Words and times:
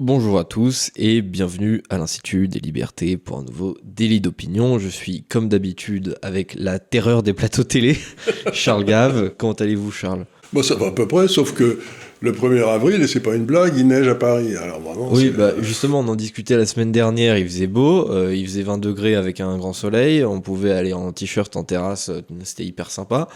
Bonjour 0.00 0.38
à 0.38 0.44
tous 0.44 0.92
et 0.94 1.22
bienvenue 1.22 1.82
à 1.90 1.98
l'Institut 1.98 2.46
des 2.46 2.60
Libertés 2.60 3.16
pour 3.16 3.38
un 3.38 3.42
nouveau 3.42 3.76
délit 3.82 4.20
d'opinion. 4.20 4.78
Je 4.78 4.88
suis 4.88 5.24
comme 5.24 5.48
d'habitude 5.48 6.16
avec 6.22 6.54
la 6.54 6.78
terreur 6.78 7.24
des 7.24 7.32
plateaux 7.32 7.64
télé, 7.64 7.98
Charles 8.52 8.84
Gave. 8.84 9.32
Comment 9.36 9.54
allez-vous 9.54 9.90
Charles? 9.90 10.24
Bon, 10.52 10.62
ça 10.62 10.76
va 10.76 10.86
à 10.86 10.90
peu 10.92 11.08
près, 11.08 11.26
sauf 11.26 11.52
que 11.52 11.80
le 12.20 12.32
1er 12.32 12.62
avril, 12.68 13.02
et 13.02 13.08
c'est 13.08 13.18
pas 13.18 13.34
une 13.34 13.44
blague, 13.44 13.74
il 13.76 13.88
neige 13.88 14.06
à 14.06 14.14
Paris. 14.14 14.54
Alors 14.54 14.80
vraiment. 14.80 15.08
Oui, 15.12 15.30
bah, 15.30 15.54
justement, 15.60 15.98
on 15.98 16.06
en 16.06 16.14
discutait 16.14 16.56
la 16.56 16.66
semaine 16.66 16.92
dernière, 16.92 17.36
il 17.36 17.44
faisait 17.44 17.66
beau, 17.66 18.08
euh, 18.08 18.32
il 18.32 18.46
faisait 18.46 18.62
20 18.62 18.78
degrés 18.78 19.16
avec 19.16 19.40
un 19.40 19.58
grand 19.58 19.72
soleil, 19.72 20.24
on 20.24 20.40
pouvait 20.40 20.72
aller 20.72 20.92
en 20.92 21.10
t-shirt 21.10 21.56
en 21.56 21.64
terrasse, 21.64 22.08
euh, 22.08 22.20
c'était 22.44 22.64
hyper 22.64 22.92
sympa. 22.92 23.26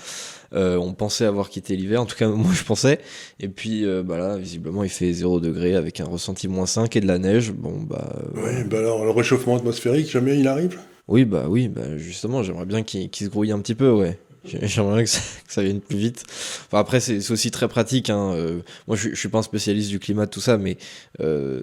Euh, 0.55 0.77
on 0.77 0.93
pensait 0.93 1.25
avoir 1.25 1.49
quitté 1.49 1.77
l'hiver, 1.77 2.01
en 2.01 2.07
tout 2.07 2.17
cas 2.17 2.29
moi 2.29 2.53
je 2.53 2.65
pensais. 2.65 2.99
Et 3.41 3.49
puis 3.49 3.85
euh, 3.85 4.03
bah 4.03 4.19
là, 4.19 4.37
visiblement, 4.37 4.85
il 4.85 4.91
fait 4.91 5.13
0 5.13 5.41
degré 5.41 5.75
avec 5.75 6.01
un 6.01 6.05
ressenti 6.05 6.49
moins 6.49 6.67
5 6.67 6.95
et 6.97 7.01
de 7.01 7.07
la 7.07 7.19
neige. 7.19 7.53
Bon 7.53 7.81
bah. 7.81 8.13
Euh, 8.37 8.41
oui, 8.45 8.65
bah 8.65 8.79
alors 8.79 9.05
le 9.05 9.11
réchauffement 9.11 9.57
atmosphérique, 9.57 10.11
jamais 10.11 10.39
il 10.39 10.49
arrive? 10.49 10.79
Oui, 11.09 11.25
bah 11.25 11.47
oui, 11.49 11.69
bah 11.69 11.97
justement, 11.97 12.43
j'aimerais 12.43 12.67
bien 12.67 12.83
qu'il 12.83 13.11
se 13.13 13.29
grouille 13.29 13.53
un 13.53 13.59
petit 13.59 13.75
peu, 13.75 13.91
ouais. 13.91 14.19
J'aimerais 14.45 15.05
que, 15.05 15.11
que 15.11 15.53
ça, 15.53 15.63
vienne 15.63 15.81
plus 15.81 15.97
vite. 15.97 16.25
Enfin, 16.67 16.79
après, 16.79 17.01
c'est 17.01 17.31
aussi 17.31 17.51
très 17.51 17.69
pratique. 17.69 18.11
Hein. 18.11 18.33
Euh, 18.33 18.61
moi, 18.89 18.97
je, 18.97 19.11
je 19.11 19.15
suis 19.15 19.29
pas 19.29 19.39
un 19.39 19.43
spécialiste 19.43 19.89
du 19.89 19.99
climat, 19.99 20.27
tout 20.27 20.41
ça, 20.41 20.59
mais 20.59 20.79
euh, 21.21 21.61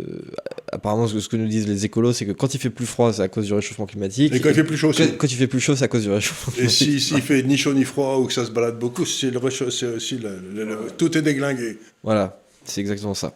apparemment, 0.71 1.07
ce 1.07 1.15
que, 1.15 1.19
ce 1.19 1.27
que, 1.27 1.35
nous 1.35 1.47
disent 1.47 1.67
les 1.67 1.85
écolos, 1.85 2.13
c'est 2.13 2.25
que 2.25 2.31
quand 2.31 2.53
il 2.53 2.59
fait 2.59 2.69
plus 2.69 2.85
froid, 2.85 3.11
c'est 3.11 3.21
à 3.21 3.27
cause 3.27 3.45
du 3.45 3.53
réchauffement 3.53 3.85
climatique. 3.85 4.33
Et 4.33 4.39
quand 4.39 4.49
il 4.49 4.55
fait 4.55 4.63
plus 4.63 4.77
chaud 4.77 4.89
aussi. 4.89 5.07
Quand, 5.07 5.17
quand 5.17 5.31
il 5.31 5.35
fait 5.35 5.47
plus 5.47 5.59
chaud, 5.59 5.75
c'est 5.75 5.85
à 5.85 5.88
cause 5.89 6.03
du 6.03 6.11
réchauffement 6.11 6.53
climatique. 6.53 6.81
Et 6.81 6.99
s'il 6.99 7.02
si, 7.02 7.21
fait 7.21 7.43
ni 7.43 7.57
chaud 7.57 7.73
ni 7.73 7.83
froid 7.83 8.17
ou 8.17 8.25
que 8.25 8.33
ça 8.33 8.45
se 8.45 8.52
balade 8.52 8.80
beaucoup, 8.80 9.05
c'est 9.05 9.35
aussi 9.35 10.17
le, 10.17 10.39
le, 10.53 10.66
le, 10.66 10.77
tout 10.97 11.17
est 11.17 11.21
déglingué. 11.21 11.77
Voilà, 12.03 12.41
c'est 12.64 12.81
exactement 12.81 13.14
ça. 13.14 13.33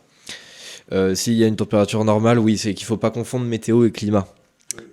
Euh, 0.91 1.15
S'il 1.15 1.33
y 1.33 1.43
a 1.43 1.47
une 1.47 1.55
température 1.55 2.03
normale, 2.03 2.39
oui, 2.39 2.57
c'est 2.57 2.73
qu'il 2.73 2.85
faut 2.85 2.97
pas 2.97 3.11
confondre 3.11 3.45
météo 3.45 3.85
et 3.85 3.91
climat. 3.91 4.27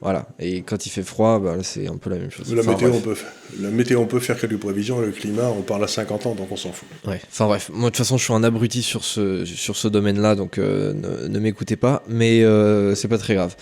Voilà. 0.01 0.29
Et 0.39 0.63
quand 0.63 0.87
il 0.87 0.91
fait 0.91 1.03
froid, 1.03 1.39
bah, 1.39 1.57
c'est 1.63 1.87
un 1.87 1.97
peu 1.97 2.11
la 2.11 2.17
même 2.17 2.31
chose. 2.31 2.53
La, 2.55 2.61
enfin, 2.61 2.73
météo, 2.73 2.91
on 2.95 3.01
peut, 3.01 3.17
la 3.61 3.71
météo, 3.71 4.01
on 4.01 4.07
peut 4.07 4.21
faire 4.21 4.39
quelques 4.39 4.59
prévisions. 4.59 5.01
Le 5.01 5.11
climat, 5.11 5.49
on 5.49 5.63
parle 5.63 5.85
à 5.85 5.89
50 5.89 6.27
ans, 6.27 6.35
donc 6.35 6.51
on 6.51 6.57
s'en 6.57 6.73
fout. 6.73 6.89
Ouais. 7.07 7.21
Enfin 7.31 7.47
bref, 7.47 7.71
moi 7.73 7.91
de 7.91 7.95
toute 7.95 7.99
façon, 7.99 8.17
je 8.17 8.25
suis 8.25 8.33
un 8.33 8.43
abruti 8.43 8.83
sur 8.83 9.05
ce, 9.05 9.45
sur 9.45 9.77
ce 9.77 9.89
domaine-là, 9.89 10.35
donc 10.35 10.59
euh, 10.59 10.95
ne, 10.95 11.29
ne 11.29 11.39
m'écoutez 11.39 11.77
pas. 11.77 12.03
Mais 12.09 12.43
euh, 12.43 12.95
c'est 12.95 13.09
pas 13.09 13.19
très 13.19 13.35
grave. 13.35 13.57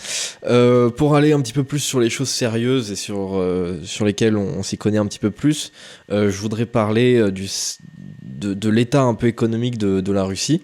Euh, 0.44 0.90
pour 0.90 1.16
aller 1.16 1.32
un 1.32 1.40
petit 1.40 1.52
peu 1.52 1.64
plus 1.64 1.80
sur 1.80 2.00
les 2.00 2.10
choses 2.10 2.28
sérieuses 2.30 2.90
et 2.90 2.96
sur, 2.96 3.36
euh, 3.36 3.80
sur 3.82 4.04
lesquelles 4.04 4.36
on, 4.36 4.58
on 4.58 4.62
s'y 4.62 4.78
connaît 4.78 4.98
un 4.98 5.06
petit 5.06 5.18
peu 5.18 5.30
plus, 5.30 5.72
je 6.10 6.28
voudrais 6.28 6.66
parler 6.66 7.30
du, 7.30 7.48
de, 8.22 8.54
de 8.54 8.68
l'état 8.68 9.02
un 9.02 9.14
peu 9.14 9.26
économique 9.26 9.78
de, 9.78 10.00
de 10.00 10.12
la 10.12 10.24
Russie. 10.24 10.62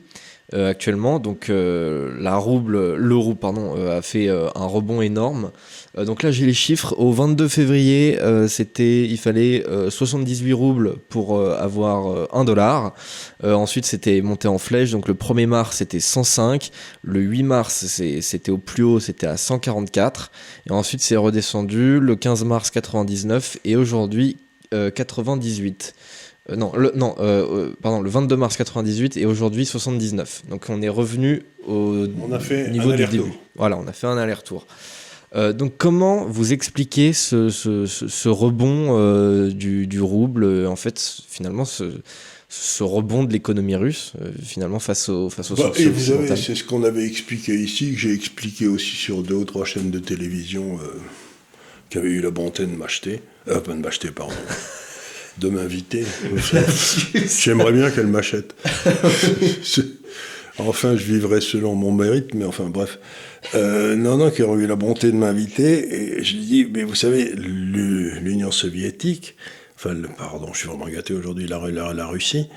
Euh, 0.52 0.68
actuellement. 0.70 1.20
Donc 1.20 1.48
euh, 1.48 2.14
la 2.20 2.36
rouble, 2.36 2.96
l'euro 2.96 3.34
pardon, 3.34 3.76
euh, 3.78 3.96
a 3.96 4.02
fait 4.02 4.28
un 4.28 4.66
rebond 4.66 5.00
énorme. 5.00 5.50
donc 5.96 6.22
là 6.22 6.30
j'ai 6.30 6.44
les 6.44 6.52
chiffres. 6.52 6.94
Au 6.98 7.12
22 7.12 7.48
février, 7.48 8.18
c'était, 8.48 9.04
il 9.04 9.16
fallait 9.16 9.64
78 9.88 10.52
roubles 10.52 10.96
pour 11.08 11.40
avoir 11.40 12.28
1 12.34 12.44
dollar. 12.44 12.94
ensuite 13.42 13.86
c'était 13.86 14.20
monté 14.20 14.48
en 14.48 14.58
flèche. 14.58 14.90
Donc 14.90 15.08
le 15.08 15.14
1er 15.14 15.46
mars 15.46 15.78
c'était 15.78 16.00
105. 16.00 16.70
Le 17.02 17.20
8 17.20 17.42
mars 17.44 17.86
c'était 18.20 18.50
au 18.50 18.58
plus 18.58 18.82
haut, 18.82 19.00
c'était 19.00 19.26
à 19.26 19.36
144. 19.36 20.30
Et 20.68 20.72
ensuite 20.72 21.00
c'est 21.00 21.16
redescendu. 21.16 22.00
Le 22.00 22.16
15 22.16 22.44
mars 22.44 22.70
99 22.70 23.58
et 23.64 23.76
aujourd'hui 23.76 24.36
98. 24.70 25.94
Euh, 26.50 26.56
non, 26.56 26.72
le, 26.76 26.92
non 26.94 27.14
euh, 27.20 27.72
pardon, 27.82 28.02
le 28.02 28.10
22 28.10 28.36
mars 28.36 28.56
98 28.56 29.16
et 29.16 29.26
aujourd'hui 29.26 29.64
79. 29.64 30.42
Donc 30.50 30.66
on 30.68 30.82
est 30.82 30.88
revenu 30.88 31.42
au 31.66 32.06
on 32.20 32.32
a 32.32 32.38
fait 32.38 32.70
niveau 32.70 32.90
un 32.90 32.96
du 32.96 33.06
début. 33.06 33.32
Voilà, 33.56 33.78
on 33.78 33.86
a 33.86 33.92
fait 33.92 34.06
un 34.06 34.18
aller-retour. 34.18 34.66
Euh, 35.34 35.52
donc 35.52 35.74
comment 35.78 36.24
vous 36.26 36.52
expliquez 36.52 37.12
ce, 37.12 37.48
ce, 37.48 37.86
ce, 37.86 38.06
ce 38.06 38.28
rebond 38.28 38.96
euh, 38.98 39.50
du, 39.50 39.86
du, 39.88 40.00
rouble, 40.00 40.66
en 40.66 40.76
fait, 40.76 41.00
finalement, 41.28 41.64
ce, 41.64 42.82
rebond 42.82 43.24
de 43.24 43.32
l'économie 43.32 43.74
russe, 43.74 44.12
euh, 44.22 44.30
finalement, 44.44 44.78
face 44.78 45.08
au 45.08 45.30
face 45.30 45.50
au 45.50 45.56
bah, 45.56 45.72
Et 45.76 45.86
vous 45.86 46.12
savez, 46.12 46.36
c'est 46.36 46.54
ce 46.54 46.62
qu'on 46.62 46.84
avait 46.84 47.04
expliqué 47.04 47.54
ici, 47.54 47.92
que 47.92 47.98
j'ai 47.98 48.12
expliqué 48.12 48.68
aussi 48.68 48.94
sur 48.94 49.22
deux 49.22 49.34
ou 49.34 49.44
trois 49.44 49.64
chaînes 49.64 49.90
de 49.90 49.98
télévision 49.98 50.78
qui 51.90 51.98
avaient 51.98 52.10
eu 52.10 52.20
la 52.20 52.30
bonté 52.30 52.66
de 52.66 52.74
m'acheter, 52.74 53.22
euh, 53.48 53.60
pas 53.60 53.72
de 53.72 53.78
m'acheter, 53.78 54.10
pardon. 54.10 54.34
de 55.38 55.48
m'inviter. 55.48 56.04
J'aimerais 57.40 57.72
bien 57.72 57.90
qu'elle 57.90 58.06
m'achète. 58.06 58.54
enfin, 60.58 60.96
je 60.96 61.04
vivrai 61.04 61.40
selon 61.40 61.74
mon 61.74 61.92
mérite, 61.92 62.34
mais 62.34 62.44
enfin, 62.44 62.64
bref. 62.64 62.98
Euh, 63.54 63.96
non, 63.96 64.16
non, 64.16 64.30
qui 64.30 64.42
ont 64.42 64.58
eu 64.58 64.66
la 64.66 64.76
bonté 64.76 65.08
de 65.10 65.16
m'inviter. 65.16 66.18
Et 66.18 66.24
je 66.24 66.34
lui 66.34 66.44
dis, 66.44 66.68
mais 66.72 66.84
vous 66.84 66.94
savez, 66.94 67.32
l'Union 67.34 68.50
soviétique, 68.50 69.36
enfin, 69.76 69.94
le, 69.94 70.08
pardon, 70.08 70.52
je 70.52 70.58
suis 70.58 70.68
vraiment 70.68 70.88
gâté 70.88 71.14
aujourd'hui, 71.14 71.46
la, 71.46 71.58
la, 71.70 71.92
la 71.92 72.06
Russie, 72.06 72.48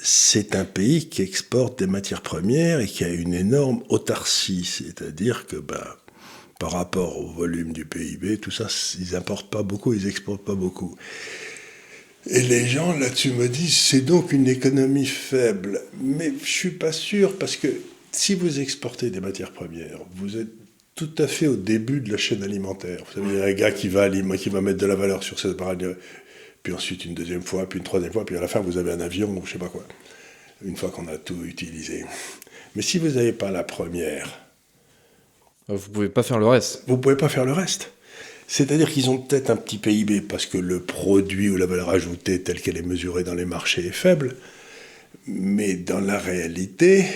c'est 0.00 0.54
un 0.54 0.64
pays 0.64 1.08
qui 1.08 1.22
exporte 1.22 1.78
des 1.78 1.86
matières 1.86 2.22
premières 2.22 2.80
et 2.80 2.86
qui 2.86 3.04
a 3.04 3.08
une 3.08 3.34
énorme 3.34 3.82
autarcie. 3.88 4.64
C'est-à-dire 4.64 5.46
que, 5.46 5.56
bah, 5.56 5.98
par 6.58 6.72
rapport 6.72 7.18
au 7.18 7.26
volume 7.26 7.72
du 7.72 7.84
PIB, 7.84 8.38
tout 8.38 8.50
ça, 8.50 8.68
ils 8.98 9.16
importent 9.16 9.50
pas 9.50 9.62
beaucoup, 9.62 9.92
ils 9.92 10.06
exportent 10.06 10.44
pas 10.44 10.54
beaucoup. 10.54 10.96
Et 12.26 12.42
les 12.42 12.66
gens 12.66 12.96
là-dessus 12.96 13.32
me 13.32 13.48
disent, 13.48 13.76
c'est 13.76 14.00
donc 14.00 14.32
une 14.32 14.48
économie 14.48 15.06
faible. 15.06 15.80
Mais 16.00 16.32
je 16.42 16.50
suis 16.50 16.70
pas 16.70 16.92
sûr 16.92 17.36
parce 17.36 17.56
que 17.56 17.68
si 18.12 18.34
vous 18.34 18.60
exportez 18.60 19.10
des 19.10 19.20
matières 19.20 19.52
premières, 19.52 19.98
vous 20.14 20.36
êtes 20.36 20.48
tout 20.94 21.10
à 21.18 21.26
fait 21.26 21.46
au 21.46 21.56
début 21.56 22.00
de 22.00 22.12
la 22.12 22.18
chaîne 22.18 22.42
alimentaire. 22.42 23.02
Vous 23.06 23.20
savez, 23.20 23.34
il 23.34 23.38
y 23.38 23.42
a 23.42 23.46
un 23.46 23.52
gars 23.52 23.72
qui 23.72 23.88
va, 23.88 24.08
qui 24.10 24.48
va 24.50 24.60
mettre 24.60 24.78
de 24.78 24.86
la 24.86 24.94
valeur 24.94 25.22
sur 25.22 25.40
cette 25.40 25.56
barre, 25.56 25.76
puis 26.62 26.72
ensuite 26.72 27.04
une 27.04 27.14
deuxième 27.14 27.42
fois, 27.42 27.68
puis 27.68 27.78
une 27.78 27.84
troisième 27.84 28.12
fois, 28.12 28.24
puis 28.24 28.36
à 28.36 28.40
la 28.40 28.48
fin 28.48 28.60
vous 28.60 28.78
avez 28.78 28.92
un 28.92 29.00
avion 29.00 29.28
ou 29.30 29.44
je 29.44 29.52
sais 29.52 29.58
pas 29.58 29.68
quoi. 29.68 29.84
Une 30.64 30.76
fois 30.76 30.90
qu'on 30.90 31.08
a 31.08 31.16
tout 31.16 31.42
utilisé. 31.44 32.04
Mais 32.76 32.82
si 32.82 32.98
vous 32.98 33.08
n'avez 33.08 33.32
pas 33.32 33.50
la 33.50 33.64
première, 33.64 34.38
vous 35.68 35.90
pouvez 35.90 36.08
pas 36.08 36.22
faire 36.22 36.38
le 36.38 36.46
reste. 36.46 36.84
Vous 36.86 36.98
pouvez 36.98 37.16
pas 37.16 37.28
faire 37.28 37.44
le 37.44 37.52
reste. 37.52 37.92
C'est-à-dire 38.52 38.90
qu'ils 38.92 39.08
ont 39.08 39.16
peut-être 39.16 39.48
un 39.48 39.56
petit 39.56 39.78
PIB 39.78 40.20
parce 40.20 40.44
que 40.44 40.58
le 40.58 40.80
produit 40.80 41.48
ou 41.48 41.56
la 41.56 41.64
valeur 41.64 41.88
ajoutée 41.88 42.42
telle 42.42 42.60
qu'elle 42.60 42.76
est 42.76 42.86
mesurée 42.86 43.24
dans 43.24 43.32
les 43.32 43.46
marchés 43.46 43.86
est 43.86 43.92
faible, 43.92 44.36
mais 45.26 45.72
dans 45.72 46.00
la 46.00 46.18
réalité, 46.18 47.06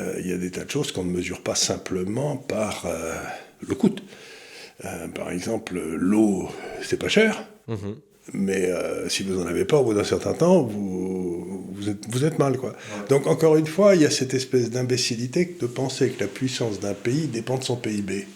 euh, 0.00 0.14
il 0.20 0.26
y 0.26 0.32
a 0.32 0.38
des 0.38 0.50
tas 0.50 0.64
de 0.64 0.70
choses 0.70 0.90
qu'on 0.90 1.04
ne 1.04 1.10
mesure 1.10 1.42
pas 1.42 1.54
simplement 1.54 2.38
par 2.38 2.86
euh, 2.86 3.12
le 3.60 3.74
coût. 3.74 3.94
Euh, 4.86 5.08
par 5.08 5.30
exemple, 5.30 5.78
l'eau, 5.78 6.48
c'est 6.80 6.98
pas 6.98 7.10
cher, 7.10 7.44
-hmm. 7.68 7.96
mais 8.32 8.70
si 9.10 9.24
vous 9.24 9.34
n'en 9.34 9.46
avez 9.46 9.66
pas 9.66 9.76
au 9.76 9.84
bout 9.84 9.92
d'un 9.92 10.10
certain 10.14 10.32
temps, 10.32 10.62
vous, 10.62 11.66
vous, 11.74 11.90
êtes, 11.90 12.04
vous 12.08 12.24
êtes 12.24 12.38
mal. 12.38 12.56
Quoi. 12.56 12.70
Ouais. 12.70 13.08
Donc 13.10 13.26
encore 13.26 13.56
une 13.56 13.66
fois, 13.66 13.96
il 13.96 14.00
y 14.00 14.06
a 14.06 14.10
cette 14.10 14.32
espèce 14.32 14.70
d'imbécilité 14.70 15.56
de 15.60 15.66
penser 15.66 16.08
que 16.08 16.20
la 16.20 16.30
puissance 16.38 16.80
d'un 16.80 16.94
pays 16.94 17.26
dépend 17.26 17.58
de 17.58 17.64
son 17.64 17.76
PIB. 17.76 18.26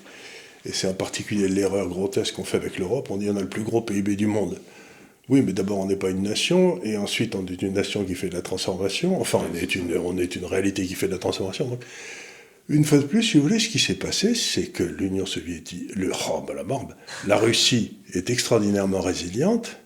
Et 0.65 0.73
c'est 0.73 0.87
en 0.87 0.95
particulier 0.95 1.49
l'erreur 1.49 1.89
grotesque 1.89 2.35
qu'on 2.35 2.45
fait 2.45 2.57
avec 2.57 2.79
l'Europe. 2.79 3.11
On 3.11 3.17
dit 3.17 3.29
on 3.31 3.37
a 3.37 3.41
le 3.41 3.49
plus 3.49 3.63
gros 3.63 3.83
PIB 3.83 4.17
du 4.17 4.27
monde. 4.27 4.59
Oui, 5.29 5.43
mais 5.43 5.53
d'abord 5.53 5.79
on 5.79 5.87
n'est 5.87 5.97
pas 5.97 6.11
une 6.11 6.23
nation, 6.23 6.83
et 6.83 6.97
ensuite 6.97 7.35
on 7.35 7.47
est 7.47 7.63
une 7.63 7.75
nation 7.75 8.05
qui 8.05 8.15
fait 8.15 8.29
de 8.29 8.35
la 8.35 8.43
transformation. 8.43 9.21
Enfin, 9.21 9.41
on 9.51 9.57
est 9.57 9.75
une, 9.75 9.97
on 9.97 10.19
est 10.19 10.37
une 10.37 10.45
réalité 10.45 10.85
qui 10.85 10.95
fait 10.95 11.07
de 11.07 11.13
la 11.13 11.19
transformation. 11.19 11.67
Donc, 11.67 11.83
une 12.69 12.85
fois 12.85 12.99
de 12.99 13.05
plus, 13.05 13.23
si 13.23 13.37
vous 13.37 13.45
voulez, 13.45 13.59
ce 13.59 13.69
qui 13.69 13.79
s'est 13.79 13.95
passé, 13.95 14.35
c'est 14.35 14.67
que 14.67 14.83
l'Union 14.83 15.27
soviétique, 15.27 15.95
le 15.95 16.13
oh, 16.31 16.45
ben 16.47 16.55
la 16.55 16.65
barbe, 16.65 16.95
la 17.27 17.37
Russie 17.37 17.99
est 18.13 18.31
extraordinairement 18.31 19.01
résiliente, 19.01 19.79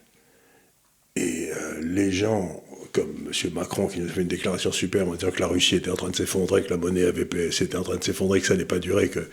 et 1.16 1.50
euh, 1.50 1.80
les 1.82 2.12
gens 2.12 2.62
comme 2.92 3.14
M. 3.26 3.52
Macron 3.52 3.88
qui 3.88 4.00
nous 4.00 4.06
a 4.06 4.10
fait 4.10 4.22
une 4.22 4.28
déclaration 4.28 4.72
superbe 4.72 5.10
en 5.10 5.14
disant 5.14 5.30
que 5.30 5.40
la 5.40 5.46
Russie 5.46 5.76
était 5.76 5.90
en 5.90 5.96
train 5.96 6.10
de 6.10 6.16
s'effondrer, 6.16 6.62
que 6.62 6.70
la 6.70 6.76
monnaie 6.76 7.04
avait, 7.04 7.22
était 7.22 7.76
en 7.76 7.82
train 7.82 7.96
de 7.96 8.04
s'effondrer, 8.04 8.40
que 8.40 8.46
ça 8.46 8.54
n'allait 8.54 8.64
pas 8.64 8.78
durer, 8.78 9.08
que 9.10 9.28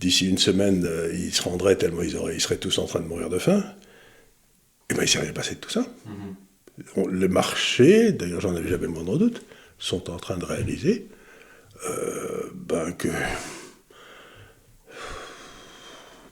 d'ici 0.00 0.28
une 0.28 0.38
semaine, 0.38 0.84
euh, 0.86 1.12
ils 1.14 1.34
se 1.34 1.42
rendraient 1.42 1.76
tellement 1.76 2.02
ils, 2.02 2.16
auraient, 2.16 2.34
ils, 2.34 2.40
seraient 2.40 2.56
tous 2.56 2.78
en 2.78 2.86
train 2.86 3.00
de 3.00 3.06
mourir 3.06 3.28
de 3.30 3.38
faim. 3.38 3.62
Et 4.90 4.94
bien, 4.94 5.02
il 5.02 5.06
ne 5.06 5.10
s'est 5.10 5.20
rien 5.20 5.32
passé 5.32 5.54
de 5.54 5.60
tout 5.60 5.70
ça. 5.70 5.80
Mm 6.06 6.12
-hmm. 6.96 7.20
Les 7.20 7.28
marchés, 7.28 8.12
d'ailleurs, 8.12 8.40
j'en 8.40 8.54
avais 8.56 8.68
jamais 8.68 8.86
le 8.86 8.92
moindre 8.92 9.16
doute, 9.16 9.42
sont 9.78 10.10
en 10.10 10.16
train 10.16 10.36
de 10.36 10.44
réaliser 10.44 11.06
euh, 11.88 12.50
ben 12.54 12.92
que 12.92 13.08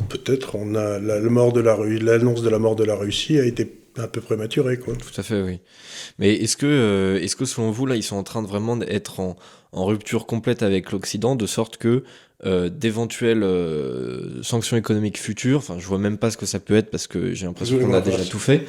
peut-être 0.09 0.57
on 0.57 0.75
a 0.75 0.99
la, 0.99 1.21
la 1.21 1.31
mort 1.31 1.53
de 1.53 1.61
la 1.61 1.77
l'annonce 1.77 2.43
de 2.43 2.49
la 2.49 2.59
mort 2.59 2.77
de 2.77 2.85
la 2.85 2.95
Russie 2.95 3.39
a 3.39 3.45
été 3.45 3.65
un 3.97 4.09
peu 4.09 4.21
prématurée, 4.21 4.79
quoi. 4.79 4.95
Tout 4.95 5.21
à 5.21 5.23
fait, 5.23 5.43
oui. 5.43 5.61
Mais 6.19 6.35
est-ce 6.35 6.57
que, 6.57 6.67
euh, 6.67 7.21
est-ce 7.21 7.37
que 7.37 7.45
selon 7.45 7.71
vous, 7.71 7.87
là, 7.87 7.97
ils 7.97 8.03
sont 8.03 8.17
en 8.17 8.23
train 8.23 8.43
de 8.43 8.49
vraiment 8.49 8.77
d'être 8.77 9.21
en, 9.21 9.37
en 9.73 9.85
rupture 9.85 10.27
complète 10.27 10.63
avec 10.63 10.93
l'Occident, 10.93 11.37
de 11.37 11.47
sorte 11.47 11.77
que 11.77 12.05
euh, 12.45 12.69
d'éventuelles 12.69 13.43
euh, 13.43 14.43
sanctions 14.43 14.77
économiques 14.77 15.19
futures, 15.19 15.59
enfin 15.59 15.77
je 15.79 15.87
vois 15.87 15.99
même 15.99 16.19
pas 16.19 16.31
ce 16.31 16.37
que 16.37 16.47
ça 16.47 16.59
peut 16.59 16.75
être 16.77 16.91
parce 16.91 17.07
que 17.07 17.35
j'ai 17.35 17.47
l'impression 17.47 17.79
qu'on 17.79 17.95
a 17.95 18.01
déjà 18.01 18.25
tout 18.25 18.39
fait, 18.39 18.65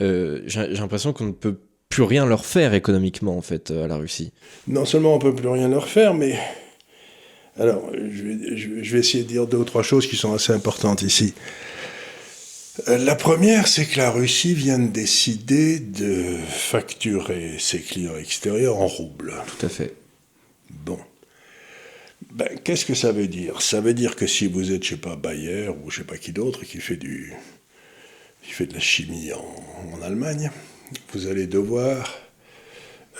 euh, 0.00 0.42
j'ai 0.46 0.66
l'impression 0.74 1.12
qu'on 1.12 1.26
ne 1.26 1.32
peut 1.32 1.58
plus 1.88 2.02
rien 2.02 2.26
leur 2.26 2.44
faire 2.44 2.74
économiquement 2.74 3.36
en 3.36 3.42
fait 3.42 3.70
à 3.70 3.86
la 3.86 3.96
Russie. 3.96 4.32
Non 4.66 4.84
seulement 4.84 5.14
on 5.14 5.18
peut 5.18 5.34
plus 5.34 5.48
rien 5.48 5.68
leur 5.68 5.88
faire, 5.88 6.12
mais 6.14 6.38
Alors, 7.58 7.90
je 7.94 8.92
vais, 8.92 8.98
essayer 8.98 9.22
de 9.22 9.28
dire 9.28 9.46
deux 9.46 9.58
ou 9.58 9.64
trois 9.64 9.82
choses 9.82 10.06
qui 10.06 10.16
sont 10.16 10.34
assez 10.34 10.52
importantes 10.52 11.02
ici. 11.02 11.34
La 12.88 13.14
première, 13.14 13.68
c'est 13.68 13.86
que 13.86 13.98
la 13.98 14.10
Russie 14.10 14.54
vient 14.54 14.80
de 14.80 14.88
décider 14.88 15.78
de 15.78 16.36
facturer 16.48 17.54
ses 17.60 17.78
clients 17.78 18.16
extérieurs 18.16 18.78
en 18.78 18.88
roubles. 18.88 19.34
Tout 19.46 19.66
à 19.66 19.68
fait. 19.68 19.94
Bon. 20.70 20.98
Ben, 22.34 22.58
Qu'est-ce 22.64 22.84
que 22.84 22.94
ça 22.94 23.12
veut 23.12 23.28
dire? 23.28 23.62
Ça 23.62 23.80
veut 23.80 23.94
dire 23.94 24.16
que 24.16 24.26
si 24.26 24.48
vous 24.48 24.72
êtes, 24.72 24.82
je 24.82 24.90
sais 24.90 24.96
pas, 24.96 25.14
Bayer 25.14 25.68
ou 25.68 25.90
je 25.90 25.98
sais 25.98 26.04
pas 26.04 26.18
qui 26.18 26.32
d'autre 26.32 26.64
qui 26.64 26.80
fait 26.80 26.96
du, 26.96 27.32
qui 28.42 28.50
fait 28.50 28.66
de 28.66 28.74
la 28.74 28.80
chimie 28.80 29.32
en, 29.32 30.02
Allemagne, 30.02 30.50
vous 31.12 31.28
allez 31.28 31.46
devoir 31.46 32.12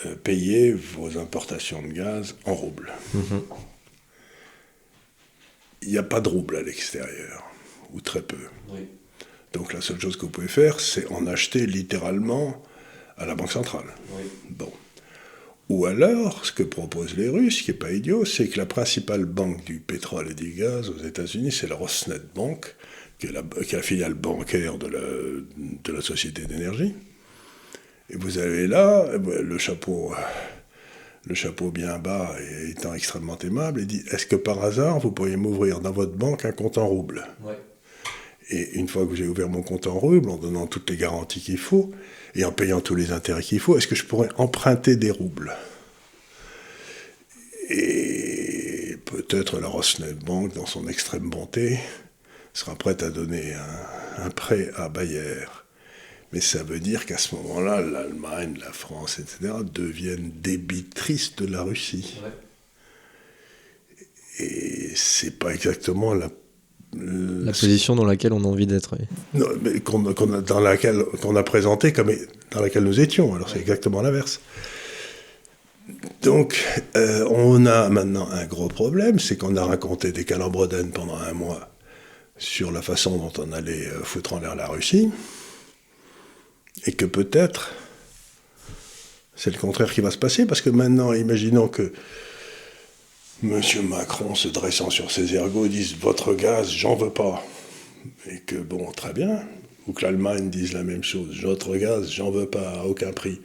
euh, 0.05 0.17
payer 0.17 0.73
vos 0.73 1.17
importations 1.17 1.81
de 1.81 1.93
gaz 1.93 2.35
en 2.45 2.55
roubles. 2.55 2.93
Mhm. 3.15 3.43
Il 5.83 5.91
n'y 5.91 5.99
a 5.99 6.03
pas 6.03 6.21
de 6.21 6.29
roubles 6.29 6.57
à 6.57 6.63
l'extérieur, 6.63 7.45
ou 7.93 8.01
très 8.01 8.23
peu. 8.23 8.39
Donc 9.53 9.73
la 9.73 9.81
seule 9.81 10.01
chose 10.01 10.17
que 10.17 10.23
vous 10.23 10.33
pouvez 10.33 10.49
faire, 10.49 10.81
c'est 10.81 11.07
en 11.13 11.27
acheter 11.27 11.65
littéralement 11.67 12.61
à 13.17 13.25
la 13.25 13.35
Banque 13.35 13.53
centrale. 13.53 13.87
Bon. 14.51 14.73
Ou 15.71 15.87
alors, 15.87 16.45
ce 16.45 16.53
que 16.53 16.63
proposent 16.63 17.17
les 17.17 17.29
Russes, 17.29 17.63
qui 17.63 17.71
n'est 17.71 17.77
pas 17.77 17.91
idiot, 17.91 18.25
c'est 18.25 18.49
que 18.49 18.59
la 18.59 18.67
principale 18.67 19.25
banque 19.25 19.65
du 19.65 19.81
pétrole 19.81 20.31
et 20.31 20.35
du 20.35 20.51
gaz 20.51 20.91
aux 20.91 20.99
États-Unis, 20.99 21.53
c'est 21.53 21.69
la 21.69 21.75
Rosneft 21.75 22.27
qui 23.19 23.27
est 23.27 23.33
la, 23.33 23.43
qui 23.43 23.75
est 23.75 23.79
la 23.79 23.83
filiale 23.83 24.15
bancaire 24.15 24.77
de 24.77 25.93
la, 25.93 26.01
société 26.03 26.43
d'énergie. 26.43 26.95
Et 28.11 28.17
vous 28.17 28.37
avez 28.37 28.67
là 28.67 29.07
le 29.17 29.57
chapeau, 29.57 30.13
le 31.25 31.35
chapeau 31.35 31.71
bien 31.71 31.99
bas 31.99 32.35
et 32.39 32.71
étant 32.71 32.93
extrêmement 32.93 33.39
aimable, 33.39 33.81
et 33.81 33.87
dit 33.87 34.03
Est-ce 34.11 34.27
que 34.27 34.37
par 34.37 34.63
hasard 34.63 34.99
vous 34.99 35.13
pourriez 35.13 35.37
m'ouvrir 35.37 35.81
dans 35.81 35.93
votre 35.93 36.13
banque 36.13 36.45
un 36.45 36.53
compte 36.53 36.77
en 36.77 36.87
rouble? 36.87 37.27
Et 38.51 38.75
une 38.75 38.89
fois 38.89 39.07
que 39.07 39.15
j'ai 39.15 39.27
ouvert 39.27 39.49
mon 39.49 39.63
compte 39.63 39.87
en 39.87 39.99
rouble, 39.99 40.29
en 40.29 40.37
donnant 40.37 40.67
toutes 40.67 40.91
les 40.91 40.97
garanties 40.97 41.41
qu'il 41.41 41.59
faut, 41.59 41.91
et 42.35 42.45
en 42.45 42.53
payant 42.53 42.81
tous 42.81 42.95
les 42.95 43.13
intérêts 43.13 43.43
qu'il 43.43 43.61
faut, 43.61 43.79
est-ce 43.79 43.87
que 43.87 43.95
je 43.95 44.05
pourrais 44.05 44.29
emprunter 44.37 44.97
des 44.97 45.11
roubles? 45.11 45.55
Et 47.71 48.97
peut-être 49.05 49.61
la 49.61 49.69
Rosneft 49.69 50.23
Bank, 50.25 50.55
dans 50.55 50.67
son 50.67 50.87
extrême 50.89 51.31
bonté, 51.31 51.79
sera 52.53 52.75
prête 52.75 53.03
à 53.03 53.11
donner 53.11 53.55
un, 54.19 54.31
prêt 54.31 54.71
à 54.77 54.89
Bayer. 54.89 55.47
Mais 56.33 56.41
ça 56.41 56.63
veut 56.63 56.81
dire 56.81 57.07
qu'à 57.07 57.17
ce 57.17 57.35
moment-là, 57.37 57.81
l'Allemagne, 57.81 58.59
la 58.61 58.73
France, 58.73 59.19
etc., 59.19 59.55
deviennent 59.65 60.33
débitrices 60.35 61.37
de 61.37 61.47
la 61.47 61.63
Russie. 61.63 62.21
Et 64.39 64.91
c'est 64.95 65.39
pas 65.39 65.55
exactement 65.55 66.13
la 66.13 66.29
la 66.97 67.53
position 67.53 67.95
dans 67.95 68.05
laquelle 68.05 68.33
on 68.33 68.45
a 68.45 68.47
envie 68.47 68.67
d'être. 68.67 68.97
Non, 69.33 69.47
mais 69.63 69.81
dans 70.43 70.61
laquelle 70.61 71.05
qu'on 71.21 71.37
a 71.37 71.43
présenté 71.43 71.93
comme 71.93 72.13
dans 72.53 72.61
laquelle 72.61 72.85
nous 72.85 73.01
étions. 73.01 73.35
Alors 73.35 73.49
c'est 73.49 73.61
exactement 73.61 74.03
l'inverse. 74.03 74.41
Donc 76.23 76.63
euh, 76.97 77.27
on 77.31 77.67
a 77.67 77.89
maintenant 77.91 78.29
un 78.31 78.47
gros 78.47 78.69
problème, 78.69 79.19
c'est 79.19 79.37
qu'on 79.37 79.57
a 79.57 79.65
raconté 79.65 80.13
des 80.13 80.25
calambredaines 80.25 80.91
pendant 80.91 81.17
un 81.17 81.33
mois 81.33 81.69
sur 82.39 82.73
la 82.73 82.83
façon 82.83 83.17
dont 83.19 83.33
on 83.43 83.53
allait 83.53 83.87
euh, 83.87 84.03
foutre 84.03 84.33
en 84.33 84.41
l'air 84.41 84.57
la 84.57 84.67
Russie, 84.67 85.11
et 86.87 86.93
que 86.93 87.05
peut-être 87.05 87.73
c'est 89.37 89.51
le 89.51 89.59
contraire 89.59 89.93
qui 89.93 90.01
va 90.01 90.11
se 90.11 90.19
passer, 90.19 90.47
parce 90.47 90.61
que 90.61 90.71
maintenant, 90.71 91.13
imaginons 91.13 91.69
que 91.69 91.93
M. 93.43 93.61
Macron, 93.89 94.35
se 94.35 94.49
dressant 94.49 94.91
sur 94.91 95.11
ses 95.11 95.35
ergots, 95.35 95.69
dise 95.69 95.97
Votre 95.97 96.35
gaz, 96.35 96.71
j'en 96.71 96.95
veux 96.95 97.11
pas. 97.11 97.45
Et 98.31 98.41
que, 98.41 98.57
bon, 98.57 98.91
très 98.93 99.13
bien. 99.13 99.41
Ou 99.87 99.93
que 99.93 100.03
l'Allemagne 100.03 100.49
dise 100.51 100.73
la 100.73 100.83
même 100.83 101.03
chose 101.03 101.43
Votre 101.43 101.77
gaz, 101.77 102.11
j'en 102.11 102.31
veux 102.31 102.47
pas, 102.47 102.81
à 102.81 102.85
aucun 102.85 103.13
prix. 103.13 103.41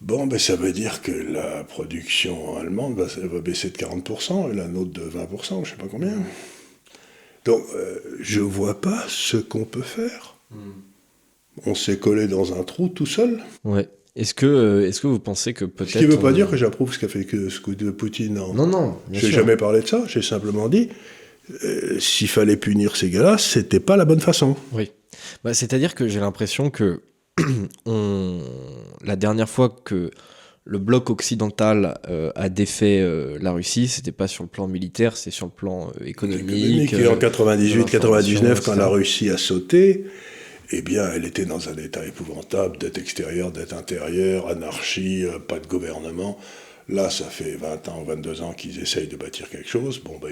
Bon, 0.00 0.26
ben 0.26 0.38
ça 0.38 0.56
veut 0.56 0.72
dire 0.72 1.00
que 1.00 1.12
la 1.12 1.62
production 1.62 2.56
allemande 2.58 2.98
va, 2.98 3.40
baisser 3.40 3.70
de 3.70 3.76
40% 3.76 4.50
et 4.50 4.54
la 4.54 4.66
nôtre 4.66 4.90
de 4.90 5.08
20%, 5.08 5.64
je 5.64 5.70
sais 5.70 5.76
pas 5.76 5.86
combien. 5.88 6.14
Donc, 7.44 7.62
euh, 7.74 8.00
je 8.20 8.40
vois 8.40 8.80
pas 8.80 9.04
ce 9.06 9.36
qu'on 9.36 9.64
peut 9.64 9.82
faire. 9.82 10.36
Hmm. 10.50 10.72
On 11.66 11.76
s'est 11.76 11.98
collé 11.98 12.26
dans 12.26 12.58
un 12.58 12.64
trou 12.64 12.88
tout 12.88 13.06
seul. 13.06 13.44
Ouais. 13.62 13.88
Est-ce 14.14 14.34
que, 14.34 14.46
euh, 14.46 14.88
est-ce 14.88 15.00
que 15.00 15.06
vous 15.06 15.18
pensez 15.18 15.54
que 15.54 15.64
peut-être. 15.64 15.90
Ce 15.90 15.98
qui 15.98 16.06
ne 16.06 16.10
veut 16.10 16.18
pas 16.18 16.32
dire 16.32 16.50
que 16.50 16.56
j'approuve 16.56 16.92
ce 16.92 16.98
qu'a 16.98 17.08
fait 17.08 17.24
que, 17.24 17.48
ce 17.48 17.70
de 17.70 17.90
Poutine. 17.90 18.34
Non, 18.34 18.66
non. 18.66 18.98
Je 19.10 19.26
n'ai 19.26 19.32
jamais 19.32 19.56
parlé 19.56 19.80
de 19.80 19.86
ça. 19.86 20.04
J'ai 20.06 20.20
simplement 20.20 20.68
dit 20.68 20.90
euh, 21.64 21.98
s'il 21.98 22.28
fallait 22.28 22.56
punir 22.56 22.94
ces 22.94 23.08
gars-là, 23.10 23.38
c'était 23.38 23.80
pas 23.80 23.96
la 23.96 24.04
bonne 24.04 24.20
façon. 24.20 24.54
Oui. 24.72 24.90
Bah, 25.44 25.54
c'est-à-dire 25.54 25.94
que 25.94 26.08
j'ai 26.08 26.20
l'impression 26.20 26.68
que 26.68 27.00
on... 27.86 28.40
la 29.02 29.16
dernière 29.16 29.48
fois 29.48 29.74
que 29.84 30.10
le 30.64 30.78
bloc 30.78 31.08
occidental 31.08 31.98
euh, 32.08 32.30
a 32.36 32.50
défait 32.50 33.04
la 33.40 33.52
Russie, 33.52 33.88
c'était 33.88 34.12
pas 34.12 34.28
sur 34.28 34.44
le 34.44 34.50
plan 34.50 34.68
militaire, 34.68 35.16
c'est 35.16 35.30
sur 35.30 35.46
le 35.46 35.52
plan 35.52 35.90
économique. 36.04 36.92
économique 36.92 36.92
et 36.92 37.08
en 37.08 37.16
98-99, 37.16 38.62
quand 38.62 38.74
la 38.76 38.88
Russie 38.88 39.30
a 39.30 39.38
sauté, 39.38 40.04
eh 40.70 40.82
bien, 40.82 41.10
elle 41.12 41.24
était 41.24 41.44
dans 41.44 41.68
un 41.68 41.76
état 41.76 42.04
épouvantable, 42.04 42.78
dette 42.78 42.98
extérieure, 42.98 43.50
dette 43.50 43.72
intérieure, 43.72 44.48
anarchie, 44.48 45.24
euh, 45.24 45.38
pas 45.38 45.58
de 45.58 45.66
gouvernement. 45.66 46.38
Là, 46.88 47.10
ça 47.10 47.24
fait 47.24 47.56
20 47.56 47.88
ans, 47.88 48.02
22 48.04 48.42
ans 48.42 48.52
qu'ils 48.52 48.80
essayent 48.80 49.06
de 49.06 49.16
bâtir 49.16 49.48
quelque 49.48 49.68
chose. 49.68 50.00
Bon, 50.02 50.18
bah, 50.20 50.28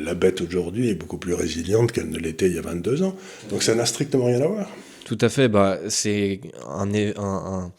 la 0.00 0.14
bête 0.14 0.40
aujourd'hui 0.40 0.88
est 0.88 0.94
beaucoup 0.94 1.18
plus 1.18 1.34
résiliente 1.34 1.92
qu'elle 1.92 2.10
ne 2.10 2.18
l'était 2.18 2.46
il 2.46 2.56
y 2.56 2.58
a 2.58 2.62
22 2.62 3.02
ans. 3.02 3.16
Donc 3.50 3.62
ça 3.62 3.74
n'a 3.74 3.86
strictement 3.86 4.26
rien 4.26 4.40
à 4.42 4.46
voir. 4.46 4.68
Tout 5.04 5.18
à 5.20 5.28
fait. 5.28 5.48
Bah, 5.48 5.78
c'est 5.88 6.40
un, 6.68 6.92
un, 7.16 7.72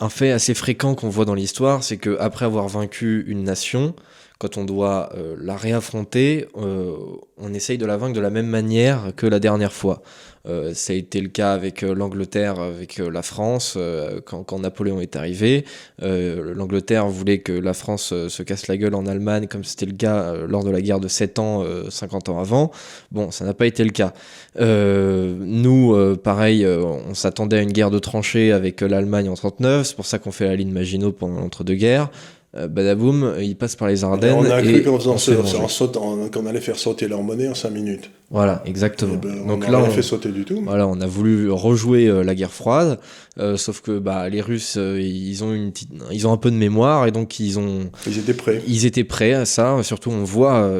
un, 0.00 0.08
fait 0.08 0.32
assez 0.32 0.54
fréquent 0.54 0.94
qu'on 0.94 1.08
voit 1.08 1.24
dans 1.24 1.34
l'histoire, 1.34 1.82
c'est 1.82 1.96
qu'après 1.96 2.44
avoir 2.44 2.68
vaincu 2.68 3.24
une 3.26 3.42
nation, 3.42 3.94
quand 4.38 4.56
on 4.56 4.64
doit 4.64 5.10
euh, 5.16 5.36
la 5.40 5.56
réaffronter, 5.56 6.46
euh, 6.56 6.92
on 7.38 7.52
essaye 7.54 7.76
de 7.76 7.86
la 7.86 7.96
vaincre 7.96 8.14
de 8.14 8.20
la 8.20 8.30
même 8.30 8.46
manière 8.46 9.12
que 9.16 9.26
la 9.26 9.40
dernière 9.40 9.72
fois. 9.72 10.02
Euh, 10.46 10.72
ça 10.74 10.92
a 10.92 10.96
été 10.96 11.20
le 11.20 11.28
cas 11.28 11.52
avec 11.52 11.82
euh, 11.82 11.92
l'Angleterre, 11.92 12.60
avec 12.60 12.98
la 12.98 13.22
France, 13.22 13.76
quand, 14.24 14.58
Napoléon 14.58 15.00
est 15.00 15.16
arrivé. 15.16 15.64
L'Angleterre 16.00 17.08
voulait 17.08 17.40
que 17.40 17.52
la 17.52 17.74
France 17.74 18.14
se 18.28 18.42
casse 18.42 18.68
la 18.68 18.76
gueule 18.76 18.94
en 18.94 19.06
Allemagne, 19.06 19.46
comme 19.48 19.64
c'était 19.64 19.86
le 19.86 19.92
cas 19.92 20.32
lors 20.46 20.64
de 20.64 20.70
la 20.70 20.80
guerre 20.80 21.00
de 21.00 21.08
7 21.08 21.38
ans, 21.38 21.64
50 21.88 22.28
ans 22.28 22.40
avant. 22.40 22.70
Bon, 23.12 23.30
ça 23.30 23.44
n'a 23.44 23.54
pas 23.54 23.66
été 23.66 23.84
le 23.84 23.90
cas. 23.90 24.12
nous, 24.58 26.16
pareil, 26.16 26.66
on 26.66 27.14
s'attendait 27.14 27.58
à 27.58 27.62
une 27.62 27.72
guerre 27.72 27.90
de 27.90 27.98
tranchées 27.98 28.52
avec 28.52 28.80
l'Allemagne 28.80 29.28
en 29.28 29.34
39, 29.34 29.86
c'est 29.86 29.96
pour 29.96 30.06
ça 30.06 30.18
qu'on 30.18 30.32
fait 30.32 30.46
la 30.46 30.56
ligne 30.56 30.72
Maginot 30.72 31.12
pendant 31.12 31.40
l'entre-deux-guerres. 31.40 32.10
Euh, 32.56 32.66
badaboum, 32.66 33.34
il 33.42 33.56
passe 33.56 33.76
par 33.76 33.88
les 33.88 34.04
Ardennes. 34.04 34.36
On 34.38 34.50
a 34.50 34.62
cru 34.62 34.82
qu'on 34.82 36.46
allait 36.46 36.60
faire 36.62 36.78
sauter 36.78 37.06
leur 37.06 37.22
monnaie 37.22 37.46
en 37.46 37.54
5 37.54 37.68
minutes. 37.68 38.10
Voilà, 38.30 38.62
exactement. 38.64 39.20
Eh 39.22 39.26
ben, 39.26 39.46
Donc 39.46 39.64
on 39.68 39.70
là, 39.70 39.80
on 39.80 39.90
fait 39.90 40.00
sauter 40.00 40.30
du 40.30 40.44
tout. 40.46 40.62
Voilà, 40.64 40.88
on 40.88 40.98
a 41.02 41.06
voulu 41.06 41.50
rejouer 41.50 42.06
euh, 42.06 42.24
la 42.24 42.34
guerre 42.34 42.52
froide, 42.52 43.00
euh, 43.38 43.58
sauf 43.58 43.82
que 43.82 43.98
bah, 43.98 44.30
les 44.30 44.40
Russes, 44.40 44.76
ils 44.76 45.44
ont 45.44 45.52
une 45.52 45.72
ils 46.10 46.26
ont 46.26 46.32
un 46.32 46.38
peu 46.38 46.50
de 46.50 46.56
mémoire 46.56 47.06
et 47.06 47.10
donc 47.10 47.38
ils 47.38 47.58
ont. 47.58 47.90
Ils 48.06 48.18
étaient 48.18 48.32
prêts. 48.32 48.62
Ils 48.66 48.86
étaient 48.86 49.04
prêts 49.04 49.34
à 49.34 49.44
ça. 49.44 49.82
Surtout, 49.82 50.10
on 50.10 50.24
voit 50.24 50.70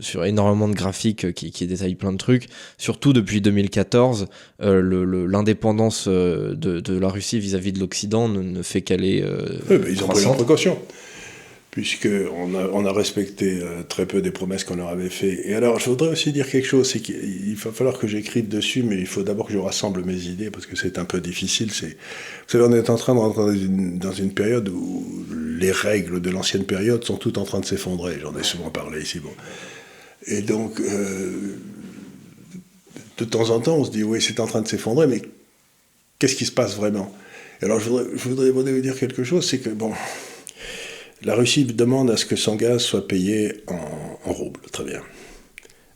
sur 0.00 0.24
énormément 0.24 0.68
de 0.68 0.74
graphiques 0.74 1.32
qui, 1.34 1.50
qui 1.50 1.66
détaillent 1.66 1.96
plein 1.96 2.12
de 2.12 2.18
trucs. 2.18 2.46
Surtout 2.78 3.12
depuis 3.12 3.40
2014, 3.40 4.26
l'indépendance 4.60 6.06
de, 6.06 6.54
de, 6.54 6.98
la 6.98 7.08
Russie 7.08 7.40
vis-à-vis 7.40 7.72
de 7.72 7.80
l'Occident 7.80 8.28
ne, 8.28 8.62
fait 8.62 8.82
qu'aller. 8.82 9.24
Oui, 9.68 9.78
ils 9.90 10.04
ont 10.04 10.08
pris 10.08 10.22
leurs 10.22 10.36
précautions 10.36 10.78
puisqu'on 11.78 12.56
a, 12.56 12.66
on 12.72 12.84
a 12.86 12.92
respecté 12.92 13.60
euh, 13.62 13.84
très 13.88 14.04
peu 14.04 14.20
des 14.20 14.32
promesses 14.32 14.64
qu'on 14.64 14.74
leur 14.74 14.88
avait 14.88 15.10
faites. 15.10 15.38
Et 15.44 15.54
alors, 15.54 15.78
je 15.78 15.88
voudrais 15.88 16.08
aussi 16.08 16.32
dire 16.32 16.50
quelque 16.50 16.66
chose, 16.66 16.90
c'est 16.90 16.98
qu'il 16.98 17.54
va 17.54 17.70
falloir 17.70 17.96
que 17.96 18.08
j'écrive 18.08 18.48
dessus, 18.48 18.82
mais 18.82 18.96
il 18.96 19.06
faut 19.06 19.22
d'abord 19.22 19.46
que 19.46 19.52
je 19.52 19.58
rassemble 19.58 20.04
mes 20.04 20.22
idées, 20.22 20.50
parce 20.50 20.66
que 20.66 20.74
c'est 20.74 20.98
un 20.98 21.04
peu 21.04 21.20
difficile. 21.20 21.70
Vous 21.70 21.86
savez, 22.48 22.64
on 22.64 22.72
est 22.72 22.90
en 22.90 22.96
train 22.96 23.14
de 23.14 23.20
rentrer 23.20 23.42
dans 23.94 24.10
une, 24.12 24.32
période 24.32 24.68
où 24.70 25.24
les 25.56 25.70
règles 25.70 26.20
de 26.20 26.30
l'ancienne 26.30 26.64
période 26.64 27.04
sont 27.04 27.16
toutes 27.16 27.38
en 27.38 27.44
train 27.44 27.60
de 27.60 27.64
s'effondrer. 27.64 28.18
J'en 28.20 28.36
ai 28.36 28.42
souvent 28.42 28.70
parlé 28.70 29.00
ici. 29.00 29.20
Et 30.26 30.42
donc, 30.42 30.80
euh, 30.80 31.58
de 33.18 33.24
temps 33.24 33.50
en 33.50 33.60
temps, 33.60 33.76
on 33.76 33.84
se 33.84 33.92
dit, 33.92 34.02
oui, 34.02 34.20
c'est 34.20 34.40
en 34.40 34.48
train 34.48 34.62
de 34.62 34.68
s'effondrer, 34.68 35.06
mais 35.06 35.22
qu'est-ce 36.18 36.34
qui 36.34 36.44
se 36.44 36.50
passe 36.50 36.74
vraiment? 36.74 37.14
Alors, 37.62 37.78
je 37.78 37.88
voudrais, 37.88 38.06
je 38.16 38.28
voudrais 38.28 38.50
vous 38.50 38.80
dire 38.80 38.98
quelque 38.98 39.22
chose, 39.22 39.48
c'est 39.48 39.58
que, 39.58 39.70
bon, 39.70 39.92
la 41.22 41.34
Russie 41.34 41.64
demande 41.64 42.10
à 42.10 42.16
ce 42.16 42.26
que 42.26 42.36
son 42.36 42.56
gaz 42.56 42.82
soit 42.82 43.06
payé 43.06 43.64
en, 43.66 44.32
roubles, 44.32 44.60
très 44.70 44.84
bien. 44.84 45.02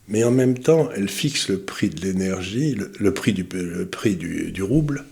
Mais 0.09 0.25
en 0.25 0.31
même 0.31 0.59
temps, 0.59 0.91
elle 0.95 1.09
fixe 1.09 1.49
le 1.49 1.61
prix 1.61 1.91
de 1.91 2.01
l'énergie, 2.01 2.75
le, 2.75 3.15
prix, 3.15 3.33
du, 3.33 3.45
prix 3.45 4.17
du, 4.17 4.63
rouble, 4.63 5.05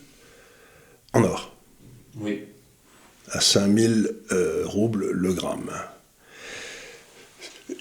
en 1.12 1.22
or. 1.22 1.56
Oui. 2.16 2.42
À 3.30 3.40
5000 3.40 4.10
euh, 4.32 4.64
roubles 4.66 5.10
le 5.12 5.32
gramme. 5.32 5.70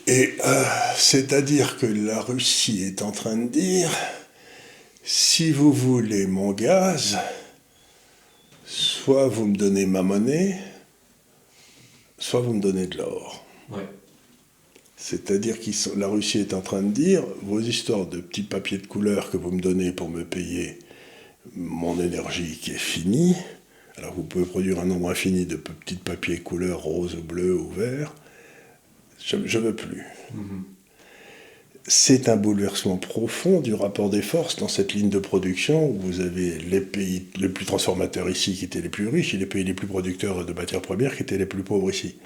Et 0.05 0.35
euh, 0.45 0.63
c'est-à-dire 0.95 1.77
que 1.77 1.87
la 1.87 2.21
Russie 2.21 2.83
est 2.83 3.01
en 3.01 3.11
train 3.11 3.37
de 3.37 3.47
dire, 3.47 3.89
si 5.03 5.51
vous 5.51 5.73
voulez 5.73 6.27
mon 6.27 6.51
gaz, 6.51 7.17
soit 8.65 9.27
vous 9.27 9.47
me 9.47 9.55
donnez 9.55 9.87
ma 9.87 10.03
monnaie, 10.03 10.59
soit 12.19 12.41
vous 12.41 12.53
me 12.53 12.61
donnez 12.61 12.87
de 12.87 12.97
l'or. 12.97 13.45
C'est-à-dire 14.97 15.57
que 15.59 15.97
la 15.97 16.07
Russie 16.07 16.39
est 16.39 16.53
en 16.53 16.61
train 16.61 16.81
de 16.81 16.91
dire, 16.91 17.23
vos 17.41 17.61
histoires 17.61 18.05
de 18.05 18.19
petits 18.19 18.43
papiers 18.43 18.77
de 18.77 18.85
couleur 18.85 19.31
que 19.31 19.37
vous 19.37 19.51
me 19.51 19.61
donnez 19.61 19.93
pour 19.93 20.09
me 20.09 20.25
payer 20.25 20.77
mon 21.55 21.99
énergie 21.99 22.57
qui 22.57 22.71
est 22.71 22.77
finie, 22.77 23.35
alors 23.97 24.13
vous 24.13 24.23
pouvez 24.23 24.45
produire 24.45 24.79
un 24.79 24.85
nombre 24.85 25.09
infini 25.09 25.45
de 25.45 25.55
petits 25.55 25.95
papiers 25.95 26.39
couleur 26.39 26.81
rose, 26.83 27.15
bleu 27.15 27.57
ou 27.57 27.69
vert, 27.69 28.13
je 29.23 29.37
ne 29.37 29.63
veux 29.63 29.75
plus. 29.75 30.03
Mhm. 30.33 30.63
C'est 31.91 32.29
un 32.29 32.35
bouleversement 32.35 32.97
profond 32.97 33.61
du 33.61 33.73
rapport 33.73 34.11
des 34.11 34.21
forces 34.21 34.57
dans 34.57 34.67
cette 34.67 34.93
ligne 34.93 35.09
de 35.09 35.17
production 35.17 35.89
où 35.89 35.97
vous 35.99 36.19
avez 36.21 36.59
les 36.59 36.81
pays 36.81 37.25
les 37.39 37.49
plus 37.49 37.65
transformateurs 37.65 38.29
ici 38.29 38.53
qui 38.53 38.65
étaient 38.65 38.79
les 38.81 38.89
plus 38.89 39.07
riches 39.07 39.33
et 39.33 39.37
les 39.37 39.47
pays 39.47 39.63
les 39.63 39.73
plus 39.73 39.87
producteurs 39.87 40.45
de 40.45 40.53
matières 40.53 40.83
premières 40.83 41.15
qui 41.15 41.23
étaient 41.23 41.39
les 41.39 41.47
plus 41.47 41.63
pauvres 41.63 41.89
ici. 41.89 42.17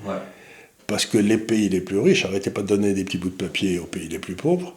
Parce 0.86 1.06
que 1.06 1.18
les 1.18 1.38
pays 1.38 1.70
les 1.70 1.80
plus 1.80 1.98
riches 2.00 2.26
n'arrêtaient 2.26 2.52
pas 2.52 2.62
de 2.62 2.68
donner 2.68 2.94
des 2.94 3.06
petits 3.06 3.18
bouts 3.18 3.30
de 3.30 3.36
papier 3.36 3.80
aux 3.80 3.86
pays 3.86 4.10
les 4.10 4.20
plus 4.20 4.36
pauvres. 4.36 4.76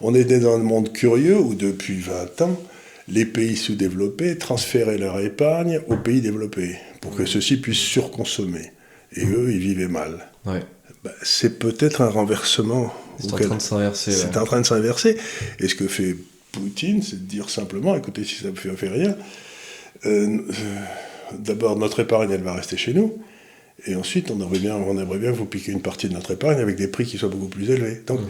On 0.00 0.14
était 0.14 0.40
dans 0.40 0.54
un 0.54 0.58
monde 0.58 0.90
curieux 0.94 1.38
où 1.38 1.54
depuis 1.54 2.00
20 2.00 2.40
ans, 2.40 2.58
les 3.08 3.26
pays 3.26 3.56
sous-développés 3.56 4.38
transféraient 4.38 4.96
leur 4.96 5.20
épargne 5.20 5.80
aux 5.88 5.96
pays 5.98 6.22
développés 6.22 6.76
pour 7.02 7.14
que 7.14 7.26
ceux-ci 7.26 7.58
puissent 7.58 7.76
surconsommer. 7.76 8.72
Et 9.14 9.26
eux, 9.26 9.52
ils 9.52 9.58
vivaient 9.58 9.86
mal. 9.86 10.30
Bah, 11.04 11.10
c'est 11.22 11.58
peut-être 11.58 12.00
un 12.00 12.08
renversement. 12.08 12.90
C'est 13.18 13.32
en 13.32 13.36
train 13.36 13.56
de 13.56 13.62
s'inverser. 13.62 14.12
C'est 14.12 14.36
en 14.36 14.44
train 14.44 14.60
de 14.60 14.66
s'inverser. 14.66 15.16
Et 15.58 15.68
ce 15.68 15.74
que 15.74 15.88
fait 15.88 16.16
Poutine, 16.52 17.02
c'est 17.02 17.16
de 17.16 17.28
dire 17.28 17.50
simplement, 17.50 17.96
écoutez, 17.96 18.24
si 18.24 18.36
ça 18.36 18.50
ne 18.50 18.54
fait, 18.54 18.70
fait 18.76 18.88
rien, 18.88 19.16
euh, 20.06 20.38
euh, 20.38 20.42
d'abord, 21.38 21.76
notre 21.76 22.00
épargne, 22.00 22.30
elle 22.30 22.42
va 22.42 22.54
rester 22.54 22.76
chez 22.76 22.94
nous. 22.94 23.18
Et 23.86 23.96
ensuite, 23.96 24.30
on 24.30 24.40
aimerait 24.40 24.60
bien, 24.60 24.76
on 24.76 24.98
aimerait 24.98 25.18
bien 25.18 25.32
vous 25.32 25.46
piquer 25.46 25.72
une 25.72 25.82
partie 25.82 26.08
de 26.08 26.14
notre 26.14 26.30
épargne 26.30 26.60
avec 26.60 26.76
des 26.76 26.88
prix 26.88 27.04
qui 27.04 27.18
soient 27.18 27.28
beaucoup 27.28 27.48
plus 27.48 27.70
élevés. 27.70 28.02
Donc, 28.06 28.20
mmh. 28.20 28.28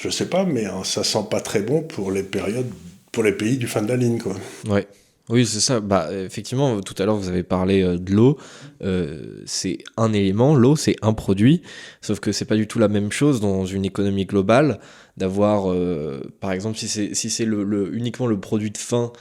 je 0.00 0.08
ne 0.08 0.12
sais 0.12 0.26
pas, 0.26 0.44
mais 0.44 0.66
hein, 0.66 0.82
ça 0.84 1.04
sent 1.04 1.24
pas 1.30 1.40
très 1.40 1.60
bon 1.60 1.82
pour 1.82 2.10
les 2.10 2.22
périodes, 2.22 2.70
pour 3.12 3.22
les 3.22 3.32
pays 3.32 3.56
du 3.56 3.68
fin 3.68 3.82
de 3.82 3.88
la 3.88 3.96
ligne, 3.96 4.18
quoi. 4.18 4.34
Ouais. 4.68 4.86
Oui, 5.30 5.46
c'est 5.46 5.60
ça. 5.60 5.78
Bah, 5.78 6.08
effectivement, 6.12 6.80
tout 6.80 6.94
à 6.98 7.06
l'heure, 7.06 7.14
vous 7.14 7.28
avez 7.28 7.44
parlé 7.44 7.82
euh, 7.82 7.98
de 7.98 8.12
l'eau. 8.12 8.36
Euh, 8.82 9.42
c'est 9.46 9.78
un 9.96 10.12
élément, 10.12 10.56
l'eau, 10.56 10.74
c'est 10.74 10.96
un 11.02 11.12
produit. 11.12 11.62
Sauf 12.00 12.18
que 12.18 12.32
c'est 12.32 12.46
pas 12.46 12.56
du 12.56 12.66
tout 12.66 12.80
la 12.80 12.88
même 12.88 13.12
chose 13.12 13.40
dans 13.40 13.64
une 13.64 13.84
économie 13.84 14.26
globale 14.26 14.80
d'avoir, 15.20 15.70
euh, 15.70 16.20
par 16.40 16.50
exemple, 16.50 16.78
si 16.78 16.88
c'est 16.88 17.14
si 17.14 17.44
le, 17.44 17.94
uniquement 17.94 18.26
le 18.26 18.40
produit 18.40 18.70
de 18.70 18.78
fin 18.78 19.12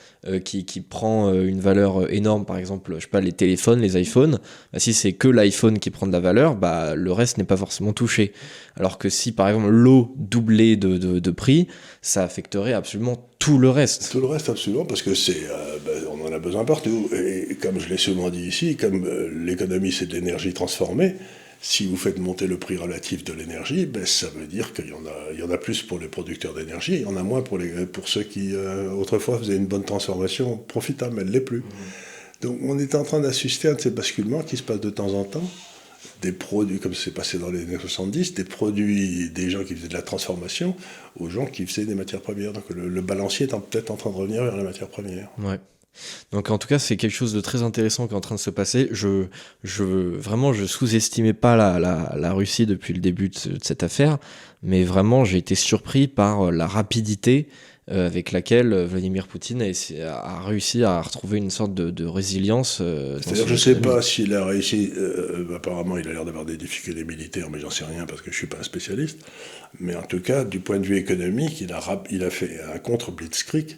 qui, 0.44 0.66
qui, 0.66 0.82
prend 0.82 1.32
une 1.34 1.62
valeur 1.62 2.12
énorme, 2.12 2.46
par 2.46 2.58
exemple, 2.58 2.96
je 2.96 3.04
sais 3.04 3.08
pas, 3.08 3.22
les 3.22 3.32
téléphones, 3.32 3.80
les 3.80 4.00
iPhones, 4.02 4.40
bah, 4.74 4.80
si 4.80 4.94
c'est 4.94 5.14
que 5.14 5.28
l'iPhone 5.28 5.80
qui 5.80 5.92
prend 5.92 6.08
de 6.08 6.12
la 6.12 6.20
valeur, 6.20 6.56
bah, 6.56 6.96
le 6.96 7.12
reste 7.12 7.38
n'est 7.38 7.46
pas 7.46 7.58
forcément 7.58 7.94
touché. 7.94 8.34
Alors 8.76 8.98
que 8.98 9.10
si, 9.10 9.32
par 9.32 9.50
exemple, 9.50 9.70
l'eau 9.70 10.14
doublait 10.18 10.76
de, 10.76 10.98
de, 10.98 11.32
prix, 11.32 11.68
ça 12.02 12.24
affecterait 12.24 12.74
absolument 12.74 13.30
tout 13.40 13.58
le 13.58 13.70
reste. 13.70 14.10
Tout 14.12 14.22
le 14.22 14.28
reste, 14.28 14.50
absolument, 14.50 14.86
parce 14.86 15.02
que 15.02 15.14
c'est, 15.14 15.44
euh, 15.50 15.78
ben, 15.86 16.04
on 16.12 16.28
en 16.28 16.34
a 16.34 16.40
besoin 16.40 16.66
partout. 16.66 17.10
Et 17.14 17.56
comme 17.62 17.80
je 17.80 17.90
l'ai 17.90 17.98
souvent 17.98 18.30
dit 18.30 18.46
ici, 18.48 18.76
comme 18.76 19.06
euh, 19.06 19.30
l'économie 19.46 19.92
c'est 19.92 20.06
de 20.06 20.14
l'énergie 20.14 20.54
transformée, 20.54 21.16
si 21.62 21.86
vous 21.86 21.98
faites 21.98 22.20
monter 22.20 22.48
le 22.48 22.58
prix 22.58 22.78
relatif 22.78 23.24
de 23.24 23.34
l'énergie, 23.34 23.86
ben, 23.86 24.06
ça 24.06 24.28
veut 24.30 24.48
dire 24.48 24.74
qu'il 24.74 24.88
y, 24.88 24.94
en 24.94 25.06
a, 25.06 25.34
il 25.34 25.40
y 25.40 25.44
en 25.44 25.52
a 25.52 25.58
plus 25.58 25.84
pour 25.84 26.00
les 26.00 26.08
producteurs 26.08 26.54
d'énergie, 26.54 26.96
il 26.96 27.02
y 27.02 27.06
en 27.06 27.18
a 27.18 27.24
moins 27.24 27.42
pour, 27.42 27.58
les, 27.58 27.86
pour 27.86 28.08
ceux 28.08 28.24
qui, 28.24 28.54
euh, 28.54 28.92
autrefois, 28.92 29.38
faisaient 29.40 29.58
une 29.58 29.68
bonne 29.68 29.84
transformation 29.84 30.58
profitable, 30.58 31.16
mais 31.16 31.22
elle 31.22 31.28
ne 31.28 31.34
l'est 31.34 31.42
plus. 31.42 31.60
Mmh. 31.60 32.42
Donc 32.42 32.60
on 32.64 32.80
est 32.80 32.96
en 32.96 33.04
train 33.04 33.20
d'assister 33.20 33.68
à 33.68 33.78
ces 33.78 33.92
basculements 33.92 34.44
qui 34.44 34.56
se 34.56 34.64
passent 34.64 34.80
de 34.80 34.90
temps 34.90 35.14
en 35.14 35.26
temps 35.26 35.50
des 36.22 36.32
produits, 36.32 36.80
comme 36.80 36.94
c'est 36.94 37.14
passé 37.14 37.38
dans 37.38 37.50
les 37.50 37.62
années 37.62 37.78
70, 37.80 38.34
des 38.34 38.44
produits, 38.44 39.30
des 39.30 39.50
gens 39.50 39.64
qui 39.64 39.76
faisaient 39.76 39.88
de 39.88 39.94
la 39.94 40.02
transformation 40.02 40.76
aux 41.20 41.30
gens 41.30 41.46
qui 41.46 41.66
faisaient 41.66 41.86
des 41.86 41.96
matières 41.96 42.22
premières. 42.22 42.54
Donc 42.54 42.70
le, 42.70 43.02
balancier 43.02 43.46
est 43.46 43.50
peut-être 43.50 43.92
en 43.92 43.96
train 43.96 44.10
de 44.10 44.16
revenir 44.16 44.44
vers 44.44 44.56
la 44.56 44.64
matière 44.64 44.88
première. 44.88 45.30
Ouais. 45.40 45.60
Donc 46.32 46.50
en 46.50 46.58
tout 46.58 46.68
cas, 46.68 46.80
c'est 46.80 46.98
quelque 46.98 47.14
chose 47.14 47.34
de 47.34 47.42
très 47.42 47.64
intéressant 47.64 48.08
qui 48.08 48.14
est 48.14 48.18
en 48.18 48.22
train 48.22 48.36
de 48.36 48.40
se 48.40 48.50
passer. 48.50 48.90
Je, 48.92 49.26
je 49.64 49.84
vraiment, 49.84 50.54
je 50.54 50.66
sous-estimais 50.66 51.34
pas 51.34 51.56
la, 51.56 51.80
la, 51.80 52.16
la, 52.18 52.34
Russie 52.34 52.66
depuis 52.66 52.94
le 52.94 53.00
début 53.00 53.30
de, 53.30 53.58
de 53.58 53.64
cette 53.64 53.84
affaire, 53.84 54.18
mais 54.64 54.84
vraiment, 54.84 55.26
j'ai 55.26 55.38
été 55.38 55.56
surpris 55.56 56.08
par 56.08 56.52
la 56.52 56.68
rapidité 56.68 57.50
euh, 57.92 58.06
avec 58.06 58.32
laquelle 58.32 58.72
euh, 58.72 58.86
Vladimir 58.86 59.28
Poutine 59.28 59.64
a, 59.64 60.42
réussi 60.46 60.84
à 60.84 61.02
retrouver 61.02 61.40
une 61.40 61.50
sorte 61.50 61.74
de, 61.74 62.06
résilience. 62.06 62.80
Euh, 62.82 63.18
C'est-à-dire, 63.20 63.48
je 63.48 63.54
ne 63.54 63.58
sais 63.58 63.76
pas 63.82 64.04
s'il 64.04 64.36
a 64.36 64.46
réussi. 64.46 64.92
apparemment, 65.56 65.98
il 65.98 66.08
a 66.08 66.14
l'air 66.14 66.24
d'avoir 66.26 66.46
des 66.46 66.58
difficultés 66.58 67.04
militaires, 67.04 67.50
mais 67.50 67.60
j'en 67.60 67.72
sais 67.72 67.86
rien 67.86 68.06
parce 68.06 68.22
que 68.22 68.26
je 68.26 68.36
ne 68.36 68.38
suis 68.38 68.48
pas 68.48 68.58
un 68.60 68.64
spécialiste. 68.64 69.20
Mais 69.80 69.96
en 69.96 70.04
tout 70.04 70.20
cas, 70.20 70.44
du 70.44 70.60
point 70.60 70.78
de 70.78 70.86
vue 70.86 70.98
économique, 70.98 71.62
il 71.62 71.74
a, 71.74 72.04
il 72.12 72.24
a 72.24 72.30
fait 72.30 72.60
un 72.76 72.78
contre-blitzkrieg 72.78 73.78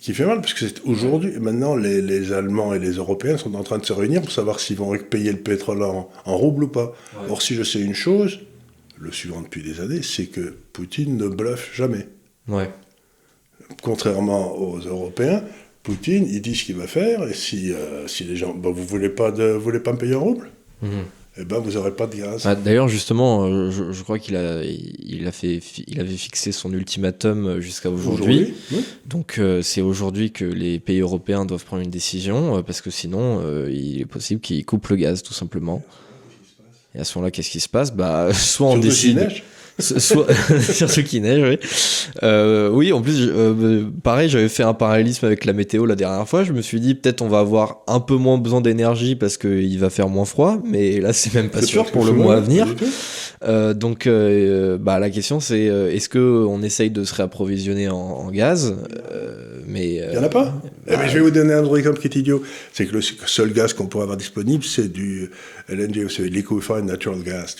qui 0.00 0.14
fait 0.14 0.26
mal, 0.26 0.40
parce 0.40 0.54
que 0.54 0.66
c'est 0.66 0.82
aujourd'hui, 0.84 1.32
maintenant, 1.40 1.76
les, 1.76 2.32
Allemands 2.32 2.74
et 2.74 2.78
les 2.78 2.92
Européens 2.92 3.36
sont 3.36 3.54
en 3.54 3.62
train 3.62 3.78
de 3.78 3.84
se 3.84 3.92
réunir 3.92 4.22
pour 4.22 4.30
savoir 4.30 4.60
s'ils 4.60 4.76
vont 4.76 4.96
payer 4.98 5.32
le 5.32 5.38
pétrole 5.38 5.82
en, 5.82 6.10
en 6.24 6.36
rouble 6.36 6.64
ou 6.64 6.68
pas. 6.68 6.94
Or, 7.28 7.42
si 7.42 7.54
je 7.54 7.62
sais 7.62 7.80
une 7.80 7.94
chose, 7.94 8.40
le 8.98 9.12
suivant 9.12 9.40
depuis 9.40 9.62
des 9.62 9.80
années, 9.80 10.02
c'est 10.02 10.26
que 10.26 10.54
Poutine 10.72 11.16
ne 11.16 11.28
bluffe 11.28 11.74
jamais. 11.74 12.06
Ouais 12.48 12.68
contrairement 13.80 14.54
aux 14.56 14.78
Européens, 14.78 15.42
Poutine, 15.82 16.26
il 16.28 16.42
dit 16.42 16.54
ce 16.54 16.64
qu'il 16.64 16.76
va 16.76 16.86
faire, 16.86 17.26
et 17.26 17.34
si, 17.34 17.72
euh, 17.72 18.06
si 18.06 18.24
les 18.24 18.36
gens, 18.36 18.54
bah, 18.54 18.70
vous 18.72 18.84
voulez 18.84 19.08
pas 19.08 19.30
de, 19.30 19.44
voulez 19.44 19.80
pas 19.80 19.92
me 19.92 19.98
payer 19.98 20.14
en 20.14 20.20
rouble? 20.20 20.48
Mhm. 20.82 21.04
Eh 21.38 21.44
ben, 21.44 21.58
vous 21.60 21.72
n'aurez 21.72 21.92
pas 21.92 22.06
de 22.06 22.16
gaz. 22.16 22.44
Bah, 22.44 22.54
d'ailleurs, 22.54 22.88
justement, 22.88 23.44
euh, 23.44 23.70
je, 23.70 24.02
crois 24.02 24.18
qu'il 24.18 24.36
a, 24.36 24.62
il 24.64 25.26
a 25.26 25.32
fait, 25.32 25.60
il 25.86 25.98
avait 25.98 26.16
fixé 26.16 26.52
son 26.52 26.72
ultimatum 26.72 27.58
jusqu'à 27.58 27.90
aujourd'hui. 27.90 28.52
Donc, 29.06 29.38
euh, 29.38 29.62
c'est 29.62 29.80
aujourd'hui 29.80 30.30
que 30.30 30.44
les 30.44 30.78
pays 30.78 31.00
européens 31.00 31.46
doivent 31.46 31.64
prendre 31.64 31.82
une 31.82 31.90
décision, 31.90 32.62
parce 32.62 32.82
que 32.82 32.90
sinon, 32.90 33.40
il 33.66 34.00
est 34.00 34.06
possible 34.06 34.40
qu'ils 34.40 34.64
coupent 34.66 34.88
le 34.88 34.96
gaz, 34.96 35.22
tout 35.22 35.34
simplement. 35.34 35.82
Et 36.94 36.98
à 36.98 37.04
ce 37.04 37.16
moment-là, 37.16 37.30
qu'est-ce 37.30 37.50
qui 37.50 37.60
se 37.60 37.68
passe? 37.68 37.94
Bah, 37.94 38.28
soit 38.34 38.68
on 38.68 38.78
décide. 38.78 39.30
Soit, 39.82 40.26
sur 40.60 40.90
ce 40.90 41.00
qui 41.00 41.20
neige, 41.20 41.42
oui. 41.42 41.68
Euh, 42.22 42.70
oui, 42.70 42.92
en 42.92 43.02
plus, 43.02 43.28
euh, 43.28 43.84
pareil, 44.02 44.28
j'avais 44.28 44.48
fait 44.48 44.62
un 44.62 44.74
parallélisme 44.74 45.26
avec 45.26 45.44
la 45.44 45.52
météo 45.52 45.86
la 45.86 45.96
dernière 45.96 46.26
fois. 46.28 46.44
Je 46.44 46.52
me 46.52 46.62
suis 46.62 46.80
dit, 46.80 46.94
peut-être 46.94 47.22
on 47.22 47.28
va 47.28 47.40
avoir 47.40 47.82
un 47.86 48.00
peu 48.00 48.14
moins 48.14 48.38
besoin 48.38 48.60
d'énergie 48.60 49.16
parce 49.16 49.36
qu'il 49.36 49.78
va 49.78 49.90
faire 49.90 50.08
moins 50.08 50.24
froid, 50.24 50.58
mais 50.64 51.00
là, 51.00 51.12
c'est 51.12 51.34
même 51.34 51.50
pas 51.50 51.62
sûr 51.62 51.90
pour 51.90 52.04
le 52.04 52.12
mois 52.12 52.36
à 52.36 52.40
venir. 52.40 52.66
Euh, 53.44 53.74
donc, 53.74 54.08
bah, 54.80 54.98
la 54.98 55.10
question, 55.10 55.40
c'est 55.40 55.62
est-ce 55.62 56.08
qu'on 56.08 56.62
essaye 56.62 56.90
de 56.90 57.04
se 57.04 57.14
réapprovisionner 57.14 57.88
en, 57.88 57.96
en 57.96 58.30
gaz? 58.30 58.76
Mais, 59.66 59.94
Il 59.94 60.10
n'y 60.10 60.18
en 60.18 60.24
a 60.24 60.28
pas 60.28 60.54
eh 60.86 60.96
ben, 60.96 61.08
Je 61.08 61.14
vais 61.14 61.20
vous 61.20 61.30
donner 61.30 61.54
un 61.54 61.62
truc 61.62 62.00
qui 62.00 62.06
est 62.06 62.16
idiot. 62.16 62.42
C'est 62.72 62.86
que 62.86 62.94
le 62.94 63.00
seul 63.00 63.52
gaz 63.52 63.72
qu'on 63.72 63.86
pourrait 63.86 64.04
avoir 64.04 64.18
disponible, 64.18 64.64
c'est 64.64 64.92
du 64.92 65.30
LNG, 65.68 66.08
c'est 66.08 66.28
liquefied 66.28 66.84
natural 66.84 67.22
gas. 67.22 67.56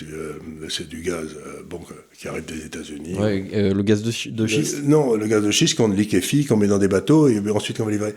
C'est 0.69 0.87
du 0.87 1.01
gaz 1.01 1.27
bon, 1.69 1.79
qui 2.17 2.27
arrive 2.27 2.45
des 2.45 2.65
États-Unis. 2.65 3.15
Euh, 3.19 3.73
le 3.73 3.83
gaz 3.83 4.03
de, 4.03 4.11
schiste 4.11 4.83
Non, 4.83 5.15
le 5.15 5.27
gaz 5.27 5.43
de 5.43 5.51
schiste 5.51 5.75
qu'on 5.75 5.89
liquéfie, 5.89 6.45
qu'on 6.45 6.57
met 6.57 6.67
dans 6.67 6.77
des 6.77 6.87
bateaux 6.87 7.27
et 7.27 7.39
ensuite 7.49 7.79
on 7.79 7.85
va 7.85 7.91
livrer. 7.91 8.15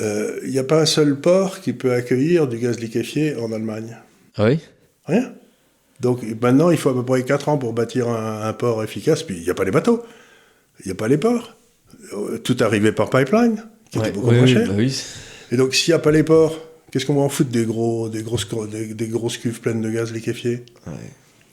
Il 0.00 0.04
euh, 0.04 0.48
n'y 0.48 0.58
a 0.58 0.64
pas 0.64 0.80
un 0.80 0.86
seul 0.86 1.20
port 1.20 1.60
qui 1.60 1.72
peut 1.72 1.92
accueillir 1.92 2.48
du 2.48 2.58
gaz 2.58 2.78
liquéfié 2.80 3.36
en 3.36 3.52
Allemagne. 3.52 3.96
Ah 4.36 4.46
oui? 4.46 4.58
Rien. 5.06 5.32
Donc 6.00 6.22
maintenant, 6.42 6.70
il 6.70 6.76
faut 6.76 6.90
à 6.90 6.94
peu 6.94 7.04
près 7.04 7.22
4 7.22 7.48
ans 7.48 7.58
pour 7.58 7.72
bâtir 7.72 8.08
un, 8.08 8.52
port 8.52 8.82
efficace, 8.82 9.22
puis 9.22 9.36
il 9.36 9.42
n'y 9.42 9.50
a 9.50 9.54
pas 9.54 9.64
les 9.64 9.70
bateaux, 9.70 10.04
il 10.80 10.86
n'y 10.86 10.92
a 10.92 10.94
pas 10.94 11.08
les 11.08 11.16
ports. 11.16 11.56
Euh, 12.12 12.38
tout 12.38 12.56
arrivait 12.60 12.92
par 12.92 13.08
pipeline, 13.08 13.64
qui 13.90 13.98
était 13.98 14.12
beaucoup 14.12 14.32
moins 14.32 14.46
cher. 14.46 14.68
Bah 14.68 14.74
oui. 14.76 15.02
Et 15.52 15.56
donc 15.56 15.74
s'il 15.74 15.92
n'y 15.92 15.96
a 15.96 16.00
pas 16.00 16.10
les 16.10 16.22
ports, 16.24 16.58
qu'est-ce 16.90 17.06
qu'on 17.06 17.14
va 17.14 17.22
en 17.22 17.28
foutre 17.28 17.50
des, 17.50 17.64
gros, 17.64 18.08
des, 18.08 18.22
grosses, 18.22 18.46
des, 18.70 18.92
des 18.92 19.08
grosses 19.08 19.38
cuves 19.38 19.60
pleines 19.60 19.80
de 19.80 19.90
gaz 19.90 20.12
liquéfié? 20.12 20.64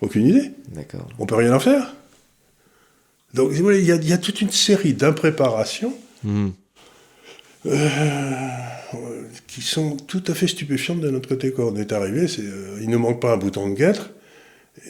Aucune 0.04 0.28
idée. 0.28 0.52
D'accord. 0.70 1.08
On 1.20 1.26
peut 1.26 1.36
rien 1.36 1.54
en 1.54 1.60
faire. 1.60 1.94
Donc, 3.34 3.52
il 3.54 3.84
y, 3.84 3.92
a, 3.92 3.96
il 3.96 4.08
y 4.08 4.14
a 4.14 4.18
toute 4.18 4.42
une 4.42 4.52
série 4.52 4.94
d'impréparations 4.94 5.94
hmm. 6.24 6.50
euh, 7.66 7.80
qui 9.48 9.62
sont 9.62 9.98
tout 9.98 10.24
à 10.28 10.36
fait 10.36 10.48
stupéfiantes 10.48 11.00
de 11.00 11.10
notre 11.10 11.30
côté. 11.30 11.52
Quand 11.52 11.64
on 11.64 11.76
est 11.76 11.92
arrivé, 11.92 12.28
c'est, 12.28 12.44
euh, 12.44 12.78
il 12.82 12.90
ne 12.90 12.98
manque 12.98 13.20
pas 13.20 13.34
un 13.34 13.38
bouton 13.38 13.70
de 13.70 13.74
guêtre. 13.74 14.12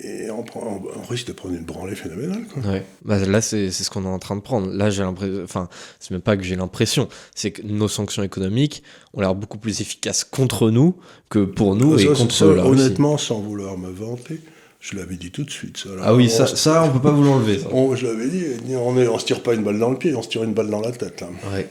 Et 0.01 0.29
on, 0.31 0.43
prend, 0.43 0.81
on, 0.95 1.07
risque 1.07 1.27
de 1.27 1.33
prendre 1.33 1.55
une 1.55 1.65
branlée 1.65 1.95
phénoménale. 1.95 2.45
Quoi. 2.53 2.63
Ouais. 2.63 2.85
Bah, 3.03 3.19
là, 3.19 3.41
c'est, 3.41 3.69
c'est 3.69 3.83
ce 3.83 3.89
qu'on 3.89 4.05
est 4.05 4.09
en 4.09 4.19
train 4.19 4.35
de 4.35 4.41
prendre. 4.41 4.71
Là, 4.71 4.89
j'ai 4.89 5.03
l'impression. 5.03 5.43
Enfin, 5.43 5.69
c'est 5.99 6.11
même 6.11 6.21
pas 6.21 6.35
que 6.35 6.43
j'ai 6.43 6.55
l'impression. 6.55 7.09
C'est 7.35 7.51
que 7.51 7.61
nos 7.63 7.89
sanctions 7.89 8.23
économiques 8.23 8.81
ont 9.13 9.21
l'air 9.21 9.35
beaucoup 9.35 9.57
plus 9.57 9.81
efficaces 9.81 10.23
contre 10.23 10.69
nous 10.69 10.95
que 11.29 11.39
pour 11.39 11.75
nous 11.75 11.99
et 11.99 12.07
contre 12.07 12.43
Honnêtement, 12.43 13.17
sans 13.17 13.39
vouloir 13.39 13.77
me 13.77 13.89
vanter, 13.89 14.39
Je 14.83 14.97
l'avais 14.97 15.15
dit 15.15 15.31
tout 15.31 15.45
de 15.45 15.49
suite. 15.49 15.77
Ça. 15.77 15.89
ah 16.01 16.13
oui, 16.13 16.29
ça, 16.29 16.45
ça, 16.45 16.83
on 16.83 16.91
peut 16.91 17.01
pas 17.01 17.11
vous 17.11 17.23
l'enlever. 17.23 17.57
je 17.95 18.05
l'avais 18.05 18.27
dit, 18.27 18.75
on 18.75 18.91
ne 18.91 19.17
se 19.17 19.25
tire 19.25 19.41
pas 19.41 19.53
une 19.53 19.63
balle 19.63 19.79
dans 19.79 19.89
le 19.89 19.97
pied, 19.97 20.13
on 20.13 20.21
se 20.21 20.27
tire 20.27 20.43
une 20.43 20.53
balle 20.53 20.69
dans 20.69 20.81
la 20.81 20.91
tête. 20.91 21.21
Là. 21.21 21.29
Ouais. 21.53 21.69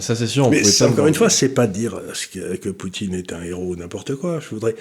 Ça, 0.00 0.16
c'est 0.16 0.26
sûr. 0.26 0.50
Mais 0.50 0.64
ça, 0.64 0.88
encore 0.88 1.06
une 1.06 1.14
fois, 1.14 1.30
c'est 1.30 1.50
pas 1.50 1.68
dire 1.68 2.02
que, 2.32 2.56
que, 2.56 2.68
Poutine 2.68 3.14
est 3.14 3.32
un 3.32 3.44
héros 3.44 3.62
ou 3.62 3.76
n'importe 3.76 4.16
quoi. 4.16 4.40
Je 4.40 4.48
voudrais. 4.48 4.74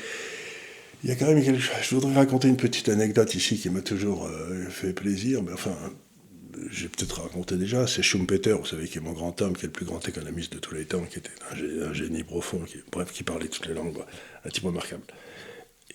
Il 1.04 1.10
y 1.10 1.14
a 1.14 1.16
quand 1.16 1.28
même 1.28 1.44
quelque 1.44 1.62
chose. 1.62 1.76
Je 1.84 1.94
voudrais 1.94 2.16
raconter 2.16 2.48
une 2.48 2.58
petite 2.58 2.90
anecdote 2.90 3.36
ici 3.36 3.60
qui 3.60 3.70
m'a 3.70 3.82
toujours 3.82 4.26
euh, 4.26 4.66
fait 4.72 4.94
plaisir. 4.94 5.44
Mais 5.44 5.54
enfin, 5.54 5.76
j'ai 6.72 6.88
peut-être 6.88 7.22
raconté 7.22 7.58
déjà. 7.58 7.86
C'est 7.86 8.02
Schumpeter, 8.02 8.54
vous 8.54 8.66
savez, 8.66 8.88
qui 8.88 8.98
est 8.98 9.02
mon 9.02 9.14
grand 9.14 9.40
homme, 9.44 9.56
qui 9.56 9.66
est 9.66 9.68
le 9.68 9.72
plus 9.72 9.86
grand 9.86 10.06
économiste 10.10 10.52
de 10.54 10.58
tous 10.58 10.74
les 10.74 10.86
temps, 10.86 11.04
qui 11.08 11.20
était 11.20 11.30
un, 11.52 11.94
génie 11.94 12.24
profond, 12.24 12.62
qui, 12.66 12.78
bref, 12.92 13.12
qui 13.14 13.22
parlait 13.22 13.50
toutes 13.50 13.68
les 13.68 13.76
langues. 13.76 14.00
Un 14.44 14.50
type 14.50 14.64
remarquable 14.64 15.04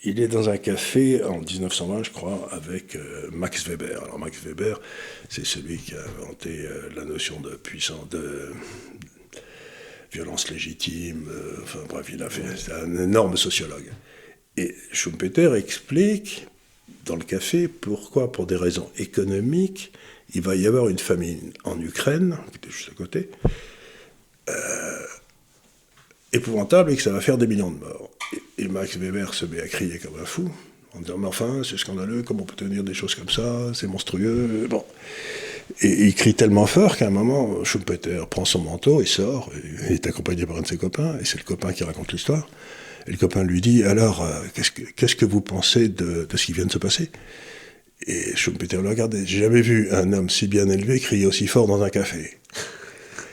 il 0.04 0.20
est 0.20 0.28
dans 0.28 0.48
un 0.48 0.56
café 0.56 1.22
en 1.22 1.40
1920, 1.40 2.02
je 2.04 2.10
crois, 2.10 2.48
avec 2.50 2.96
euh, 2.96 3.28
Max 3.32 3.66
Weber. 3.68 4.02
Alors 4.02 4.18
Max 4.18 4.38
Weber, 4.44 4.80
c'est 5.28 5.46
celui 5.46 5.78
qui 5.78 5.94
a 5.94 6.02
inventé 6.20 6.66
euh, 6.66 6.88
la 6.96 7.04
notion 7.04 7.40
de 7.40 7.50
puissance, 7.50 8.08
de 8.08 8.50
violence 10.12 10.50
légitime. 10.50 11.28
Euh, 11.30 11.58
enfin 11.62 11.80
bref, 11.88 12.10
il 12.12 12.22
a 12.22 12.30
fait, 12.30 12.56
c'est 12.56 12.72
un 12.72 12.96
énorme 12.96 13.36
sociologue. 13.36 13.90
Et 14.56 14.74
Schumpeter 14.92 15.54
explique 15.54 16.46
dans 17.06 17.16
le 17.16 17.24
café 17.24 17.68
pourquoi, 17.68 18.32
pour 18.32 18.46
des 18.46 18.56
raisons 18.56 18.90
économiques, 18.98 19.92
il 20.34 20.42
va 20.42 20.56
y 20.56 20.66
avoir 20.66 20.88
une 20.88 20.98
famine 20.98 21.52
en 21.64 21.80
Ukraine, 21.80 22.38
qui 22.50 22.56
était 22.56 22.70
juste 22.70 22.90
à 22.90 22.94
côté, 22.94 23.30
épouvantable 26.32 26.90
et 26.90 26.96
que 26.96 27.02
ça 27.02 27.12
va 27.12 27.20
faire 27.20 27.38
des 27.38 27.46
millions 27.46 27.70
de 27.70 27.78
morts. 27.78 28.10
Et, 28.58 28.68
Max 28.68 28.96
Weber 28.96 29.34
se 29.34 29.44
met 29.46 29.60
à 29.60 29.68
crier 29.68 29.98
comme 29.98 30.20
un 30.20 30.24
fou, 30.24 30.48
en 30.94 31.00
disant 31.00 31.18
Mais 31.18 31.26
enfin, 31.26 31.62
c'est 31.68 31.78
scandaleux, 31.78 32.22
comment 32.22 32.42
on 32.42 32.46
peut 32.46 32.56
tenir 32.56 32.84
des 32.84 32.94
choses 32.94 33.14
comme 33.14 33.28
ça, 33.28 33.72
c'est 33.74 33.86
monstrueux. 33.86 34.66
Bon. 34.68 34.84
Et, 35.80 36.06
il 36.06 36.14
crie 36.14 36.34
tellement 36.34 36.66
fort 36.66 36.96
qu'à 36.96 37.06
un 37.06 37.10
moment, 37.10 37.64
Schumpeter 37.64 38.24
prend 38.30 38.44
son 38.44 38.60
manteau 38.60 39.00
et 39.00 39.06
sort, 39.06 39.50
il 39.88 39.92
est 39.92 40.06
accompagné 40.06 40.46
par 40.46 40.56
un 40.56 40.62
de 40.62 40.66
ses 40.66 40.76
copains, 40.76 41.18
et 41.20 41.24
c'est 41.24 41.38
le 41.38 41.44
copain 41.44 41.72
qui 41.72 41.84
raconte 41.84 42.12
l'histoire. 42.12 42.48
Et 43.06 43.10
le 43.10 43.16
copain 43.16 43.42
lui 43.42 43.60
dit 43.60 43.82
Alors, 43.84 44.22
euh, 44.22 44.42
qu'est-ce, 44.54 45.16
que, 45.16 45.24
vous 45.24 45.40
pensez 45.40 45.88
de, 45.88 46.26
ce 46.32 46.46
qui 46.46 46.52
vient 46.52 46.66
de 46.66 46.72
se 46.72 46.78
passer? 46.78 47.10
Et 48.06 48.34
Schumpeter 48.36 48.78
le 48.82 48.88
regarde 48.88 49.16
J'ai 49.24 49.40
jamais 49.40 49.62
vu 49.62 49.90
un 49.92 50.12
homme 50.12 50.30
si 50.30 50.46
bien 50.46 50.68
élevé 50.68 51.00
crier 51.00 51.26
aussi 51.26 51.46
fort 51.46 51.66
dans 51.66 51.82
un 51.82 51.90
café. 51.90 52.38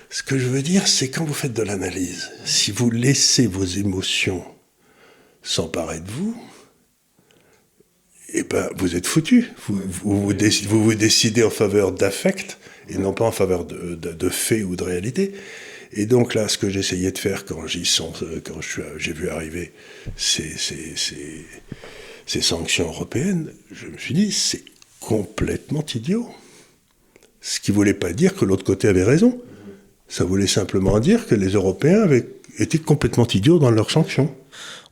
Ce 0.09 0.23
que 0.23 0.39
je 0.39 0.47
veux 0.47 0.63
dire, 0.63 0.87
c'est 0.87 1.09
quand 1.09 1.23
vous 1.23 1.35
faites 1.35 1.53
de 1.53 1.61
l'analyse, 1.61 2.31
si 2.43 2.71
vous 2.71 2.89
laissez 2.89 3.45
vos 3.45 3.65
émotions 3.65 4.43
s'emparer 5.41 6.00
de 6.00 6.10
vous, 6.10 6.36
eh 8.34 8.43
ben, 8.43 8.69
vous 8.75 8.96
êtes 8.96 9.08
foutu. 9.08 9.51
Vous 9.67 9.81
vous, 10.03 10.93
décidez 10.93 11.43
en 11.43 11.50
faveur 11.50 11.91
d'affect 11.91 12.58
et 12.89 12.98
non 12.98 13.13
pas 13.13 13.25
en 13.25 13.31
faveur 13.31 13.65
de, 13.65 13.96
de, 13.96 14.29
fait 14.29 14.63
ou 14.63 14.75
de 14.75 14.84
réalité. 14.84 15.34
Et 15.93 16.05
donc 16.05 16.36
là, 16.36 16.48
ce 16.48 16.58
que 16.58 16.69
j'essayais 16.69 17.12
de 17.12 17.17
faire 17.17 17.46
quand 17.46 17.65
quand 18.46 18.62
j'ai 18.98 19.13
vu 19.13 19.29
arriver 19.29 19.72
ces, 20.15 20.55
ces, 22.25 22.41
sanctions 22.41 22.88
européennes, 22.88 23.53
je 23.72 23.88
me 23.88 23.98
suis 23.98 24.13
dit, 24.13 24.31
c'est 24.31 24.63
complètement 25.00 25.84
idiot. 25.96 26.29
Ce 27.41 27.60
qui 27.60 27.72
ne 27.72 27.75
voulait 27.75 27.93
pas 27.93 28.13
dire 28.13 28.36
que 28.36 28.46
l'autre 28.46 28.63
côté 28.63 28.88
avait 28.88 29.03
raison. 29.03 29.41
Ça 30.09 30.25
voulait 30.25 30.47
simplement 30.47 30.99
dire 30.99 31.27
que 31.27 31.35
les 31.35 31.49
Européens 31.49 32.01
avaient 32.01 32.27
été 32.57 32.77
complètement 32.79 33.27
idiots 33.27 33.60
dans 33.60 33.71
leurs 33.71 33.91
sanctions. 33.91 34.29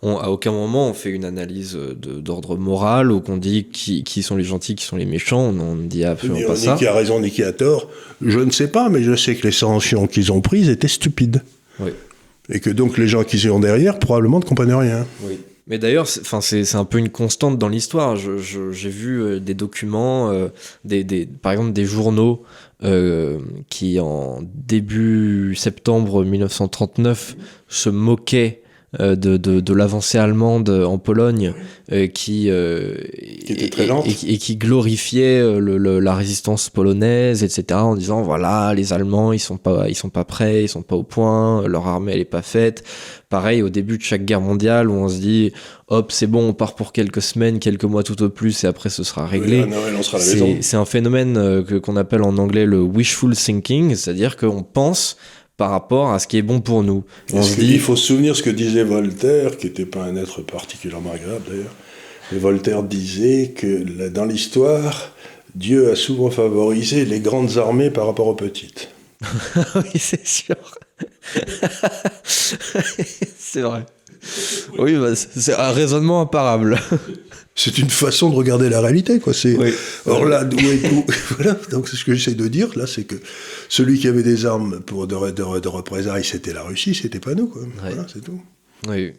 On, 0.03 0.17
à 0.17 0.27
aucun 0.27 0.51
moment 0.51 0.89
on 0.89 0.93
fait 0.93 1.09
une 1.09 1.25
analyse 1.25 1.75
d'ordre 1.75 2.55
moral 2.55 3.11
ou 3.11 3.19
qu'on 3.19 3.37
dit 3.37 3.65
qui, 3.65 4.03
qui, 4.03 4.21
sont 4.21 4.35
les 4.35 4.43
gentils, 4.43 4.75
qui 4.75 4.85
sont 4.85 4.95
les 4.95 5.07
méchants. 5.07 5.41
On 5.41 5.75
ne 5.75 5.87
dit 5.87 6.03
absolument 6.03 6.47
pas 6.47 6.55
ça. 6.55 6.73
Ni 6.73 6.79
qui 6.79 6.85
a 6.85 6.93
raison 6.93 7.19
ni 7.19 7.31
qui 7.31 7.43
a 7.43 7.51
tort, 7.51 7.89
je 8.21 8.39
ne 8.39 8.51
sais 8.51 8.67
pas, 8.67 8.89
mais 8.89 9.01
je 9.01 9.15
sais 9.15 9.35
que 9.35 9.47
les 9.47 9.51
sanctions 9.51 10.05
qu'ils 10.05 10.31
ont 10.31 10.39
prises 10.39 10.69
étaient 10.69 10.87
stupides. 10.87 11.41
Oui. 11.79 11.89
Et 12.49 12.59
que 12.59 12.69
donc 12.69 12.99
les 12.99 13.07
gens 13.07 13.23
qui 13.23 13.39
sont 13.39 13.59
derrière 13.59 13.97
probablement 13.97 14.39
ne 14.39 14.45
comprenaient 14.45 14.75
rien. 14.75 15.05
Oui. 15.23 15.39
Mais 15.69 15.79
d'ailleurs, 15.79 16.07
c'est 16.07 16.75
un 16.75 16.85
peu 16.85 16.97
une 16.97 17.09
constante 17.09 17.57
dans 17.57 17.67
l'histoire. 17.67 18.15
J'ai 18.15 18.89
vu 18.89 19.21
euh, 19.21 19.39
des 19.39 19.53
documents, 19.53 20.31
euh, 20.31 20.47
des, 20.85 21.03
des, 21.03 21.25
par 21.25 21.51
exemple 21.51 21.73
des 21.73 21.83
journaux 21.83 22.43
euh, 22.83 23.39
qui, 23.69 23.99
en 23.99 24.39
début 24.43 25.55
septembre 25.55 26.23
1939, 26.23 27.35
se 27.67 27.89
moquaient 27.89 28.61
euh, 28.63 28.66
de, 28.97 29.15
de, 29.15 29.59
de 29.59 29.73
l'avancée 29.73 30.17
allemande 30.17 30.69
en 30.69 30.97
Pologne 30.97 31.53
euh, 31.91 32.07
qui, 32.07 32.49
euh, 32.49 32.95
qui 33.45 33.51
était 33.51 33.67
très 33.67 33.85
lente. 33.85 34.07
Et, 34.07 34.37
qui 34.37 34.55
glorifiait 34.55 35.41
le, 35.59 35.99
la 35.99 36.15
résistance 36.15 36.69
polonaise, 36.69 37.43
etc. 37.43 37.79
en 37.79 37.95
disant 37.95 38.21
voilà 38.21 38.73
les 38.73 38.93
Allemands 38.93 39.33
ils 39.33 39.39
sont 39.39 39.57
pas 39.57 39.89
ils 39.89 39.95
sont 39.95 40.09
pas 40.09 40.23
prêts, 40.23 40.63
ils 40.63 40.69
sont 40.69 40.83
pas 40.83 40.95
au 40.95 41.03
point, 41.03 41.67
leur 41.67 41.85
armée 41.85 42.13
elle 42.13 42.21
est 42.21 42.25
pas 42.25 42.41
faite. 42.41 42.83
Pareil 43.29 43.61
au 43.61 43.69
début 43.69 43.97
de 43.97 44.03
chaque 44.03 44.23
guerre 44.23 44.39
mondiale 44.41 44.89
où 44.89 44.93
on 44.93 45.09
se 45.09 45.17
dit 45.17 45.51
hop 45.89 46.11
c'est 46.13 46.27
bon 46.27 46.47
on 46.47 46.53
part 46.53 46.75
pour 46.75 46.93
quelques 46.93 47.21
semaines, 47.21 47.59
quelques 47.59 47.83
mois 47.83 48.03
tout 48.03 48.21
au 48.23 48.29
plus 48.29 48.63
et 48.63 48.67
après 48.67 48.89
ce 48.89 49.03
sera 49.03 49.25
réglé. 49.25 49.65
c'est 50.61 50.77
un 50.77 50.85
phénomène 50.85 51.33
que 51.65 51.75
qu'on 51.75 51.97
appelle 51.97 52.23
en 52.23 52.37
anglais 52.37 52.65
le 52.65 52.81
wishful 52.81 53.35
thinking, 53.35 53.95
c'est-à-dire 53.95 54.37
qu'on 54.37 54.63
pense 54.63 55.17
par 55.57 55.71
rapport 55.71 56.11
à 56.11 56.19
ce 56.19 56.27
qui 56.27 56.37
est 56.37 56.43
bon 56.43 56.61
pour 56.61 56.83
nous. 56.83 57.03
On 57.33 57.41
se 57.41 57.59
dit... 57.59 57.73
Il 57.73 57.79
faut 57.79 57.95
se 57.95 58.05
souvenir 58.05 58.35
ce 58.35 58.43
que 58.43 58.51
disait 58.51 58.83
Voltaire, 58.83 59.57
qui 59.57 59.65
n'était 59.65 59.85
pas 59.85 60.03
un 60.03 60.15
être 60.15 60.41
particulièrement 60.41 61.11
agréable 61.11 61.43
d'ailleurs. 61.49 61.75
Mais 62.31 62.37
Voltaire 62.37 62.83
disait 62.83 63.53
que 63.55 64.07
dans 64.09 64.25
l'histoire, 64.25 65.11
Dieu 65.55 65.91
a 65.91 65.95
souvent 65.95 66.29
favorisé 66.29 67.05
les 67.05 67.19
grandes 67.19 67.57
armées 67.57 67.89
par 67.89 68.05
rapport 68.05 68.27
aux 68.27 68.35
petites. 68.35 68.89
oui, 69.75 69.99
c'est 69.99 70.27
sûr. 70.27 70.55
c'est 72.23 73.61
vrai. 73.61 73.85
Oui, 74.77 74.95
bah, 74.95 75.15
c'est 75.15 75.53
un 75.53 75.71
raisonnement 75.71 76.21
imparable. 76.21 76.79
c'est 77.55 77.77
une 77.77 77.89
façon 77.89 78.29
de 78.29 78.35
regarder 78.35 78.69
la 78.69 78.81
réalité, 78.81 79.19
quoi. 79.19 79.33
C'est 79.33 79.57
or 80.05 80.25
là, 80.25 80.43
d'où 80.43 80.57
est 80.59 80.81
voilà. 81.37 81.57
Donc 81.71 81.89
ce 81.89 82.03
que 82.03 82.13
j'essaie 82.13 82.35
de 82.35 82.47
dire 82.47 82.69
là, 82.77 82.87
c'est 82.87 83.03
que 83.03 83.15
celui 83.69 83.99
qui 83.99 84.07
avait 84.07 84.23
des 84.23 84.45
armes 84.45 84.79
pour 84.81 85.07
de, 85.07 85.15
de, 85.31 85.59
de 85.59 85.67
représailles, 85.67 86.23
c'était 86.23 86.53
la 86.53 86.63
Russie, 86.63 86.95
c'était 86.95 87.19
pas 87.19 87.33
nous, 87.33 87.47
quoi. 87.47 87.63
Voilà, 87.79 88.05
c'est 88.11 88.23
tout. 88.23 88.41
Oui. 88.87 89.13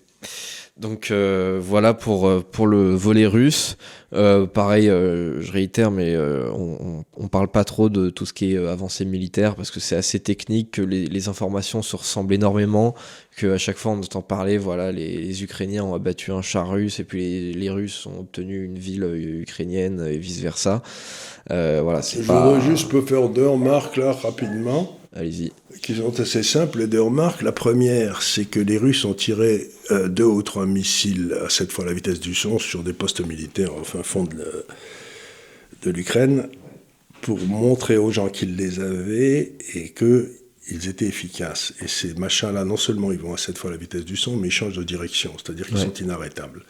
Donc 0.78 1.10
euh, 1.10 1.58
voilà 1.60 1.92
pour, 1.92 2.28
euh, 2.28 2.40
pour 2.40 2.68
le 2.68 2.94
volet 2.94 3.26
russe. 3.26 3.76
Euh, 4.14 4.46
pareil, 4.46 4.86
je 4.86 5.52
réitère, 5.52 5.90
mais 5.90 6.16
on, 6.16 7.04
on, 7.16 7.28
parle 7.28 7.48
pas 7.48 7.64
trop 7.64 7.88
de 7.90 8.08
tout 8.08 8.24
ce 8.24 8.32
qui 8.32 8.54
est 8.54 8.56
avancée 8.56 9.04
militaire 9.04 9.54
parce 9.54 9.70
que 9.70 9.80
c'est 9.80 9.96
assez 9.96 10.18
technique, 10.20 10.70
que 10.70 10.82
les, 10.82 11.06
les, 11.06 11.28
informations 11.28 11.82
se 11.82 11.94
ressemblent 11.94 12.32
énormément, 12.32 12.94
que 13.36 13.48
à 13.48 13.58
chaque 13.58 13.76
fois 13.76 13.92
on 13.92 13.98
entend 13.98 14.22
parler, 14.22 14.56
voilà, 14.56 14.92
les, 14.92 15.42
Ukrainiens 15.42 15.84
ont 15.84 15.94
abattu 15.94 16.32
un 16.32 16.40
char 16.40 16.70
russe 16.70 17.00
et 17.00 17.04
puis 17.04 17.20
les, 17.20 17.52
les, 17.52 17.70
Russes 17.70 18.06
ont 18.06 18.20
obtenu 18.20 18.64
une 18.64 18.78
ville 18.78 19.04
ukrainienne 19.04 20.00
et 20.10 20.16
vice 20.16 20.40
versa. 20.40 20.82
voilà, 21.50 22.00
c'est 22.00 22.22
Je 22.22 22.32
voudrais 22.32 22.62
juste 22.62 22.88
peux 22.88 23.02
faire 23.02 23.28
deux 23.28 23.48
remarques 23.48 23.98
là 23.98 24.12
rapidement. 24.12 24.97
Allez-y. 25.14 25.52
Qui 25.80 25.96
sont 25.96 26.20
assez 26.20 26.42
simples. 26.42 26.86
Des 26.86 26.98
remarques. 26.98 27.42
La 27.42 27.52
première, 27.52 28.22
c'est 28.22 28.44
que 28.44 28.60
les 28.60 28.76
Russes 28.76 29.04
ont 29.04 29.14
tiré 29.14 29.68
euh, 29.90 30.08
deux 30.08 30.24
ou 30.24 30.42
trois 30.42 30.66
missiles 30.66 31.36
à 31.44 31.48
cette 31.48 31.72
fois 31.72 31.84
la 31.84 31.92
vitesse 31.92 32.20
du 32.20 32.34
son 32.34 32.58
sur 32.58 32.82
des 32.82 32.92
postes 32.92 33.26
militaires 33.26 33.74
au 33.76 33.84
fin 33.84 34.02
fond 34.02 34.24
de 34.24 35.90
l'Ukraine 35.90 36.48
pour 37.20 37.40
montrer 37.40 37.96
aux 37.96 38.10
gens 38.10 38.28
qu'ils 38.28 38.56
les 38.56 38.80
avaient 38.80 39.52
et 39.74 39.92
qu'ils 39.92 40.88
étaient 40.88 41.06
efficaces. 41.06 41.74
Et 41.82 41.88
ces 41.88 42.14
machins-là, 42.14 42.64
non 42.64 42.76
seulement 42.76 43.12
ils 43.12 43.18
vont 43.18 43.34
à 43.34 43.38
cette 43.38 43.58
fois 43.58 43.70
la 43.70 43.76
vitesse 43.76 44.04
du 44.04 44.16
son, 44.16 44.36
mais 44.36 44.48
ils 44.48 44.52
changent 44.52 44.76
de 44.76 44.84
direction, 44.84 45.32
c'est-à-dire 45.36 45.66
qu'ils 45.66 45.78
sont 45.78 45.94
inarrêtables. 45.94 46.64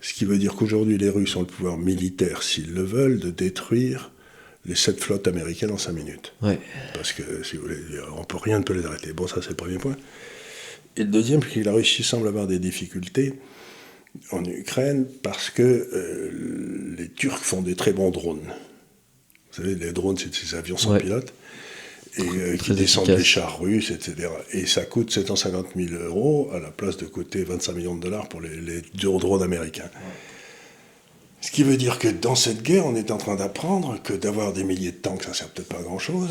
Ce 0.00 0.14
qui 0.14 0.24
veut 0.24 0.38
dire 0.38 0.54
qu'aujourd'hui, 0.54 0.98
les 0.98 1.08
Russes 1.08 1.36
ont 1.36 1.40
le 1.40 1.46
pouvoir 1.46 1.78
militaire, 1.78 2.42
s'ils 2.42 2.74
le 2.74 2.82
veulent, 2.82 3.20
de 3.20 3.30
détruire 3.30 4.11
les 4.64 4.74
sept 4.74 5.00
flottes 5.00 5.26
américaines 5.26 5.70
en 5.70 5.78
cinq 5.78 5.92
minutes. 5.92 6.32
Parce 6.94 7.12
que, 7.12 7.42
si 7.42 7.56
vous 7.56 7.62
voulez, 7.62 7.76
on 8.16 8.24
peut, 8.24 8.36
rien 8.36 8.58
ne 8.58 8.64
peut 8.64 8.74
les 8.74 8.86
arrêter. 8.86 9.12
Bon, 9.12 9.26
ça, 9.26 9.36
c'est 9.42 9.50
le 9.50 9.56
premier 9.56 9.78
point. 9.78 9.96
Et 10.96 11.00
le 11.00 11.08
deuxième, 11.08 11.40
c'est 11.42 11.60
que 11.60 11.64
la 11.64 11.72
Russie 11.72 12.02
semble 12.02 12.28
avoir 12.28 12.46
des 12.46 12.58
difficultés 12.58 13.34
en 14.30 14.44
Ukraine 14.44 15.06
parce 15.22 15.50
que 15.50 15.62
euh, 15.62 16.94
les 16.98 17.08
Turcs 17.08 17.42
font 17.42 17.62
des 17.62 17.74
très 17.74 17.92
bons 17.92 18.10
drones. 18.10 18.40
Vous 19.50 19.62
savez, 19.62 19.74
les 19.74 19.92
drones, 19.92 20.18
c'est 20.18 20.34
ces 20.34 20.54
avions 20.54 20.76
sans 20.76 20.96
pilote 20.98 21.32
et 22.18 22.22
euh, 22.22 22.56
qui 22.56 22.74
descendent 22.74 23.06
des 23.06 23.24
chars 23.24 23.58
russes, 23.58 23.90
etc. 23.90 24.28
Et 24.52 24.66
ça 24.66 24.84
coûte 24.84 25.10
750 25.10 25.68
000 25.76 25.94
euros 26.02 26.50
à 26.52 26.60
la 26.60 26.70
place 26.70 26.98
de 26.98 27.06
coûter 27.06 27.42
25 27.42 27.72
millions 27.74 27.96
de 27.96 28.02
dollars 28.02 28.28
pour 28.28 28.40
les, 28.40 28.60
les 28.60 28.82
drones 28.94 29.42
américains. 29.42 29.90
Ce 31.42 31.50
qui 31.50 31.64
veut 31.64 31.76
dire 31.76 31.98
que 31.98 32.08
dans 32.08 32.36
cette 32.36 32.62
guerre, 32.62 32.86
on 32.86 32.94
est 32.94 33.10
en 33.10 33.18
train 33.18 33.34
d'apprendre 33.34 34.00
que 34.02 34.14
d'avoir 34.14 34.52
des 34.52 34.64
milliers 34.64 34.92
de 34.92 34.96
tanks, 34.96 35.24
ça 35.24 35.30
ne 35.30 35.34
sert 35.34 35.48
peut-être 35.48 35.68
pas 35.68 35.78
à 35.78 35.82
grand-chose, 35.82 36.30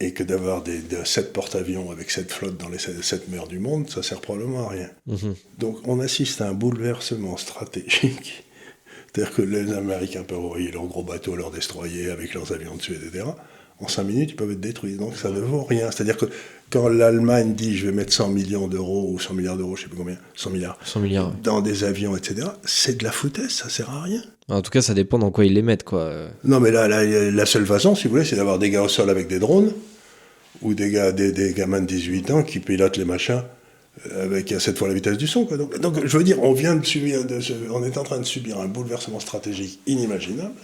et 0.00 0.12
que 0.12 0.24
d'avoir 0.24 0.62
des, 0.62 0.80
sept 1.04 1.32
porte-avions 1.32 1.90
avec 1.92 2.10
sept 2.10 2.32
flottes 2.32 2.56
dans 2.56 2.70
les 2.70 2.78
sept, 2.78 3.28
mers 3.28 3.46
du 3.46 3.60
monde, 3.60 3.88
ça 3.88 4.02
sert 4.02 4.20
probablement 4.20 4.66
à 4.66 4.70
rien. 4.70 4.90
Mhm. 5.06 5.36
Donc 5.58 5.76
on 5.86 6.00
assiste 6.00 6.40
à 6.40 6.48
un 6.48 6.54
bouleversement 6.54 7.36
stratégique 7.36 8.44
C'est-à-dire 9.14 9.34
que 9.34 9.42
les 9.42 9.72
Américains 9.74 10.22
peuvent 10.22 10.38
envoyer 10.38 10.70
leurs 10.70 10.86
gros 10.86 11.02
bateaux, 11.02 11.36
leurs 11.36 11.50
destroyers 11.50 12.10
avec 12.10 12.32
leurs 12.32 12.52
avions 12.52 12.76
dessus, 12.76 12.94
etc. 12.94 13.26
En 13.82 13.88
5 13.88 14.04
minutes, 14.04 14.30
ils 14.30 14.36
peuvent 14.36 14.52
être 14.52 14.60
détruits. 14.60 14.94
Donc 14.94 15.16
ça 15.16 15.30
ne 15.30 15.40
vaut 15.40 15.64
rien. 15.64 15.90
C'est-à-dire 15.90 16.16
que 16.16 16.26
quand 16.70 16.88
l'Allemagne 16.88 17.54
dit 17.54 17.76
je 17.76 17.86
vais 17.86 17.92
mettre 17.92 18.12
100 18.12 18.28
millions 18.28 18.68
d'euros 18.68 19.10
ou 19.12 19.18
100 19.18 19.34
milliards 19.34 19.56
d'euros, 19.56 19.76
je 19.76 19.82
ne 19.82 19.84
sais 19.84 19.88
plus 19.88 19.98
combien, 19.98 20.16
100 20.34 20.50
milliards, 20.50 20.78
100 20.84 21.00
milliards. 21.00 21.32
dans 21.42 21.60
des 21.60 21.84
avions, 21.84 22.16
etc., 22.16 22.48
c'est 22.64 22.98
de 22.98 23.04
la 23.04 23.12
foutaise, 23.12 23.50
ça 23.50 23.68
sert 23.68 23.90
à 23.90 24.02
rien. 24.02 24.22
En 24.48 24.62
tout 24.62 24.70
cas, 24.70 24.82
ça 24.82 24.94
dépend 24.94 25.18
dans 25.18 25.30
quoi 25.30 25.44
ils 25.44 25.52
les 25.52 25.62
mettent, 25.62 25.84
quoi. 25.84 26.28
Non, 26.44 26.60
mais 26.60 26.70
là, 26.70 26.88
là, 26.88 27.04
la 27.04 27.46
seule 27.46 27.66
façon, 27.66 27.94
si 27.94 28.04
vous 28.04 28.14
voulez, 28.14 28.24
c'est 28.24 28.36
d'avoir 28.36 28.58
des 28.58 28.70
gars 28.70 28.82
au 28.82 28.88
sol 28.88 29.10
avec 29.10 29.28
des 29.28 29.38
drones 29.38 29.72
ou 30.62 30.74
des, 30.74 30.90
gars, 30.90 31.12
des, 31.12 31.32
des 31.32 31.52
gamins 31.52 31.80
de 31.80 31.86
18 31.86 32.30
ans 32.30 32.42
qui 32.42 32.60
pilotent 32.60 32.96
les 32.96 33.04
machins 33.04 33.42
avec 34.10 34.54
cette 34.58 34.78
fois 34.78 34.88
la 34.88 34.94
vitesse 34.94 35.18
du 35.18 35.26
son. 35.26 35.44
Quoi. 35.44 35.56
Donc, 35.56 35.78
donc, 35.78 36.04
je 36.04 36.16
veux 36.18 36.24
dire, 36.24 36.42
on 36.42 36.52
vient 36.52 36.76
de 36.76 36.84
subir, 36.84 37.24
de, 37.24 37.38
on 37.70 37.84
est 37.84 37.98
en 37.98 38.04
train 38.04 38.18
de 38.18 38.24
subir 38.24 38.58
un 38.58 38.66
bouleversement 38.66 39.20
stratégique 39.20 39.80
inimaginable, 39.86 40.54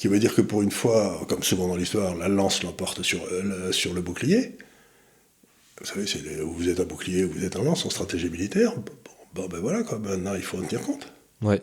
qui 0.00 0.08
veut 0.08 0.18
dire 0.18 0.34
que 0.34 0.40
pour 0.40 0.62
une 0.62 0.70
fois, 0.70 1.20
comme 1.28 1.42
souvent 1.42 1.68
dans 1.68 1.76
l'histoire, 1.76 2.16
la 2.16 2.28
lance 2.28 2.62
l'emporte 2.62 3.02
sur, 3.02 3.20
le, 3.30 3.70
sur 3.70 3.92
le 3.92 4.00
bouclier. 4.00 4.56
Vous 5.78 5.84
savez, 5.84 6.06
c'est 6.06 6.22
vous 6.40 6.70
êtes 6.70 6.80
un 6.80 6.84
bouclier 6.84 7.24
ou 7.24 7.30
vous 7.30 7.44
êtes 7.44 7.56
un 7.56 7.62
lance 7.62 7.84
en 7.84 7.90
stratégie 7.90 8.30
militaire. 8.30 8.72
Bon, 9.34 9.46
ben 9.46 9.58
voilà, 9.58 9.82
quoi. 9.82 9.98
maintenant 9.98 10.34
il 10.34 10.42
faut 10.42 10.56
en 10.56 10.62
tenir 10.62 10.80
compte. 10.80 11.12
Ouais, 11.42 11.62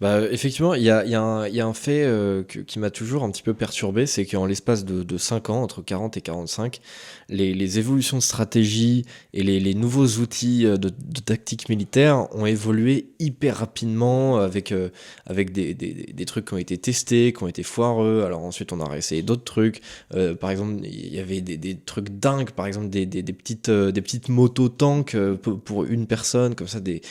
bah, 0.00 0.20
effectivement, 0.32 0.74
il 0.74 0.82
y 0.82 0.90
a, 0.90 1.04
y, 1.04 1.14
a 1.14 1.48
y 1.48 1.60
a, 1.60 1.66
un 1.66 1.74
fait 1.74 2.02
euh, 2.02 2.42
que, 2.42 2.58
qui 2.58 2.80
m'a 2.80 2.90
toujours 2.90 3.22
un 3.22 3.30
petit 3.30 3.44
peu 3.44 3.54
perturbé, 3.54 4.04
c'est 4.06 4.26
qu'en 4.26 4.46
l'espace 4.46 4.84
de, 4.84 5.04
de 5.04 5.16
5 5.16 5.48
ans, 5.50 5.62
entre 5.62 5.80
40 5.80 6.16
et 6.16 6.20
45, 6.20 6.80
les, 7.28 7.54
les 7.54 7.78
évolutions 7.78 8.16
de 8.16 8.22
stratégie 8.22 9.04
et 9.32 9.44
les, 9.44 9.60
les 9.60 9.74
nouveaux 9.74 10.08
outils 10.18 10.66
euh, 10.66 10.76
de, 10.76 10.88
de, 10.88 11.20
tactique 11.20 11.68
militaire 11.68 12.34
ont 12.34 12.46
évolué 12.46 13.12
hyper 13.20 13.58
rapidement 13.58 14.38
avec, 14.38 14.72
euh, 14.72 14.88
avec 15.26 15.52
des, 15.52 15.72
des, 15.74 15.92
des, 15.92 16.24
trucs 16.24 16.46
qui 16.46 16.54
ont 16.54 16.58
été 16.58 16.76
testés, 16.76 17.32
qui 17.32 17.44
ont 17.44 17.48
été 17.48 17.62
foireux. 17.62 18.24
Alors 18.26 18.42
ensuite, 18.42 18.72
on 18.72 18.80
a 18.80 18.96
essayé 18.96 19.22
d'autres 19.22 19.44
trucs. 19.44 19.82
Euh, 20.14 20.34
par 20.34 20.50
exemple, 20.50 20.84
il 20.84 21.14
y 21.14 21.20
avait 21.20 21.42
des, 21.42 21.56
des, 21.58 21.76
trucs 21.76 22.08
dingues, 22.08 22.50
par 22.50 22.66
exemple 22.66 22.88
des, 22.88 23.06
petites, 23.06 23.70
des 23.70 24.02
petites 24.02 24.28
motos 24.28 24.68
tanks 24.68 25.16
pour 25.64 25.84
une 25.84 26.08
personne, 26.08 26.56
comme 26.56 26.66
ça, 26.66 26.80
des 26.80 27.02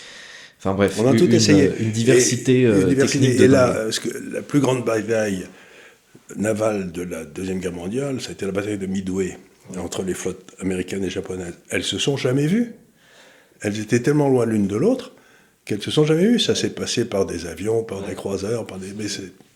Enfin 0.63 0.75
bref, 0.75 0.95
on 0.99 1.07
a 1.07 1.17
tout 1.17 1.25
une, 1.25 1.33
essayé. 1.33 1.71
Une 1.79 1.89
diversité, 1.89 2.65
euh, 2.65 2.81
une 2.81 2.89
diversité. 2.89 3.25
technique 3.25 3.41
et 3.41 3.47
là, 3.47 3.73
parce 3.73 3.97
que 3.97 4.09
la 4.31 4.43
plus 4.43 4.59
grande 4.59 4.85
bataille 4.85 5.47
navale 6.35 6.91
de 6.91 7.01
la 7.01 7.25
Deuxième 7.25 7.59
Guerre 7.59 7.73
mondiale, 7.73 8.21
ça 8.21 8.29
a 8.29 8.33
été 8.33 8.45
la 8.45 8.51
bataille 8.51 8.77
de 8.77 8.85
Midway, 8.85 9.39
entre 9.75 10.03
les 10.03 10.13
flottes 10.13 10.51
américaines 10.59 11.03
et 11.03 11.09
japonaises. 11.09 11.55
Elles 11.71 11.83
se 11.83 11.97
sont 11.97 12.15
jamais 12.15 12.45
vues. 12.45 12.73
Elles 13.61 13.79
étaient 13.79 14.01
tellement 14.01 14.29
loin 14.29 14.45
l'une 14.45 14.67
de 14.67 14.75
l'autre 14.75 15.13
qu'elles 15.65 15.81
se 15.81 15.89
sont 15.89 16.05
jamais 16.05 16.27
vues. 16.27 16.39
Ça 16.39 16.53
s'est 16.53 16.69
passé 16.69 17.05
par 17.05 17.25
des 17.25 17.47
avions, 17.47 17.83
par 17.83 18.05
des 18.05 18.13
croiseurs, 18.13 18.67
par 18.67 18.77
des... 18.77 18.93
Mais 18.95 19.05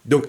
Donc, 0.06 0.26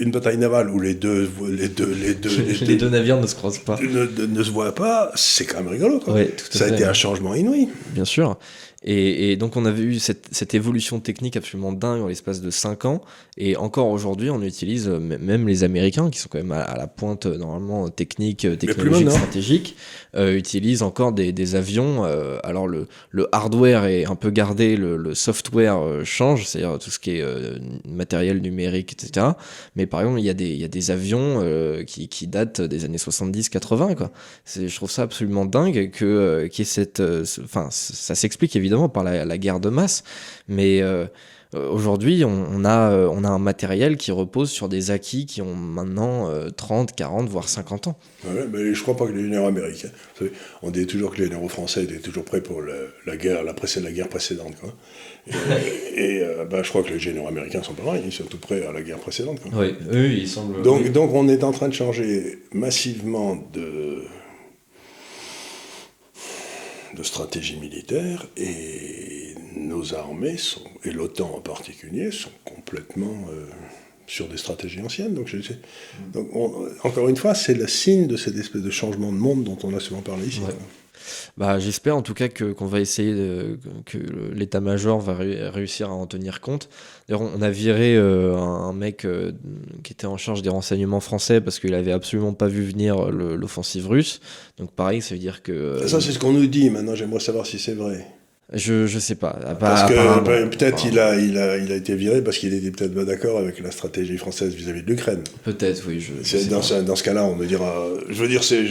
une 0.00 0.10
bataille 0.10 0.38
navale 0.38 0.68
où 0.70 0.80
les 0.80 0.94
deux, 0.94 1.28
les 1.48 1.68
deux, 1.68 1.92
les 1.92 2.14
deux, 2.14 2.28
les, 2.42 2.54
les 2.54 2.66
deux, 2.66 2.76
deux, 2.76 2.88
navires 2.90 3.20
ne 3.20 3.26
se 3.26 3.34
croisent 3.34 3.58
pas, 3.58 3.78
ne, 3.80 4.04
ne, 4.04 4.26
ne 4.26 4.42
se 4.42 4.50
voient 4.50 4.74
pas, 4.74 5.12
c'est 5.14 5.44
quand 5.44 5.58
même 5.58 5.68
rigolo. 5.68 6.00
Quoi. 6.00 6.14
Ouais, 6.14 6.26
tout 6.26 6.44
à 6.54 6.58
ça 6.58 6.66
fait. 6.66 6.72
a 6.72 6.74
été 6.74 6.84
un 6.84 6.92
changement 6.92 7.34
inouï. 7.34 7.68
Bien 7.94 8.04
sûr. 8.04 8.36
Et, 8.84 9.32
et, 9.32 9.36
donc 9.36 9.56
on 9.56 9.64
avait 9.64 9.82
eu 9.82 9.98
cette, 9.98 10.28
cette 10.30 10.54
évolution 10.54 11.00
technique 11.00 11.36
absolument 11.36 11.72
dingue 11.72 12.00
en 12.00 12.06
l'espace 12.06 12.40
de 12.40 12.50
5 12.50 12.84
ans. 12.84 13.00
Et 13.36 13.56
encore 13.56 13.88
aujourd'hui, 13.88 14.30
on 14.30 14.40
utilise, 14.40 14.86
même 14.88 15.48
les 15.48 15.64
Américains, 15.64 16.10
qui 16.10 16.20
sont 16.20 16.28
quand 16.30 16.38
même 16.38 16.52
à, 16.52 16.60
à 16.60 16.76
la 16.76 16.86
pointe 16.86 17.26
normalement 17.26 17.88
technique, 17.88 18.46
technologique, 18.58 19.10
stratégique, 19.10 19.76
euh, 20.14 20.36
utilisent 20.36 20.82
encore 20.82 21.12
des, 21.12 21.32
des 21.32 21.56
avions. 21.56 22.04
Euh, 22.04 22.38
alors 22.44 22.68
le, 22.68 22.86
le, 23.10 23.28
hardware 23.32 23.86
est 23.86 24.04
un 24.04 24.14
peu 24.14 24.30
gardé, 24.30 24.76
le, 24.76 24.96
le 24.96 25.14
software 25.14 25.78
euh, 25.82 26.04
change, 26.04 26.46
c'est-à-dire 26.46 26.78
tout 26.78 26.90
ce 26.90 27.00
qui 27.00 27.16
est 27.16 27.22
euh, 27.22 27.58
matériel 27.84 28.40
numérique, 28.40 28.92
etc. 28.92 29.26
Mais 29.74 29.86
par 29.86 30.00
exemple, 30.00 30.20
il 30.20 30.24
y 30.24 30.30
a 30.30 30.34
des, 30.34 30.50
il 30.50 30.60
y 30.60 30.64
a 30.64 30.68
des 30.68 30.92
avions 30.92 31.40
euh, 31.42 31.82
qui, 31.82 32.06
qui 32.08 32.28
datent 32.28 32.60
des 32.60 32.84
années 32.84 32.96
70-80. 32.96 33.96
Quoi. 33.96 34.12
Je 34.46 34.74
trouve 34.74 34.90
ça 34.90 35.02
absolument 35.02 35.46
dingue 35.46 35.90
que, 35.90 36.04
euh, 36.04 36.48
qu'il 36.48 36.60
y 36.60 36.62
ait 36.62 36.70
cette... 36.70 37.02
Enfin, 37.42 37.68
ça 37.70 38.14
s'explique 38.14 38.54
évidemment 38.54 38.67
évidemment 38.68 38.88
par 38.88 39.04
la, 39.04 39.24
la, 39.24 39.38
guerre 39.38 39.60
de 39.60 39.70
masse, 39.70 40.04
mais 40.46 40.80
euh, 41.54 41.70
aujourd'hui 41.70 42.24
on, 42.24 42.46
on, 42.52 42.64
a, 42.64 42.92
on 43.08 43.24
a 43.24 43.28
un 43.28 43.38
matériel 43.38 43.96
qui 43.96 44.12
repose 44.12 44.50
sur 44.50 44.68
des 44.68 44.90
acquis 44.90 45.24
qui 45.24 45.40
ont 45.40 45.54
maintenant 45.54 46.28
euh, 46.28 46.50
30, 46.50 46.94
40, 46.94 47.28
voire 47.28 47.48
50 47.48 47.88
ans. 47.88 47.98
Ouais, 48.26 48.46
mais 48.52 48.74
je 48.74 48.82
crois 48.82 48.96
pas 48.96 49.06
que 49.06 49.12
les 49.12 49.22
généraux 49.22 49.46
américains, 49.46 49.88
savez, 50.18 50.32
on 50.62 50.70
dit 50.70 50.86
toujours 50.86 51.12
que 51.12 51.18
les 51.18 51.24
généraux 51.24 51.48
français 51.48 51.84
étaient 51.84 52.00
toujours 52.00 52.24
prêts 52.24 52.42
pour 52.42 52.60
le, 52.60 52.92
la 53.06 53.16
guerre, 53.16 53.42
la, 53.44 53.54
la 53.54 53.92
guerre 53.92 54.08
précédente. 54.08 54.54
Quoi. 54.60 54.74
Et, 55.96 56.18
et 56.18 56.22
euh, 56.22 56.44
bah, 56.44 56.62
je 56.62 56.68
crois 56.68 56.82
que 56.82 56.90
les 56.90 56.98
généraux 56.98 57.28
américains 57.28 57.62
sont 57.62 57.74
pareils, 57.74 58.02
ils 58.04 58.12
sont 58.12 58.24
tout 58.24 58.38
prêts 58.38 58.66
à 58.66 58.72
la 58.72 58.82
guerre 58.82 58.98
précédente. 58.98 59.40
Quoi. 59.40 59.50
Oui, 59.60 59.74
oui, 59.90 60.18
ils 60.22 60.28
semblent. 60.28 60.62
Donc, 60.62 60.82
oui. 60.84 60.90
donc 60.90 61.14
on 61.14 61.28
est 61.28 61.44
en 61.44 61.52
train 61.52 61.68
de 61.68 61.74
changer 61.74 62.40
massivement 62.52 63.36
de 63.52 64.02
stratégie 67.02 67.56
militaire 67.56 68.26
et 68.36 69.34
nos 69.56 69.94
armées, 69.94 70.36
sont, 70.36 70.64
et 70.84 70.90
l'OTAN 70.90 71.34
en 71.36 71.40
particulier, 71.40 72.10
sont 72.10 72.30
complètement 72.44 73.26
euh, 73.30 73.46
sur 74.08 74.26
des 74.26 74.36
stratégies 74.36 74.80
anciennes. 74.80 75.14
Donc, 75.14 75.28
je 75.28 75.40
sais, 75.40 75.58
donc 76.12 76.28
on, 76.34 76.66
encore 76.82 77.08
une 77.08 77.16
fois, 77.16 77.34
c'est 77.34 77.54
le 77.54 77.68
signe 77.68 78.08
de 78.08 78.16
cette 78.16 78.36
espèce 78.36 78.62
de 78.62 78.70
changement 78.70 79.12
de 79.12 79.18
monde 79.18 79.44
dont 79.44 79.58
on 79.62 79.74
a 79.76 79.80
souvent 79.80 80.00
parlé 80.00 80.26
ici. 80.26 80.40
Ouais. 80.40 80.54
Bah, 81.36 81.58
j'espère 81.58 81.96
en 81.96 82.02
tout 82.02 82.14
cas 82.14 82.28
que 82.28 82.52
qu'on 82.52 82.66
va 82.66 82.80
essayer 82.80 83.14
de, 83.14 83.58
que 83.86 83.98
l'état-major 84.34 85.00
va 85.00 85.14
ré 85.14 85.48
réussir 85.48 85.90
à 85.90 85.92
en 85.92 86.06
tenir 86.06 86.40
compte. 86.40 86.68
D'ailleurs, 87.08 87.22
on 87.22 87.40
a 87.42 87.50
viré 87.50 87.96
euh, 87.96 88.36
un, 88.36 88.72
mec 88.72 89.04
euh, 89.04 89.32
qui 89.82 89.92
était 89.92 90.06
en 90.06 90.16
charge 90.16 90.42
des 90.42 90.50
renseignements 90.50 91.00
français 91.00 91.40
parce 91.40 91.58
qu'il 91.58 91.74
avait 91.74 91.92
absolument 91.92 92.34
pas 92.34 92.48
vu 92.48 92.64
venir 92.64 93.10
l'offensive 93.10 93.88
russe. 93.88 94.20
Donc 94.58 94.72
pareil, 94.72 95.00
ça 95.00 95.14
veut 95.14 95.20
dire 95.20 95.42
que 95.42 95.52
euh, 95.52 95.88
ça 95.88 96.00
c'est 96.00 96.12
ce 96.12 96.18
qu'on 96.18 96.32
nous 96.32 96.46
dit. 96.46 96.70
Maintenant, 96.70 96.94
j'aimerais 96.94 97.20
savoir 97.20 97.46
si 97.46 97.58
c'est 97.58 97.74
vrai. 97.74 98.06
Je, 98.52 98.86
je 98.86 98.98
sais 98.98 99.14
pas. 99.14 99.38
Parce 99.60 99.90
que 99.90 100.24
ben, 100.24 100.48
peut-être 100.48 100.86
il 100.86 100.98
a, 100.98 101.16
il, 101.16 101.36
a, 101.36 101.58
il 101.58 101.70
a 101.70 101.76
été 101.76 101.94
viré 101.94 102.22
parce 102.22 102.38
qu'il 102.38 102.54
était 102.54 102.70
peut-être 102.70 102.94
pas 102.94 103.04
d'accord 103.04 103.38
avec 103.38 103.60
la 103.60 103.70
stratégie 103.70 104.16
française 104.16 104.54
vis-à-vis 104.54 104.80
-vis 104.80 104.84
de 104.84 104.90
l'Ukraine. 104.90 105.22
Peut-être, 105.44 105.84
oui. 105.86 106.00
Je, 106.00 106.12
je 106.22 106.48
dans, 106.48 106.62
ce, 106.62 106.74
dans, 106.74 106.96
ce, 106.96 107.02
cas-là, 107.02 107.24
on 107.24 107.34
me 107.36 107.44
dira. 107.44 107.86
Je 108.08 108.22
veux 108.22 108.28
dire, 108.28 108.42
c'est. 108.42 108.64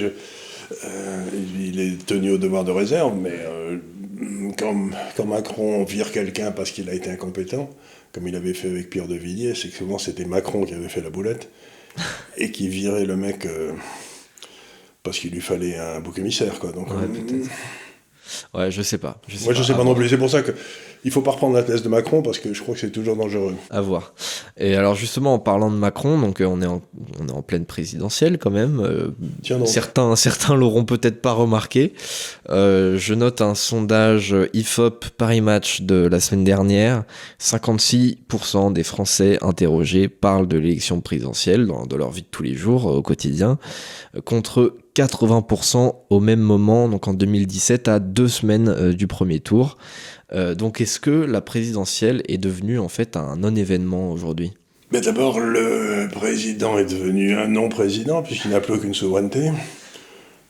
Euh, 0.84 1.24
il 1.60 1.80
est 1.80 2.06
tenu 2.06 2.32
au 2.32 2.38
devoir 2.38 2.64
de 2.66 2.72
réserve, 2.72 3.16
mais 3.16 3.34
euh, 3.34 3.78
quand, 4.58 4.90
quand, 5.16 5.26
Macron 5.26 5.84
vire 5.84 6.12
quelqu'un 6.12 6.52
parce 6.52 6.72
qu'il 6.72 6.90
a 6.90 6.94
été 6.94 7.10
incompétent, 7.10 7.70
comme 8.12 8.28
il 8.28 8.36
avait 8.36 8.54
fait 8.54 8.70
avec 8.70 8.90
Pierre 8.90 9.08
de 9.08 9.16
Villiers, 9.16 9.56
c'est 9.56 9.70
que 9.70 9.76
souvent 9.76 9.98
c'était 9.98 10.26
Macron 10.26 10.66
qui 10.66 10.74
avait 10.74 10.90
fait 10.90 11.02
la 11.02 11.10
boulette 11.10 11.50
et 12.38 12.52
qui 12.52 12.68
virait 12.68 13.06
le 13.06 13.16
mec 13.16 13.46
euh, 13.46 13.72
parce 15.04 15.20
qu'il 15.20 15.32
lui 15.32 15.42
fallait 15.42 15.78
un 15.78 16.02
bouc 16.02 16.18
émissaire. 16.18 16.60
Quoi. 16.60 16.72
Donc, 16.72 16.90
ouais, 16.90 17.08
Ouais, 18.54 18.72
je 18.72 18.82
sais 18.82 18.98
pas. 18.98 19.22
Je 19.28 19.38
sais 19.38 19.46
Moi, 19.46 19.54
pas. 19.54 19.60
je 19.60 19.64
sais 19.66 19.74
pas 19.74 19.84
non 19.84 19.96
plus. 19.96 20.10
C'est 20.10 20.18
pour 20.18 20.30
ça 20.30 20.42
que 20.42 20.54
il 21.04 21.12
faut 21.12 21.22
pas 21.22 21.32
reprendre 21.32 21.56
la 21.56 21.64
thèse 21.64 21.84
de 21.84 21.90
Macron 21.90 22.22
parce 22.22 22.40
que 22.40 22.54
je 22.54 22.62
crois 22.62 22.74
que 22.74 22.82
c'est 22.82 22.90
toujours 22.90 23.16
dangereux. 23.16 23.56
À 23.70 23.82
voir. 23.82 24.14
Et 24.58 24.76
alors 24.76 24.96
justement, 24.96 25.36
en 25.36 25.40
parlant 25.40 25.70
de 25.72 25.76
Macron, 25.76 26.20
donc 26.20 26.42
euh, 26.42 26.46
on 26.46 26.62
est 26.62 26.66
en, 26.66 26.82
on 27.22 27.28
est 27.28 27.32
en 27.32 27.42
pleine 27.42 27.66
présidentielle 27.66 28.38
quand 28.38 28.50
même. 28.52 28.80
Euh, 28.82 29.10
Tiens 29.44 29.60
donc. 29.60 29.68
Certains, 29.68 30.16
certains 30.16 30.56
l'auront 30.56 30.86
peut-être 30.86 31.22
pas 31.22 31.32
remarqué. 31.34 31.94
Euh, 32.50 32.98
je 32.98 33.14
note 33.14 33.42
un 33.42 33.56
sondage 33.56 34.36
Ifop 34.54 35.06
Paris 35.18 35.42
Match 35.42 35.82
de 35.82 36.08
la 36.08 36.20
semaine 36.20 36.44
dernière. 36.44 37.04
56% 37.40 38.74
des 38.74 38.84
Français 38.84 39.38
interrogés 39.42 40.08
parlent 40.10 40.48
de 40.48 40.58
l'élection 40.58 41.00
présidentielle 41.02 41.68
dans 41.68 41.86
de 41.86 41.96
leur 41.96 42.12
vie 42.12 42.22
de 42.24 42.28
tous 42.30 42.44
les 42.44 42.56
jours 42.56 42.86
au 42.86 43.02
quotidien, 43.02 43.60
contre 44.26 44.76
80% 44.98 45.94
au 46.10 46.20
même 46.20 46.40
moment, 46.40 46.90
donc 46.90 47.08
en 47.08 47.14
2017, 47.14 47.88
à 47.88 48.00
deux 48.00 48.28
semaines 48.28 48.68
euh, 48.70 48.94
du 48.94 49.06
premier 49.06 49.40
tour. 49.40 49.78
Euh, 50.34 50.56
donc 50.56 50.82
est-ce 50.82 51.00
que 51.00 51.12
la 51.12 51.42
présidentielle 51.42 52.24
est 52.28 52.40
devenue 52.40 52.80
en 52.80 52.90
fait 52.90 53.16
un 53.16 53.38
non-événement 53.38 54.12
aujourd'hui? 54.12 54.54
Mais 54.92 55.02
d'abord, 55.02 55.40
le 55.40 56.08
président 56.12 56.80
est 56.80 56.86
devenu 56.86 57.36
un 57.36 57.48
non-président 57.48 58.24
puisqu'il 58.24 58.52
n'a 58.52 58.60
plus 58.60 58.74
aucune 58.74 58.96
souveraineté. 58.96 59.52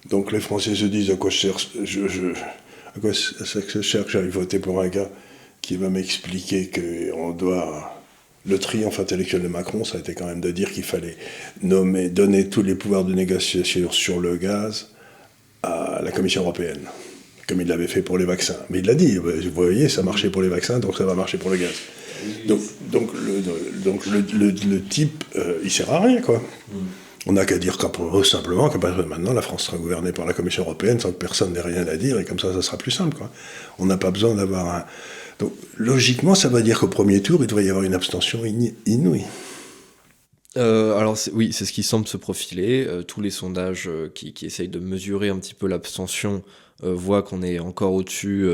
Donc 0.10 0.32
les 0.32 0.40
Français 0.40 0.76
se 0.76 0.86
disent 0.86 1.12
à 1.12 1.16
quoi 1.16 1.30
je 1.30 1.36
cherche, 1.36 1.70
je, 1.84 2.32
à 2.96 3.00
quoi 3.02 3.14
ça 3.14 3.62
que 3.62 3.72
je 3.72 3.82
cherche, 3.82 4.14
j'arrive 4.14 4.30
voter 4.30 4.60
pour 4.60 4.80
un 4.82 4.88
gars 4.88 5.10
qui 5.62 5.76
va 5.76 5.90
m'expliquer 5.90 6.72
qu'on 6.72 7.32
doit 7.32 7.97
le 8.48 8.60
triomphe 8.60 9.00
intellectuel 9.00 9.42
de 9.42 9.48
Macron, 9.48 9.84
ça 9.84 9.98
a 9.98 10.00
été 10.00 10.14
quand 10.14 10.26
même 10.26 10.42
de 10.42 10.52
dire 10.52 10.72
qu'il 10.72 10.84
fallait 10.84 11.18
nommer, 11.62 12.10
donner 12.10 12.48
tous 12.48 12.64
les 12.64 12.76
pouvoirs 12.76 13.04
de 13.04 13.14
négociation 13.14 13.92
sur 13.92 14.20
le 14.20 14.38
gaz 14.38 14.90
à 15.64 16.02
la 16.04 16.12
Commission 16.12 16.42
européenne, 16.42 16.82
comme 17.48 17.62
il 17.62 17.68
l'avait 17.68 17.88
fait 17.88 18.02
pour 18.02 18.18
les 18.18 18.26
vaccins. 18.26 18.58
Mais 18.70 18.80
il 18.80 18.86
l'a 18.86 18.96
dit, 18.96 19.18
vous 19.18 19.52
voyez, 19.54 19.90
ça 19.90 20.04
marchait 20.04 20.30
pour 20.30 20.42
les 20.42 20.50
vaccins, 20.50 20.80
donc 20.80 20.98
ça 20.98 21.06
va 21.06 21.14
marcher 21.14 21.38
pour 21.38 21.50
le 21.50 21.58
gaz. 21.58 21.74
Donc, 22.48 23.12
le, 24.06 24.82
type, 24.82 25.24
euh, 25.36 25.60
il 25.64 25.72
sert 25.72 25.92
à 25.92 26.00
rien, 26.00 26.22
quoi. 26.22 26.42
On 27.30 27.34
n'a 27.34 27.46
qu'à 27.46 27.58
dire 27.58 27.78
simplement 28.24 28.70
que 28.70 28.78
maintenant 29.04 29.34
la 29.34 29.42
France 29.42 29.66
sera 29.66 29.78
gouvernée 29.78 30.14
par 30.14 30.26
la 30.26 30.32
Commission 30.32 30.64
européenne 30.64 30.98
sans 30.98 31.12
que 31.12 31.18
personne 31.18 31.52
n'ait 31.52 31.62
rien 31.62 31.86
à 31.86 31.98
dire 31.98 32.18
et 32.20 32.24
comme 32.24 32.40
ça, 32.40 32.54
ça 32.54 32.62
sera 32.62 32.78
plus 32.78 32.92
simple. 32.92 33.18
Quoi. 33.18 33.30
On 33.80 33.86
n'a 33.86 33.98
pas 33.98 34.12
besoin 34.12 34.34
d'avoir 34.34 34.74
un, 34.74 34.86
Donc, 35.40 35.54
logiquement, 35.78 36.36
ça 36.36 36.50
veut 36.50 36.64
dire 36.64 36.80
qu'au 36.80 36.88
premier 36.88 37.22
tour, 37.22 37.42
il 37.42 37.48
devrait 37.48 37.66
y 37.66 37.70
avoir 37.70 37.84
une 37.84 37.94
abstention 37.94 38.44
inouïe. 38.86 39.26
Euh, 40.58 40.98
alors 40.98 41.18
oui, 41.34 41.54
c'est 41.54 41.66
ce 41.66 41.72
qui 41.72 41.84
semble 41.84 42.08
se 42.08 42.18
profiler. 42.18 42.86
Euh, 42.88 43.04
tous 43.04 43.22
les 43.22 43.30
sondages 43.30 43.88
euh, 43.88 44.10
qui, 44.14 44.34
essayent 44.42 44.68
de 44.68 44.80
mesurer 44.80 45.30
un 45.30 45.38
petit 45.38 45.54
peu 45.54 45.68
l'abstention 45.68 46.44
voient 46.84 47.24
qu'on 47.24 47.42
est 47.42 47.58
encore 47.58 47.94
au-dessus 47.94 48.48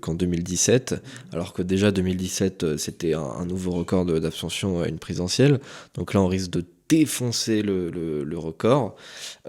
qu'en 0.00 0.14
2017, 0.14 0.96
alors 1.32 1.52
que 1.52 1.62
déjà 1.62 1.92
2017 1.92 2.76
c'était 2.76 3.14
un, 3.14 3.46
nouveau 3.46 3.70
record 3.70 4.04
d'abstention 4.04 4.80
à 4.80 4.88
une 4.88 4.98
présidentielle. 4.98 5.60
Donc 5.94 6.12
là 6.12 6.20
on 6.20 6.26
risque 6.26 6.50
de 6.50 6.64
défoncer 6.88 7.62
le, 7.62 7.90
le, 7.90 8.38
record. 8.38 8.96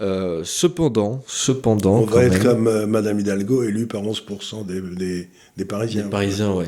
Euh, 0.00 0.42
cependant, 0.44 1.22
cependant. 1.26 2.00
On 2.00 2.04
va 2.04 2.24
être 2.24 2.42
comme 2.42 2.66
euh, 2.66 2.86
Madame 2.86 3.18
Hidalgo, 3.18 3.62
élue 3.62 3.86
par 3.86 4.02
11% 4.02 4.66
des, 4.66 4.80
des, 4.80 5.28
des, 5.56 5.64
Parisiens. 5.64 6.04
Des 6.04 6.10
Parisiens, 6.10 6.52
ouais. 6.52 6.66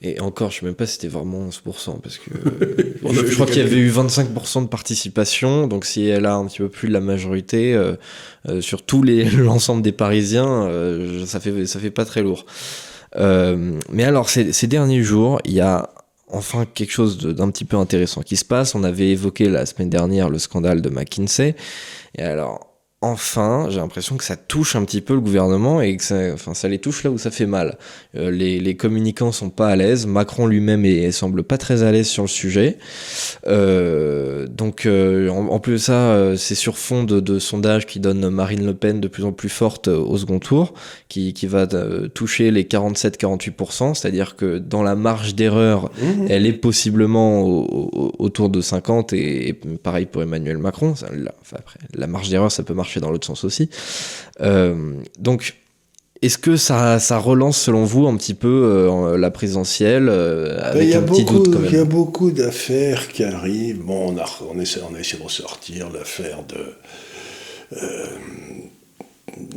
Et 0.00 0.20
encore, 0.20 0.50
je 0.50 0.56
ne 0.56 0.60
sais 0.60 0.66
même 0.66 0.74
pas 0.74 0.86
si 0.86 0.94
c'était 0.94 1.08
vraiment 1.08 1.48
11%, 1.48 2.00
parce 2.00 2.18
que 2.18 2.30
je, 3.12 3.34
crois 3.34 3.46
qu'il 3.46 3.58
y 3.58 3.60
avait 3.60 3.76
eu 3.76 3.90
25% 3.90 4.62
de 4.62 4.68
participation, 4.68 5.66
donc 5.66 5.84
si 5.84 6.06
elle 6.06 6.26
a 6.26 6.34
un 6.34 6.46
petit 6.46 6.58
peu 6.58 6.68
plus 6.68 6.88
de 6.88 6.92
la 6.92 7.00
majorité, 7.00 7.74
euh, 7.74 7.96
sur 8.60 8.82
tous 8.82 9.02
les 9.02 9.24
l'ensemble 9.30 9.82
des 9.82 9.92
Parisiens, 9.92 10.68
ça 11.26 11.40
fait 11.40 11.66
ça 11.66 11.80
fait 11.80 11.90
pas 11.90 12.04
très 12.04 12.22
lourd. 12.22 12.46
mais 13.16 14.04
alors, 14.04 14.28
ces, 14.28 14.52
ces 14.52 14.66
derniers 14.66 15.02
jours, 15.02 15.40
il 15.44 15.52
y 15.52 15.60
a 15.60 15.90
enfin 16.32 16.66
quelque 16.66 16.90
chose 16.90 17.18
d'un 17.18 17.50
petit 17.50 17.64
peu 17.64 17.76
intéressant 17.76 18.22
qui 18.22 18.36
se 18.36 18.44
passe. 18.44 18.74
On 18.74 18.84
avait 18.84 19.10
évoqué 19.10 19.48
la 19.48 19.66
semaine 19.66 19.90
dernière 19.90 20.28
le 20.28 20.38
scandale 20.38 20.82
de 20.82 20.88
McKinsey. 20.88 21.54
Et 22.16 22.22
alors, 22.22 22.71
enfin, 23.02 23.66
j'ai 23.68 23.80
l'impression 23.80 24.16
que 24.16 24.24
ça 24.24 24.36
touche 24.36 24.76
un 24.76 24.84
petit 24.84 25.00
peu 25.00 25.14
le 25.14 25.20
gouvernement 25.20 25.80
et 25.80 25.96
que 25.96 26.04
ça, 26.04 26.32
enfin, 26.32 26.54
ça 26.54 26.68
les 26.68 26.78
touche 26.78 27.02
là 27.02 27.10
où 27.10 27.18
ça 27.18 27.30
fait 27.30 27.46
mal. 27.46 27.76
Euh, 28.16 28.30
les, 28.30 28.60
les, 28.60 28.76
communicants 28.76 29.32
sont 29.32 29.50
pas 29.50 29.68
à 29.68 29.76
l'aise. 29.76 30.06
Macron 30.06 30.46
lui-même 30.46 31.10
semble 31.12 31.42
pas 31.42 31.58
très 31.58 31.82
à 31.82 31.90
l'aise 31.90 32.06
sur 32.06 32.22
le 32.22 32.28
sujet. 32.28 32.78
Euh, 33.46 34.46
donc, 34.46 34.86
euh, 34.86 35.28
en, 35.28 35.58
plus 35.58 35.72
de 35.72 35.78
ça, 35.78 36.36
c'est 36.36 36.54
sur 36.54 36.78
fond 36.78 37.02
de, 37.02 37.20
de 37.20 37.38
sondages 37.38 37.86
qui 37.86 38.00
donnent 38.00 38.28
Marine 38.30 38.64
Le 38.64 38.74
Pen 38.74 39.00
de 39.00 39.08
plus 39.08 39.24
en 39.24 39.32
plus 39.32 39.48
forte 39.48 39.88
au 39.88 40.16
second 40.16 40.38
tour, 40.38 40.74
qui, 41.08 41.32
qui 41.34 41.46
va 41.46 41.66
toucher 42.14 42.50
les 42.50 42.64
47-48%, 42.64 43.94
c'est-à-dire 43.94 44.36
que 44.36 44.58
dans 44.58 44.82
la 44.82 44.94
marge 44.94 45.34
d'erreur, 45.34 45.90
mmh. 46.00 46.26
elle 46.28 46.46
est 46.46 46.52
possiblement 46.52 47.42
autour 48.20 48.48
de 48.48 48.60
50 48.60 49.12
et, 49.12 49.58
pareil 49.82 50.06
pour 50.06 50.22
Emmanuel 50.22 50.58
Macron. 50.58 50.94
la, 51.12 51.34
enfin, 51.40 51.56
après, 51.58 51.80
la 51.94 52.06
marge 52.06 52.28
d'erreur, 52.28 52.52
ça 52.52 52.62
peut 52.62 52.74
marcher 52.74 52.91
dans 53.00 53.10
l'autre 53.10 53.26
sens 53.26 53.44
aussi. 53.44 53.68
Euh, 54.40 54.94
donc, 55.18 55.54
est-ce 56.22 56.38
que 56.38 56.56
ça, 56.56 57.00
ça, 57.00 57.18
relance, 57.18 57.60
selon 57.60 57.84
vous, 57.84 58.06
un 58.06 58.16
petit 58.16 58.34
peu 58.34 58.48
euh, 58.48 59.18
la 59.18 59.30
présidentielle 59.30 60.08
euh, 60.08 60.56
ben, 60.56 60.62
avec 60.62 60.94
un 60.94 61.02
petit 61.02 61.24
doute 61.24 61.52
quand 61.52 61.58
même 61.58 61.70
Il 61.72 61.76
y 61.76 61.80
a 61.80 61.84
beaucoup 61.84 62.30
d'affaires 62.30 63.08
qui 63.08 63.24
arrivent. 63.24 63.82
Bon, 63.82 64.14
on 64.14 64.18
a, 64.18 64.24
on, 64.48 64.58
essaie, 64.60 64.80
on 64.88 64.94
a 64.94 65.00
essayé 65.00 65.18
de 65.18 65.24
ressortir 65.24 65.90
l'affaire 65.90 66.44
de. 66.44 67.78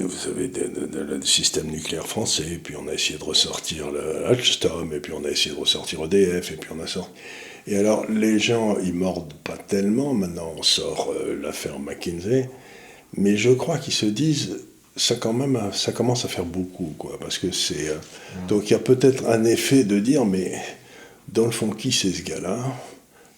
vous 0.03 0.09
savez, 0.09 0.47
du 0.47 1.27
système 1.27 1.67
nucléaire 1.67 2.07
français, 2.07 2.45
et 2.53 2.57
puis 2.57 2.75
on 2.75 2.87
a 2.87 2.93
essayé 2.93 3.19
de 3.19 3.23
ressortir 3.23 3.91
le 3.91 4.25
Alstom, 4.25 4.91
et 4.91 4.99
puis 4.99 5.13
on 5.13 5.23
a 5.23 5.29
essayé 5.29 5.53
de 5.53 5.59
ressortir 5.59 6.03
EDF, 6.05 6.51
et 6.51 6.55
puis 6.55 6.69
on 6.75 6.81
a 6.83 6.87
sorti. 6.87 7.11
Et 7.67 7.77
alors, 7.77 8.05
les 8.09 8.39
gens, 8.39 8.77
ils 8.83 8.93
mordent 8.93 9.33
pas 9.43 9.57
tellement. 9.57 10.13
Maintenant, 10.13 10.53
on 10.57 10.63
sort 10.63 11.13
l'affaire 11.41 11.79
McKinsey. 11.79 12.49
Mais 13.17 13.37
je 13.37 13.51
crois 13.51 13.77
qu'ils 13.77 13.93
se 13.93 14.05
disent, 14.05 14.57
ça, 14.97 15.15
quand 15.15 15.33
même, 15.33 15.59
ça 15.73 15.91
commence 15.91 16.25
à 16.25 16.27
faire 16.27 16.45
beaucoup, 16.45 16.93
quoi. 16.97 17.17
Parce 17.19 17.37
que 17.37 17.51
c'est. 17.51 17.89
Euh, 17.89 17.95
donc 18.47 18.69
il 18.69 18.71
y 18.71 18.75
a 18.75 18.79
peut-être 18.79 19.27
un 19.27 19.43
effet 19.43 19.83
de 19.83 19.99
dire, 19.99 20.25
mais 20.25 20.53
dans 21.27 21.45
le 21.45 21.51
fond, 21.51 21.69
qui 21.69 21.91
c'est 21.91 22.11
ce 22.11 22.21
gars-là? 22.21 22.59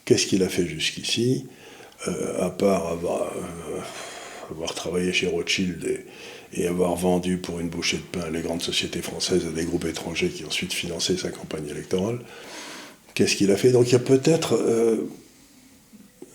Qu'est-ce 0.06 0.28
qu'il 0.28 0.44
a 0.44 0.50
fait 0.50 0.68
jusqu'ici? 0.68 1.46
Euh, 2.08 2.46
À 2.46 2.50
part 2.50 2.88
avoir, 2.88 3.24
euh, 3.24 4.52
avoir, 4.52 4.74
travaillé 4.74 5.12
chez 5.14 5.28
Rothschild 5.28 5.84
et, 6.54 6.62
et, 6.62 6.68
avoir 6.68 6.96
vendu 6.96 7.38
pour 7.38 7.60
une 7.60 7.70
bouchée 7.70 7.98
de 7.98 8.20
pain 8.20 8.30
les 8.32 8.42
grandes 8.42 8.62
sociétés 8.62 9.02
françaises 9.02 9.46
à 9.48 9.50
des 9.50 9.66
groupes 9.66 9.86
étrangers 9.86 10.30
qui 10.30 10.46
ensuite 10.46 10.74
finançaient 10.74 11.18
sa 11.18 11.30
campagne 11.30 11.68
électorale. 11.68 12.20
Qu'est-ce 13.16 13.36
qu'il 13.36 13.52
a 13.52 13.58
fait? 13.58 13.72
Donc 13.72 13.88
il 13.88 13.94
y 13.94 13.96
a 13.96 14.00
peut-être 14.00 14.60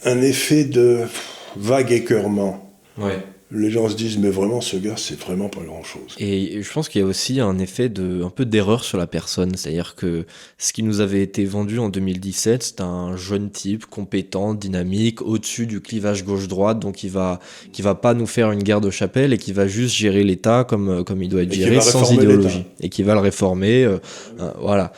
un 0.05 0.21
effet 0.21 0.65
de 0.65 1.07
vague 1.55 1.93
écœurement. 1.93 2.72
Ouais. 2.99 3.25
Les 3.55 3.71
gens 3.71 3.87
se 3.87 3.95
disent 3.95 4.17
mais 4.17 4.31
vraiment 4.31 4.63
ce 4.63 4.79
gars 4.79 4.95
c'est 4.97 5.19
vraiment 5.21 5.51
pas 5.51 5.61
grand 5.61 5.83
chose. 5.83 6.17
Et 6.19 6.63
je 6.63 6.73
pense 6.73 6.89
qu'il 6.89 7.03
y 7.03 7.05
a 7.05 7.07
aussi 7.07 7.39
un 7.39 7.59
effet 7.59 7.91
de 7.91 8.23
un 8.23 8.31
peu 8.31 8.47
d'erreur 8.47 8.83
sur 8.83 8.97
la 8.97 9.07
personne, 9.07 9.55
c'est-à-dire 9.57 9.95
que 9.95 10.25
ce 10.57 10.73
qui 10.73 10.83
nous 10.83 11.01
avait 11.01 11.23
été 11.23 11.45
vendu 11.45 11.79
en 11.79 11.91
2017, 11.91 12.63
c'est 12.63 12.81
un 12.81 13.15
jeune 13.17 13.51
type 13.51 13.85
compétent, 13.85 14.55
dynamique, 14.55 15.21
au-dessus 15.21 15.67
du 15.67 15.83
clivage 15.83 16.25
gauche-droite, 16.25 16.79
donc 16.79 17.05
il 17.05 17.11
va 17.11 17.41
qui 17.73 17.83
va 17.83 17.95
pas 17.95 18.15
nous 18.15 18.27
faire 18.27 18.53
une 18.53 18.63
guerre 18.63 18.81
de 18.81 18.91
chapelle 18.91 19.35
et 19.35 19.39
qui 19.39 19.53
va 19.53 19.67
juste 19.67 19.95
gérer 19.95 20.25
l'État 20.25 20.65
comme 20.65 21.05
comme 21.05 21.23
il 21.23 21.29
doit 21.29 21.43
être 21.43 21.53
géré 21.53 21.79
sans 21.83 22.11
idéologie. 22.11 22.65
et 22.81 22.89
qui 22.89 23.03
va 23.03 23.13
le 23.13 23.21
réformer, 23.21 23.85
euh, 23.85 23.99
euh, 24.41 24.51
voilà, 24.61 24.93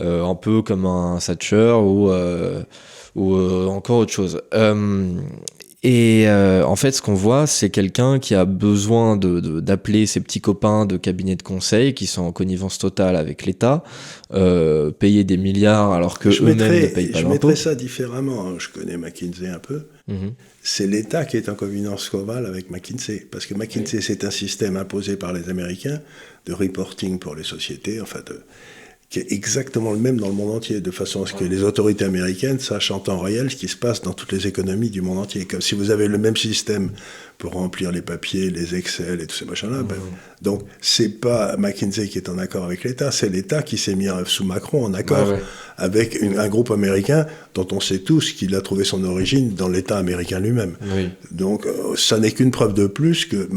euh, 0.00 0.24
un 0.24 0.34
peu 0.34 0.62
comme 0.62 0.84
un 0.84 1.18
Thatcher 1.24 1.74
ou 1.80 2.10
ou 3.14 3.36
encore 3.68 3.98
autre 3.98 4.12
chose. 4.12 4.40
Et 5.82 6.24
euh, 6.26 6.62
en 6.64 6.76
fait, 6.76 6.92
ce 6.92 7.00
qu'on 7.00 7.14
voit, 7.14 7.46
c'est 7.46 7.70
quelqu'un 7.70 8.18
qui 8.18 8.34
a 8.34 8.44
besoin 8.44 9.16
d'appeler 9.16 10.02
de, 10.02 10.06
ses 10.06 10.20
petits 10.20 10.42
copains 10.42 10.84
de 10.84 10.98
cabinet 10.98 11.36
de 11.36 11.42
conseil 11.42 11.94
qui 11.94 12.06
sont 12.06 12.20
en 12.22 12.32
connivence 12.32 12.76
totale 12.76 13.16
avec 13.16 13.46
l'État, 13.46 13.82
euh, 14.34 14.90
payer 14.90 15.24
des 15.24 15.38
milliards 15.38 15.92
alors 15.92 16.18
que 16.18 16.28
eux-mêmes 16.28 16.58
ne 16.58 16.86
payent 16.86 17.12
pas 17.12 17.20
Je 17.20 17.26
mettrais 17.26 17.56
ça 17.56 17.74
différemment. 17.74 18.46
Hein. 18.46 18.56
Je 18.58 18.68
connais 18.68 18.98
McKinsey 18.98 19.48
un 19.48 19.58
peu. 19.58 19.84
Mhm. 20.06 20.34
C'est 20.62 20.86
l'État 20.86 21.24
qui 21.24 21.38
est 21.38 21.48
en 21.48 21.54
connivence 21.54 22.10
covale 22.10 22.44
avec 22.44 22.70
McKinsey. 22.70 23.26
Parce 23.30 23.46
que 23.46 23.54
McKinsey, 23.54 24.02
c'est 24.02 24.24
un 24.24 24.30
système 24.30 24.76
imposé 24.76 25.16
par 25.16 25.32
les 25.32 25.48
Américains 25.48 26.00
de 26.44 26.52
reporting 26.52 27.18
pour 27.18 27.34
les 27.34 27.44
sociétés. 27.44 28.02
En 28.02 28.06
fait, 28.06 28.30
qui 29.10 29.18
est 29.18 29.32
exactement 29.32 29.92
le 29.92 29.98
même 29.98 30.18
dans 30.18 30.28
le 30.28 30.34
monde 30.34 30.54
entier, 30.54 30.80
de 30.80 30.90
façon 30.92 31.24
à 31.24 31.26
ce 31.26 31.34
que 31.34 31.42
les 31.42 31.64
autorités 31.64 32.04
américaines 32.04 32.60
sachent 32.60 32.92
en 32.92 33.00
temps 33.00 33.18
réel 33.18 33.50
ce 33.50 33.56
qui 33.56 33.66
se 33.66 33.76
passe 33.76 34.02
dans 34.02 34.12
toutes 34.12 34.30
les 34.30 34.46
économies 34.46 34.88
du 34.88 35.02
monde 35.02 35.18
entier. 35.18 35.46
Comme 35.46 35.60
si 35.60 35.74
vous 35.74 35.90
avez 35.90 36.06
le 36.06 36.16
même 36.16 36.36
système 36.36 36.90
pour 37.40 37.54
remplir 37.54 37.90
les 37.90 38.02
papiers, 38.02 38.50
les 38.50 38.74
Excel 38.74 39.20
et 39.20 39.26
tous 39.26 39.34
ces 39.34 39.44
machins-là. 39.46 39.82
Ben, 39.82 39.96
donc, 40.42 40.62
c'est 40.80 41.08
pas 41.08 41.56
McKinsey 41.56 42.06
qui 42.06 42.18
est 42.18 42.28
en 42.28 42.38
accord 42.38 42.64
avec 42.64 42.84
l'État, 42.84 43.10
c'est 43.10 43.30
l'État 43.30 43.62
qui 43.62 43.78
s'est 43.78 43.94
mis 43.94 44.08
sous 44.26 44.44
Macron 44.44 44.84
en 44.84 44.94
accord 44.94 45.34
avec 45.78 46.22
un 46.22 46.48
groupe 46.48 46.70
américain 46.70 47.26
dont 47.54 47.66
on 47.72 47.80
sait 47.80 48.00
tous 48.00 48.32
qu'il 48.32 48.54
a 48.54 48.60
trouvé 48.60 48.84
son 48.84 49.02
origine 49.04 49.54
dans 49.54 49.68
l'État 49.68 49.96
américain 49.96 50.38
lui-même. 50.38 50.76
Donc, 51.30 51.66
euh, 51.66 51.96
ça 51.96 52.18
n'est 52.18 52.30
qu'une 52.30 52.50
preuve 52.50 52.74
de 52.74 52.86
plus 52.86 53.24
que, 53.24 53.48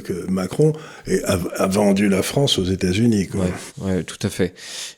que 0.00 0.28
Macron 0.28 0.72
a, 1.24 1.66
vendu 1.68 2.08
la 2.08 2.22
France 2.22 2.58
aux 2.58 2.64
États-Unis. 2.64 3.28
Oui, 3.78 4.04
tout 4.04 4.18
à 4.22 4.28
fait. 4.28 4.54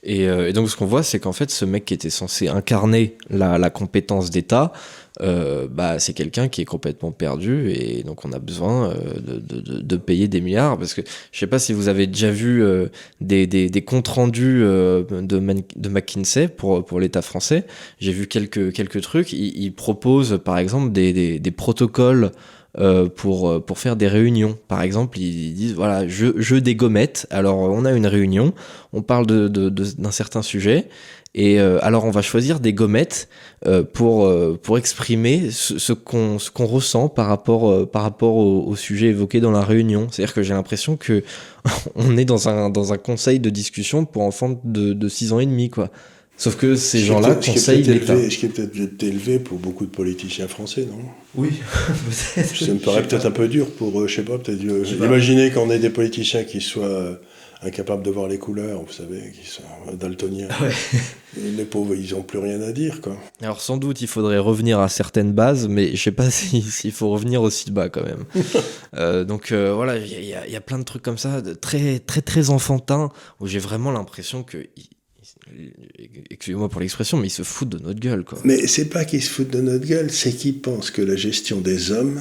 Euh, 0.07 0.49
et, 0.49 0.53
donc, 0.53 0.69
ce 0.71 0.77
qu'on 0.77 0.87
voit, 0.87 1.03
c'est 1.03 1.21
qu'en 1.21 1.33
fait, 1.33 1.51
ce 1.51 1.65
mec 1.65 1.85
qui 1.85 1.95
était 1.95 2.11
censé 2.11 2.49
incarner 2.49 3.17
la, 3.31 3.59
la 3.59 3.71
compétence 3.71 4.31
d'État, 4.31 4.73
euh, 5.21 5.69
bah, 5.71 5.99
c'est 5.99 6.15
quelqu'un 6.15 6.49
qui 6.49 6.63
est 6.63 6.65
complètement 6.65 7.13
perdu 7.13 7.71
et 7.71 8.03
donc 8.03 8.25
on 8.25 8.33
a 8.33 8.39
besoin 8.39 8.89
euh, 8.89 9.21
de, 9.21 9.61
de, 9.61 9.81
de, 9.83 9.97
payer 9.99 10.27
des 10.27 10.41
milliards 10.41 10.79
parce 10.79 10.95
que 10.95 11.03
je 11.33 11.39
sais 11.39 11.47
pas 11.47 11.59
si 11.59 11.75
vous 11.75 11.89
avez 11.89 12.07
déjà 12.07 12.31
vu 12.31 12.65
euh, 12.65 12.87
des, 13.21 13.47
des, 13.47 13.69
des, 13.69 13.83
comptes 13.83 14.09
rendus 14.09 14.61
de, 14.61 15.05
de 15.21 15.89
McKinsey 15.91 16.49
pour, 16.49 16.85
pour 16.87 16.99
l'État 16.99 17.21
français. 17.21 17.67
J'ai 17.99 18.13
vu 18.13 18.27
quelques, 18.27 18.73
quelques 18.73 19.03
trucs. 19.03 19.35
Ils, 19.35 19.55
ils 19.63 19.75
proposent 19.75 20.41
par 20.43 20.57
exemple 20.57 20.93
des, 20.93 21.13
des, 21.13 21.39
des 21.39 21.51
protocoles 21.51 22.33
pour, 23.17 23.65
pour 23.65 23.79
faire 23.79 23.97
des 23.97 24.09
réunions. 24.09 24.57
Par 24.69 24.83
exemple, 24.83 25.19
ils 25.19 25.55
disent 25.55 25.75
voilà, 25.75 26.09
jeu, 26.09 26.35
jeu 26.39 26.61
des 26.61 26.75
gommettes. 26.75 27.27
Alors, 27.31 27.59
on 27.59 27.85
a 27.85 27.93
une 27.93 28.07
réunion, 28.07 28.55
on 28.93 29.03
parle 29.03 29.27
d'un 29.27 29.49
de, 29.49 29.69
de, 29.69 30.11
certain 30.11 30.43
sujet, 30.43 30.89
et 31.35 31.61
euh, 31.61 31.79
alors 31.81 32.05
on 32.05 32.11
va 32.11 32.21
choisir 32.21 32.61
des 32.61 32.75
gommettes 32.75 33.29
euh, 33.67 33.83
pour, 33.83 34.27
euh, 34.27 34.59
pour 34.63 34.77
exprimer 34.77 35.51
ce, 35.51 35.79
ce 35.79 35.93
qu'on 35.93 36.67
ressent 36.67 37.09
par 37.09 37.27
rapport, 37.27 37.89
par 37.91 38.03
rapport 38.03 38.37
au, 38.37 38.67
au, 38.67 38.77
sujet 38.77 39.07
évoqué 39.07 39.41
dans 39.41 39.51
la 39.51 39.63
réunion. 39.63 40.09
C'est-à-dire 40.11 40.35
que 40.35 40.43
j'ai 40.43 40.53
l'impression 40.53 40.97
que 40.97 41.25
on 41.95 42.19
est 42.19 42.27
dans 42.27 42.49
un, 42.49 42.69
dans 42.69 42.93
un 42.93 42.99
conseil 42.99 43.41
de 43.41 43.49
discussion 43.49 44.05
pour 44.05 44.23
enfants 44.23 44.61
de, 44.65 44.93
de 44.93 45.09
6 45.09 45.33
ans 45.33 45.41
et 45.41 45.47
demi, 45.47 45.71
quoi. 45.71 45.91
Sauf 46.37 46.57
que 46.57 46.75
ces 46.75 47.01
gens-là 47.01 47.37
conseillent 47.37 47.83
l'État. 47.83 48.17
Ce 48.17 48.37
qui 48.37 48.47
est 48.47 48.49
peut-être 48.49 49.03
élevé 49.03 49.39
pour 49.39 49.59
beaucoup 49.59 49.87
de 49.87 49.91
politiciens 49.91 50.49
français, 50.49 50.87
non? 50.91 50.99
Oui, 51.35 51.51
Ça 52.11 52.73
me 52.73 52.79
paraît 52.79 53.03
peut-être 53.03 53.27
un 53.27 53.31
peu 53.31 53.49
dur 53.49 53.71
pour, 53.71 54.09
je 54.09 54.15
sais 54.15 54.23
pas, 54.23 54.39
peut-être. 54.39 54.63
Imaginez 54.63 55.51
qu'on 55.51 55.71
ait 55.71 55.79
des 55.79 55.91
politiciens 55.91 56.45
qui 56.45 56.61
soient 56.61 57.19
incapables 57.63 58.03
de 58.03 58.11
voir 58.11 58.29
les 58.29 58.39
couleurs, 58.39 58.83
vous 58.83 58.93
savez, 58.93 59.33
qui 59.33 59.49
sont 59.49 59.63
daltoniens. 59.95 60.49
Les 61.37 61.65
pauvres, 61.65 61.95
ils 61.95 62.13
n'ont 62.15 62.23
plus 62.23 62.39
rien 62.39 62.61
à 62.61 62.73
dire, 62.73 63.01
quoi. 63.01 63.17
Alors 63.41 63.61
sans 63.61 63.77
doute, 63.77 64.01
il 64.01 64.09
faudrait 64.09 64.39
revenir 64.39 64.81
à 64.81 64.89
certaines 64.89 65.33
bases, 65.33 65.69
mais 65.69 65.95
je 65.95 66.03
sais 66.03 66.13
pas 66.13 66.31
s'il 66.31 66.93
faut 66.93 67.11
revenir 67.11 67.43
aussi 67.43 67.71
bas 67.71 67.89
quand 67.89 68.05
même. 68.05 68.25
euh, 68.97 69.25
donc 69.25 69.53
euh, 69.53 69.73
voilà, 69.75 69.97
il 69.97 70.07
y, 70.07 70.51
y, 70.51 70.57
a 70.57 70.61
plein 70.61 70.79
de 70.79 70.85
trucs 70.85 71.03
comme 71.03 71.19
ça, 71.19 71.41
de 71.41 71.55
très 71.55 72.01
très 72.01 72.21
très 72.21 72.51
enfantins, 72.51 73.11
où 73.41 73.47
j'ai 73.47 73.61
vraiment 73.61 73.93
l'impression 73.93 74.43
que 74.43 74.59
excusez-moi 76.31 76.69
pour 76.69 76.81
l'expression, 76.81 77.19
mais 77.19 77.27
ils 77.27 77.31
se 77.31 77.43
foutent 77.43 77.71
de 77.71 77.79
notre 77.79 78.01
gueule. 78.01 78.25
Quoi. 78.25 78.39
Mais 78.45 78.67
c'est 78.67 78.87
pas 78.87 79.05
qu'ils 79.05 79.23
se 79.23 79.31
foutent 79.31 79.51
de 79.51 79.61
notre 79.61 79.87
gueule, 79.87 80.11
c'est 80.11 80.33
qu'ils 80.33 80.59
pensent 80.59 80.91
que 80.91 81.03
la 81.03 81.17
gestion 81.17 81.61
des 81.61 81.91
hommes 81.91 82.21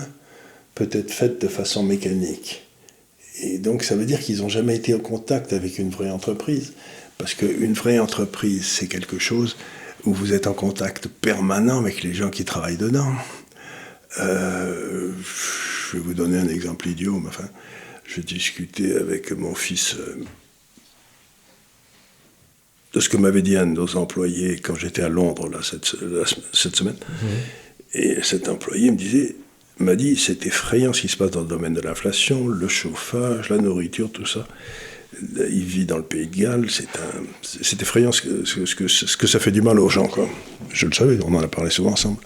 peut 0.75 0.89
être 0.91 1.11
faite 1.11 1.41
de 1.41 1.47
façon 1.47 1.83
mécanique. 1.83 2.63
Et 3.41 3.57
donc 3.57 3.83
ça 3.83 3.95
veut 3.95 4.05
dire 4.05 4.19
qu'ils 4.19 4.37
n'ont 4.37 4.49
jamais 4.49 4.75
été 4.75 4.93
en 4.93 4.99
contact 4.99 5.53
avec 5.53 5.79
une 5.79 5.89
vraie 5.89 6.09
entreprise. 6.09 6.73
Parce 7.17 7.35
qu'une 7.35 7.73
vraie 7.73 7.99
entreprise, 7.99 8.65
c'est 8.65 8.87
quelque 8.87 9.19
chose 9.19 9.55
où 10.05 10.13
vous 10.13 10.33
êtes 10.33 10.47
en 10.47 10.53
contact 10.53 11.07
permanent 11.07 11.79
avec 11.79 12.01
les 12.03 12.13
gens 12.13 12.31
qui 12.31 12.45
travaillent 12.45 12.77
dedans. 12.77 13.13
Euh, 14.19 15.11
je 15.21 15.97
vais 15.97 16.03
vous 16.03 16.13
donner 16.13 16.37
un 16.37 16.47
exemple 16.47 16.87
idiot, 16.87 17.19
mais 17.19 17.29
enfin, 17.29 17.47
je 18.05 18.21
discutais 18.21 18.95
avec 18.95 19.31
mon 19.31 19.53
fils 19.53 19.95
euh, 19.95 20.23
de 22.93 22.99
ce 22.99 23.09
que 23.09 23.17
m'avait 23.17 23.41
dit 23.41 23.55
un 23.55 23.67
de 23.67 23.73
nos 23.73 23.95
employés 23.95 24.59
quand 24.61 24.75
j'étais 24.75 25.01
à 25.01 25.09
Londres 25.09 25.49
là, 25.49 25.59
cette, 25.61 25.95
cette 26.53 26.75
semaine. 26.75 26.95
Mmh. 26.95 27.25
Et 27.93 28.17
cet 28.23 28.49
employé 28.49 28.91
me 28.91 28.97
disait, 28.97 29.35
m'a 29.79 29.95
dit, 29.95 30.15
c'est 30.15 30.45
effrayant 30.45 30.93
ce 30.93 31.01
qui 31.01 31.07
se 31.07 31.17
passe 31.17 31.31
dans 31.31 31.41
le 31.41 31.47
domaine 31.47 31.73
de 31.73 31.81
l'inflation, 31.81 32.47
le 32.47 32.67
chauffage, 32.67 33.49
la 33.49 33.57
nourriture, 33.57 34.11
tout 34.11 34.25
ça. 34.25 34.47
Il 35.21 35.65
vit 35.65 35.85
dans 35.85 35.97
le 35.97 36.03
pays 36.03 36.27
de 36.27 36.35
Galles, 36.35 36.67
c'est 37.41 37.81
effrayant 37.81 38.11
ce 38.11 38.21
que, 38.21 38.45
ce, 38.45 38.75
que, 38.75 38.87
ce 38.87 39.17
que 39.17 39.27
ça 39.27 39.39
fait 39.39 39.51
du 39.51 39.61
mal 39.61 39.79
aux 39.79 39.89
gens. 39.89 40.07
Quoi. 40.07 40.27
Je 40.71 40.85
le 40.85 40.93
savais, 40.93 41.19
on 41.25 41.33
en 41.35 41.41
a 41.41 41.47
parlé 41.47 41.69
souvent 41.69 41.91
ensemble. 41.91 42.17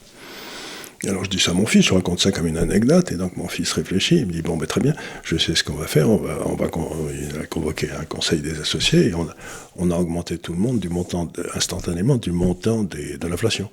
Alors 1.07 1.23
je 1.23 1.29
dis 1.29 1.39
ça 1.39 1.51
à 1.51 1.53
mon 1.53 1.65
fils, 1.65 1.85
je 1.85 1.93
raconte 1.93 2.19
ça 2.19 2.31
comme 2.31 2.47
une 2.47 2.57
anecdote, 2.57 3.11
et 3.11 3.15
donc 3.15 3.37
mon 3.37 3.47
fils 3.47 3.71
réfléchit, 3.73 4.17
il 4.17 4.25
me 4.27 4.31
dit 4.31 4.41
bon 4.41 4.57
ben 4.57 4.65
très 4.65 4.81
bien, 4.81 4.93
je 5.23 5.37
sais 5.37 5.55
ce 5.55 5.63
qu'on 5.63 5.73
va 5.73 5.87
faire, 5.87 6.09
on 6.09 6.17
va, 6.17 6.39
on 6.45 6.55
va 6.55 6.67
il 7.13 7.39
a 7.39 7.45
convoqué 7.45 7.89
un 7.91 8.05
conseil 8.05 8.39
des 8.39 8.59
associés, 8.59 9.07
et 9.07 9.13
on 9.13 9.23
a, 9.23 9.35
on 9.75 9.91
a 9.91 9.97
augmenté 9.97 10.37
tout 10.37 10.53
le 10.53 10.59
monde 10.59 10.79
du 10.79 10.89
montant 10.89 11.31
instantanément 11.53 12.17
du 12.17 12.31
montant 12.31 12.83
des, 12.83 13.17
de 13.17 13.27
l'inflation, 13.27 13.69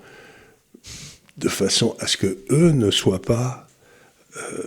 de 1.39 1.49
façon 1.49 1.97
à 2.01 2.07
ce 2.07 2.17
que 2.17 2.39
eux 2.51 2.71
ne 2.73 2.91
soient 2.91 3.23
pas 3.23 3.67
euh, 4.37 4.67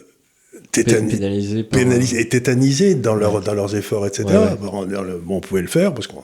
pénalisés, 0.72 2.20
et 2.20 2.30
tétanisés 2.30 2.96
dans, 2.96 3.16
leur, 3.16 3.42
dans 3.42 3.54
leurs 3.54 3.76
efforts, 3.76 4.08
etc. 4.08 4.26
Bon, 4.60 4.88
on 5.30 5.40
pouvait 5.42 5.62
le 5.62 5.68
faire 5.68 5.94
parce 5.94 6.08
qu'on 6.08 6.24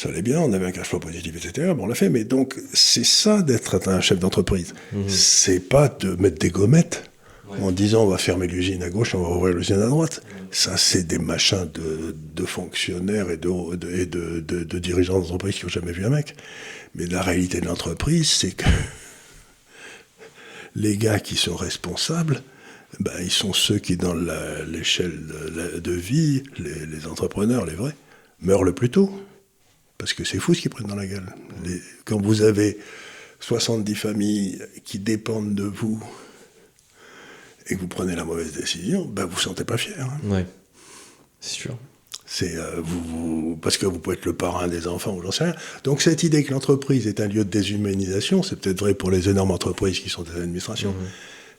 ça 0.00 0.08
allait 0.08 0.22
bien, 0.22 0.40
on 0.40 0.50
avait 0.54 0.64
un 0.64 0.72
cash 0.72 0.88
flow 0.88 0.98
positif, 0.98 1.36
etc. 1.36 1.74
Bon, 1.76 1.84
on 1.84 1.86
l'a 1.86 1.94
fait, 1.94 2.08
mais 2.08 2.24
donc 2.24 2.58
c'est 2.72 3.04
ça 3.04 3.42
d'être 3.42 3.86
un 3.86 4.00
chef 4.00 4.18
d'entreprise. 4.18 4.72
Mhm. 4.94 5.08
C'est 5.08 5.60
pas 5.60 5.88
de 5.88 6.14
mettre 6.14 6.38
des 6.38 6.48
gommettes 6.48 7.10
en 7.60 7.70
disant 7.70 8.04
on 8.04 8.06
va 8.06 8.16
fermer 8.16 8.46
l'usine 8.46 8.82
à 8.82 8.88
gauche, 8.88 9.14
on 9.14 9.22
va 9.22 9.28
ouvrir 9.28 9.54
l'usine 9.54 9.82
à 9.82 9.88
droite. 9.88 10.22
Ça, 10.52 10.78
c'est 10.78 11.02
des 11.02 11.18
machins 11.18 11.68
de, 11.74 12.46
fonctionnaires 12.46 13.30
et 13.30 13.36
de, 13.36 13.50
et 13.94 14.06
de, 14.06 14.78
dirigeants 14.78 15.18
d'entreprise 15.18 15.56
qui 15.56 15.64
n'ont 15.64 15.70
jamais 15.70 15.92
vu 15.92 16.06
un 16.06 16.10
mec. 16.10 16.34
Mais 16.94 17.04
la 17.04 17.20
réalité 17.20 17.60
de 17.60 17.66
l'entreprise, 17.66 18.30
c'est 18.30 18.52
que 18.52 18.64
les 20.76 20.96
gars 20.96 21.20
qui 21.20 21.36
sont 21.36 21.56
responsables, 21.56 22.42
ben, 23.00 23.12
ils 23.20 23.30
sont 23.30 23.52
ceux 23.52 23.78
qui, 23.78 23.98
dans 23.98 24.14
l'échelle 24.14 25.20
de, 25.84 25.92
vie, 25.92 26.42
les, 26.58 26.86
les 26.86 27.06
entrepreneurs, 27.06 27.66
les 27.66 27.74
vrais, 27.74 27.94
meurent 28.40 28.64
le 28.64 28.72
plus 28.72 28.88
tôt. 28.88 29.12
Parce 30.00 30.14
que 30.14 30.24
c'est 30.24 30.38
fou 30.38 30.54
ce 30.54 30.62
qu'ils 30.62 30.70
prennent 30.70 30.86
dans 30.86 30.96
la 30.96 31.06
gueule. 31.06 31.30
quand 32.06 32.18
vous 32.18 32.40
avez 32.40 32.78
70 33.40 33.94
familles 33.94 34.58
qui 34.82 34.98
dépendent 34.98 35.54
de 35.54 35.64
vous 35.64 36.02
et 37.68 37.74
que 37.74 37.80
vous 37.80 37.86
prenez 37.86 38.16
la 38.16 38.24
mauvaise 38.24 38.52
décision, 38.52 39.04
ben 39.04 39.24
vous 39.24 39.28
ne 39.28 39.34
vous 39.34 39.40
sentez 39.40 39.64
pas 39.64 39.76
fier. 39.76 40.00
Hein. 40.00 40.18
Oui, 40.24 40.40
c'est 41.38 41.52
sûr. 41.52 41.76
C'est 42.24 42.56
euh, 42.56 42.80
vous, 42.82 43.58
parce 43.60 43.76
que 43.76 43.84
vous 43.84 43.98
pouvez 43.98 44.16
être 44.16 44.24
le 44.24 44.32
parrain 44.32 44.68
des 44.68 44.86
enfants 44.86 45.14
ou 45.14 45.22
j'en 45.22 45.32
sais 45.32 45.44
rien. 45.44 45.54
Donc 45.84 46.00
cette 46.00 46.22
idée 46.22 46.44
que 46.44 46.52
l'entreprise 46.52 47.06
est 47.06 47.20
un 47.20 47.26
lieu 47.26 47.44
de 47.44 47.50
déshumanisation, 47.50 48.42
c'est 48.42 48.58
peut-être 48.58 48.80
vrai 48.80 48.94
pour 48.94 49.10
les 49.10 49.28
énormes 49.28 49.50
entreprises 49.50 50.00
qui 50.00 50.08
sont 50.08 50.22
des 50.22 50.40
administrations. 50.40 50.92
Mhm. 50.92 51.08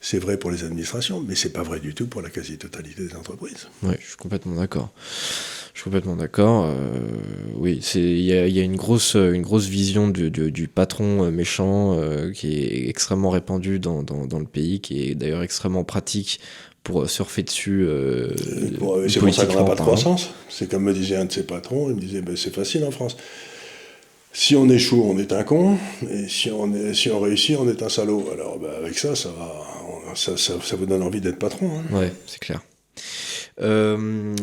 C'est 0.04 0.18
vrai 0.18 0.38
pour 0.38 0.50
les 0.50 0.64
administrations, 0.64 1.22
mais 1.22 1.36
c'est 1.36 1.54
pas 1.54 1.62
vrai 1.62 1.80
du 1.80 1.94
tout 1.94 2.08
pour 2.08 2.24
la 2.24 2.32
quasi-totalité 2.32 3.04
des 3.04 3.16
entreprises. 3.16 3.68
Oui, 3.84 3.94
je 4.00 4.08
suis 4.08 4.18
complètement 4.18 4.56
d'accord. 4.56 4.92
Je 5.74 5.80
suis 5.80 5.84
complètement 5.86 6.16
d'accord. 6.16 6.66
Euh, 6.66 7.00
oui, 7.56 7.80
il 7.96 8.22
y 8.22 8.34
a, 8.34 8.48
y 8.48 8.60
a, 8.60 8.64
une 8.64 8.76
grosse, 8.76 9.16
une 9.16 9.42
grosse 9.42 9.68
vision 9.68 10.10
du, 10.10 10.30
du, 10.30 10.52
du 10.52 10.68
patron 10.68 11.24
euh, 11.24 11.32
méchant 11.32 11.98
euh, 11.98 12.32
qui 12.32 12.60
est 12.60 12.90
extrêmement 12.90 13.30
répandue 13.30 13.80
dans, 13.80 14.04
dans, 14.04 14.26
dans, 14.26 14.40
le 14.40 14.46
pays, 14.46 14.82
qui 14.82 15.04
est 15.04 15.16
d'ailleurs 15.16 15.44
extrêmement 15.44 15.84
pratique 15.84 16.40
pour 16.84 17.10
surfer 17.10 17.44
dessus. 17.44 17.86
Euh, 17.86 18.36
c'est 19.08 19.20
pour 19.20 19.34
ça 19.34 19.46
qu'on 19.46 19.56
n'a 19.56 19.64
pas 19.64 19.76
de 19.76 19.82
croissance. 19.82 20.32
C'est 20.50 20.70
comme 20.70 20.84
me 20.84 20.94
disait 20.94 21.16
un 21.16 21.26
de 21.26 21.32
ses 21.32 21.44
patrons, 21.44 21.90
il 21.90 21.96
me 21.96 22.02
disait 22.02 22.22
ben, 22.22 22.36
c'est 22.36 22.54
facile 22.54 22.84
en 22.84 22.92
France. 22.92 23.16
Si 24.34 24.56
on 24.56 24.70
échoue, 24.70 25.04
on 25.04 25.18
est 25.18 25.34
un 25.34 25.44
con, 25.44 25.78
et 26.10 26.28
si 26.30 26.50
on, 26.52 26.74
est, 26.74 26.94
si 26.94 27.10
on 27.10 27.20
réussit, 27.20 27.58
on 27.60 27.68
est 27.68 27.84
un 27.84 27.90
salaud. 27.90 28.30
Alors 28.32 28.60
ben, 28.60 28.72
avec 28.78 28.98
ça, 28.98 29.16
ça, 29.16 29.30
va, 29.30 30.16
ça, 30.16 30.38
ça, 30.38 30.54
ça 30.64 30.76
vous 30.76 30.86
donne 30.86 31.04
envie 31.04 31.22
d'être 31.22 31.40
patron. 31.40 31.70
Hein. 31.70 31.96
Ouais, 31.96 32.14
c'est 32.28 32.40
clair. 32.40 32.62
Euh, 33.60 34.36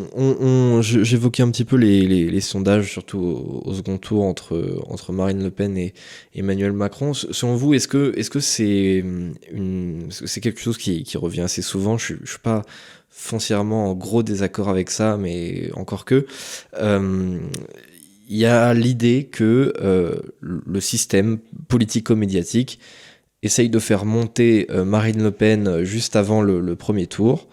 J'évoquais 0.82 1.42
un 1.42 1.50
petit 1.50 1.64
peu 1.64 1.76
les, 1.76 2.40
sondages, 2.40 2.92
surtout 2.92 3.62
au, 3.64 3.74
second 3.74 3.98
tour 3.98 4.24
entre, 4.24 5.12
Marine 5.12 5.42
Le 5.42 5.50
Pen 5.50 5.76
et 5.76 5.94
Emmanuel 6.34 6.72
Macron. 6.72 7.14
Selon 7.14 7.56
vous, 7.56 7.74
est-ce 7.74 7.88
que 7.88 8.12
c'est 8.16 9.02
-ce 9.02 10.10
c'est 10.10 10.26
c'est 10.26 10.40
quelque 10.40 10.60
chose 10.60 10.78
qui, 10.78 11.04
revient 11.16 11.42
assez 11.42 11.62
souvent? 11.62 11.98
Je 11.98 12.14
ne 12.14 12.26
suis 12.26 12.38
pas 12.38 12.62
foncièrement 13.10 13.90
en 13.90 13.94
gros 13.94 14.22
désaccord 14.22 14.68
avec 14.68 14.90
ça, 14.90 15.16
mais 15.16 15.70
encore 15.74 16.04
que. 16.04 16.26
Euh, 16.80 17.38
il 18.30 18.36
y 18.36 18.44
a 18.44 18.74
l'idée 18.74 19.24
que 19.32 19.72
euh, 19.80 20.16
le 20.40 20.80
système 20.80 21.38
politico-médiatique 21.68 22.78
essaye 23.42 23.70
de 23.70 23.78
faire 23.78 24.04
monter 24.04 24.66
Marine 24.84 25.22
Le 25.22 25.30
Pen 25.30 25.82
juste 25.84 26.14
avant 26.14 26.42
le 26.42 26.76
premier 26.76 27.06
tour 27.06 27.48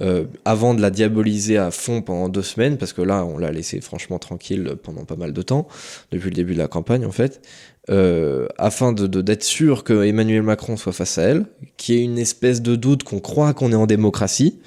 euh, 0.00 0.24
avant 0.44 0.74
de 0.74 0.80
la 0.80 0.90
diaboliser 0.90 1.58
à 1.58 1.70
fond 1.70 2.02
pendant 2.02 2.28
deux 2.28 2.42
semaines, 2.42 2.78
parce 2.78 2.92
que 2.92 3.02
là, 3.02 3.24
on 3.24 3.38
l'a 3.38 3.50
laissé 3.50 3.80
franchement 3.80 4.18
tranquille 4.18 4.76
pendant 4.82 5.04
pas 5.04 5.16
mal 5.16 5.32
de 5.32 5.42
temps, 5.42 5.68
depuis 6.10 6.30
le 6.30 6.34
début 6.34 6.54
de 6.54 6.58
la 6.58 6.68
campagne 6.68 7.04
en 7.04 7.12
fait, 7.12 7.40
euh, 7.90 8.46
afin 8.58 8.92
de 8.92 9.06
d'être 9.06 9.44
sûr 9.44 9.82
que 9.82 10.04
Emmanuel 10.04 10.42
Macron 10.42 10.76
soit 10.76 10.92
face 10.92 11.18
à 11.18 11.22
elle, 11.22 11.46
qu'il 11.76 11.94
y 11.94 11.98
ait 11.98 12.04
une 12.04 12.18
espèce 12.18 12.60
de 12.60 12.76
doute 12.76 13.02
qu'on 13.02 13.20
croit 13.20 13.54
qu'on 13.54 13.72
est 13.72 13.76
en 13.76 13.86
démocratie, 13.86 14.58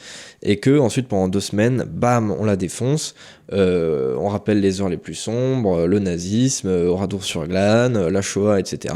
et 0.44 0.58
que 0.58 0.80
ensuite 0.80 1.08
pendant 1.08 1.28
deux 1.28 1.40
semaines, 1.40 1.86
bam, 1.88 2.32
on 2.32 2.46
la 2.46 2.56
défonce, 2.56 3.14
euh, 3.54 4.16
on 4.18 4.28
rappelle 4.28 4.60
les 4.60 4.82
heures 4.82 4.90
les 4.90 4.98
plus 4.98 5.14
sombres, 5.14 5.86
le 5.86 6.00
nazisme, 6.00 6.70
Oradour 6.70 7.24
sur 7.24 7.48
Glane, 7.48 8.08
la 8.08 8.22
Shoah, 8.22 8.60
etc. 8.60 8.96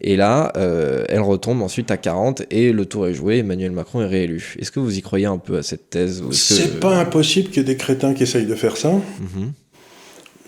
Et 0.00 0.16
là, 0.16 0.52
euh, 0.56 1.04
elle 1.08 1.22
retombe 1.22 1.62
ensuite 1.62 1.90
à 1.90 1.96
40 1.96 2.42
et 2.50 2.72
le 2.72 2.86
tour 2.86 3.08
est 3.08 3.14
joué, 3.14 3.38
Emmanuel 3.38 3.72
Macron 3.72 4.02
est 4.02 4.06
réélu. 4.06 4.54
Est-ce 4.60 4.70
que 4.70 4.78
vous 4.78 4.96
y 4.96 5.02
croyez 5.02 5.26
un 5.26 5.38
peu 5.38 5.58
à 5.58 5.62
cette 5.64 5.90
thèse 5.90 6.22
C'est 6.30 6.78
pas 6.78 6.96
impossible 6.96 7.48
qu'il 7.48 7.56
y 7.56 7.60
ait 7.60 7.64
des 7.64 7.76
crétins 7.76 8.14
qui 8.14 8.22
essayent 8.22 8.46
de 8.46 8.54
faire 8.54 8.76
ça. 8.76 8.92
Mhm. 8.92 9.52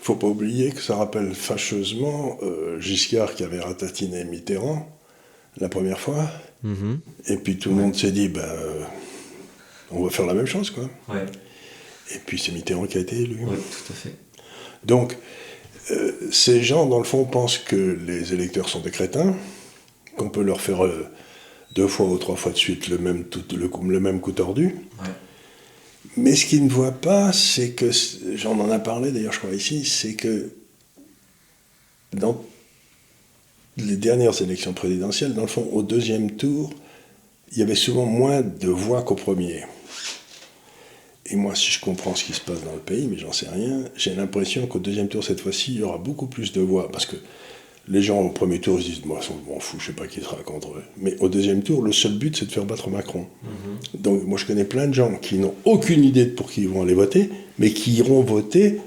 Faut 0.01 0.15
pas 0.15 0.27
oublier 0.27 0.71
que 0.71 0.81
ça 0.81 0.95
rappelle 0.95 1.33
fâcheusement 1.33 2.37
euh, 2.41 2.79
Giscard 2.79 3.35
qui 3.35 3.43
avait 3.43 3.59
ratatiné 3.59 4.23
Mitterrand 4.23 4.89
la 5.57 5.69
première 5.69 5.99
fois. 5.99 6.29
Mhm. 6.63 6.99
Et 7.27 7.37
puis 7.37 7.57
tout 7.57 7.69
le 7.69 7.75
monde 7.75 7.95
s'est 7.95 8.11
dit, 8.11 8.29
ben 8.29 8.49
on 9.91 10.03
va 10.03 10.09
faire 10.09 10.25
la 10.25 10.33
même 10.33 10.45
chose, 10.45 10.71
quoi. 10.71 10.89
Et 12.13 12.19
puis 12.25 12.39
c'est 12.39 12.51
Mitterrand 12.51 12.85
qui 12.85 12.97
a 12.97 13.01
été 13.01 13.17
élu. 13.17 13.39
Oui, 13.41 13.57
tout 13.57 13.93
à 13.93 13.95
fait. 13.95 14.15
Donc, 14.83 15.17
euh, 15.91 16.11
ces 16.31 16.61
gens, 16.61 16.85
dans 16.85 16.97
le 16.97 17.03
fond, 17.03 17.25
pensent 17.25 17.57
que 17.57 17.75
les 18.05 18.33
électeurs 18.33 18.69
sont 18.69 18.79
des 18.79 18.91
crétins, 18.91 19.35
qu'on 20.17 20.29
peut 20.29 20.43
leur 20.43 20.61
faire 20.61 20.85
euh, 20.85 21.07
deux 21.75 21.87
fois 21.87 22.07
ou 22.07 22.17
trois 22.17 22.35
fois 22.35 22.51
de 22.51 22.57
suite 22.57 22.87
le 22.87 22.97
même, 22.97 23.25
tout, 23.25 23.43
le, 23.55 23.69
le 23.87 23.99
même 23.99 24.19
coup 24.19 24.31
tordu. 24.31 24.75
Mais 26.17 26.35
ce 26.35 26.45
qu'ils 26.45 26.63
ne 26.63 26.69
voient 26.69 26.91
pas, 26.91 27.31
c'est 27.31 27.71
que, 27.71 27.91
j'en 28.35 28.59
en 28.59 28.69
a 28.71 28.79
parlé 28.79 29.11
d'ailleurs, 29.11 29.33
je 29.33 29.39
crois 29.39 29.53
ici, 29.53 29.85
c'est 29.85 30.13
que 30.13 30.51
dans 32.13 32.43
les 33.77 33.95
dernières 33.95 34.41
élections 34.41 34.73
présidentielles, 34.73 35.33
dans 35.33 35.41
le 35.41 35.47
fond, 35.47 35.67
au 35.71 35.83
deuxième 35.83 36.31
tour, 36.31 36.73
il 37.51 37.59
y 37.59 37.61
avait 37.61 37.75
souvent 37.75 38.05
moins 38.05 38.41
de 38.41 38.67
voix 38.67 39.03
qu'au 39.03 39.15
premier. 39.15 39.63
Et 41.27 41.35
moi, 41.35 41.55
si 41.55 41.71
je 41.71 41.79
comprends 41.79 42.15
ce 42.15 42.25
qui 42.25 42.33
se 42.33 42.41
passe 42.41 42.63
dans 42.63 42.73
le 42.73 42.79
pays, 42.79 43.07
mais 43.07 43.17
j'en 43.17 43.31
sais 43.31 43.47
rien, 43.49 43.85
j'ai 43.95 44.13
l'impression 44.15 44.67
qu'au 44.67 44.79
deuxième 44.79 45.07
tour, 45.07 45.23
cette 45.23 45.39
fois-ci, 45.39 45.73
il 45.75 45.79
y 45.79 45.83
aura 45.83 45.97
beaucoup 45.97 46.27
plus 46.27 46.51
de 46.51 46.61
voix. 46.61 46.91
Parce 46.91 47.05
que 47.05 47.15
les 47.87 48.01
gens 48.01 48.19
au 48.21 48.29
premier 48.29 48.59
tour 48.59 48.79
se 48.79 48.85
disent, 48.85 49.05
moi, 49.05 49.19
je 49.21 49.29
m'en 49.51 49.59
fous, 49.59 49.77
je 49.79 49.87
sais 49.87 49.93
pas 49.93 50.07
qui 50.07 50.21
sera 50.21 50.37
contre 50.37 50.69
eux. 50.69 50.83
Mais 50.97 51.15
au 51.19 51.29
deuxième 51.29 51.63
tour, 51.63 51.81
le 51.81 51.91
seul 51.91 52.13
but, 52.13 52.35
c'est 52.37 52.45
de 52.45 52.51
faire 52.51 52.65
battre 52.65 52.89
Macron. 52.89 53.25
Mhm. 53.43 54.01
Donc, 54.01 54.23
moi, 54.25 54.37
je 54.37 54.45
connais 54.45 54.65
plein 54.65 54.87
de 54.87 54.93
gens 54.93 55.11
qui 55.15 55.37
n'ont 55.37 55.55
aucune 55.65 56.03
idée 56.03 56.25
de 56.25 56.31
pour 56.31 56.51
qui 56.51 56.61
ils 56.61 56.69
vont 56.69 56.83
aller 56.83 56.93
voter, 56.93 57.29
mais 57.57 57.71
qui 57.71 57.93
iront 57.93 58.21
voter 58.21 58.77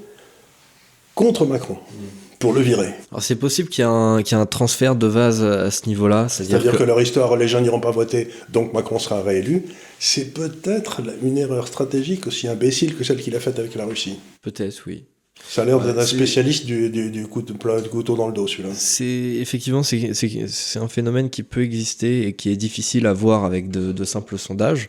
contre 1.15 1.47
Macron. 1.47 1.75
Mhm 1.75 2.25
pour 2.45 2.53
le 2.53 2.61
virer. 2.61 2.91
Alors 3.11 3.23
c'est 3.23 3.37
possible 3.37 3.71
qu'il 3.71 3.83
y, 3.83 3.87
ait 3.87 4.35
un 4.35 4.47
transfert 4.47 4.97
de 4.97 5.07
vase 5.07 5.43
à 5.43 5.71
ce 5.71 5.87
niveau-là. 5.87 6.29
C'est-à-dire 6.29 6.77
que... 6.77 6.83
leur 6.83 7.01
histoire, 7.01 7.37
les 7.37 7.49
gens 7.49 7.63
n'iront 7.63 7.81
pas 7.81 7.91
voter, 7.91 8.29
donc 8.53 8.75
Macron 8.75 8.99
sera 8.99 9.23
réélu. 9.23 9.63
C'est 9.99 10.35
peut-être 10.35 11.01
une 11.23 11.39
erreur 11.39 11.67
stratégique 11.67 12.27
aussi 12.27 12.47
imbécile 12.47 12.97
que 12.97 13.03
celle 13.03 13.23
qu'il 13.23 13.35
a 13.35 13.41
faite 13.41 13.59
avec 13.59 13.75
la 13.75 13.87
Russie. 13.87 14.19
Peut-être, 14.43 14.83
oui. 14.87 15.05
Ça 15.43 15.63
a 15.63 15.65
l'air 15.65 15.81
d'être 15.81 15.99
un 15.99 16.07
spécialiste 16.07 16.65
du, 16.65 16.91
du, 16.91 17.11
du, 17.11 17.27
coup 17.27 17.43
de, 17.43 17.53
couteau 17.89 18.17
dans 18.17 18.29
le 18.29 18.33
dos, 18.33 18.47
celui-là. 18.47 18.71
C'est 18.73 19.05
effectivement 19.05 19.83
c'est 19.83 20.79
un 20.79 20.89
phénomène 20.89 21.29
qui 21.29 21.43
peut 21.43 21.63
exister 21.63 22.27
et 22.27 22.33
qui 22.35 22.51
est 22.51 22.57
difficile 22.57 23.07
à 23.07 23.13
voir 23.13 23.45
avec 23.45 23.69
de, 23.69 23.93
de 23.93 24.05
simples 24.05 24.39
sondages. 24.39 24.89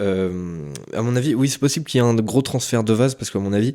Euh, 0.00 0.72
à 0.94 1.02
mon 1.02 1.16
avis, 1.16 1.34
oui, 1.34 1.48
c'est 1.48 1.58
possible 1.58 1.86
qu'il 1.86 2.00
y 2.00 2.04
ait 2.04 2.06
un 2.06 2.14
gros 2.14 2.42
transfert 2.42 2.84
de 2.84 2.92
vase 2.92 3.14
parce 3.14 3.30
qu'à 3.30 3.40
mon 3.40 3.52
avis, 3.52 3.72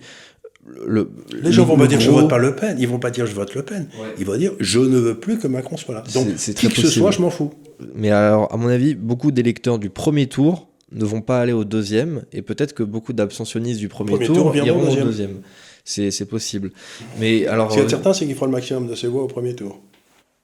le, 0.66 1.11
les 1.41 1.51
gens 1.51 1.66
vont 1.66 1.78
pas 1.78 1.88
dire 1.88 1.99
je 1.99 2.09
vote 2.09 2.30
pas 2.30 2.38
Le 2.38 2.55
Pen, 2.55 2.78
ils 2.80 2.88
vont 2.88 2.97
pas 2.97 3.11
dire 3.11 3.28
je 3.28 3.36
vote 3.36 3.53
Le 3.53 3.63
Pen, 3.63 3.88
ouais. 3.99 4.07
ils 4.18 4.26
vont 4.26 4.38
dire 4.38 4.53
je 4.59 4.80
ne 4.80 4.97
veux 4.97 5.20
plus 5.20 5.38
que 5.38 5.47
Macron 5.47 5.78
soit 5.78 5.93
là. 5.93 6.03
Donc 6.13 6.36
qui 6.36 6.70
que 6.70 6.82
ce 6.82 6.89
soit, 6.89 7.11
je 7.11 7.22
m'en 7.22 7.30
fous. 7.30 7.53
Mais 7.93 8.09
alors, 8.09 8.51
à 8.53 8.57
mon 8.57 8.70
avis, 8.70 8.95
beaucoup 8.95 9.32
d'électeurs 9.32 9.80
du 9.80 9.89
premier 9.89 10.28
tour 10.28 10.70
ne 10.91 11.05
vont 11.05 11.22
pas 11.22 11.39
aller 11.39 11.53
au 11.53 11.66
deuxième, 11.66 12.24
et 12.32 12.41
peut-être 12.41 12.74
que 12.74 12.84
beaucoup 12.84 13.13
d'abstentionnistes 13.13 13.80
du 13.80 13.89
premier, 13.89 14.11
premier 14.11 14.26
tour, 14.28 14.36
tour 14.38 14.55
iront 14.55 14.82
au 14.82 14.86
deuxième. 14.86 15.05
deuxième. 15.05 15.41
C'est 15.86 16.26
possible. 16.28 16.72
Mais 17.20 17.48
alors. 17.48 17.72
Ce 17.72 17.78
qui 17.78 17.86
est 17.86 17.90
certain, 17.90 18.14
c'est 18.14 18.26
qu'il 18.26 18.36
fera 18.36 18.48
le 18.48 18.52
maximum 18.52 18.88
de 18.88 18.96
ses 18.96 19.08
voix 19.08 19.24
au 19.24 19.28
premier 19.28 19.56
tour. 19.56 19.80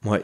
Ouais. 0.06 0.24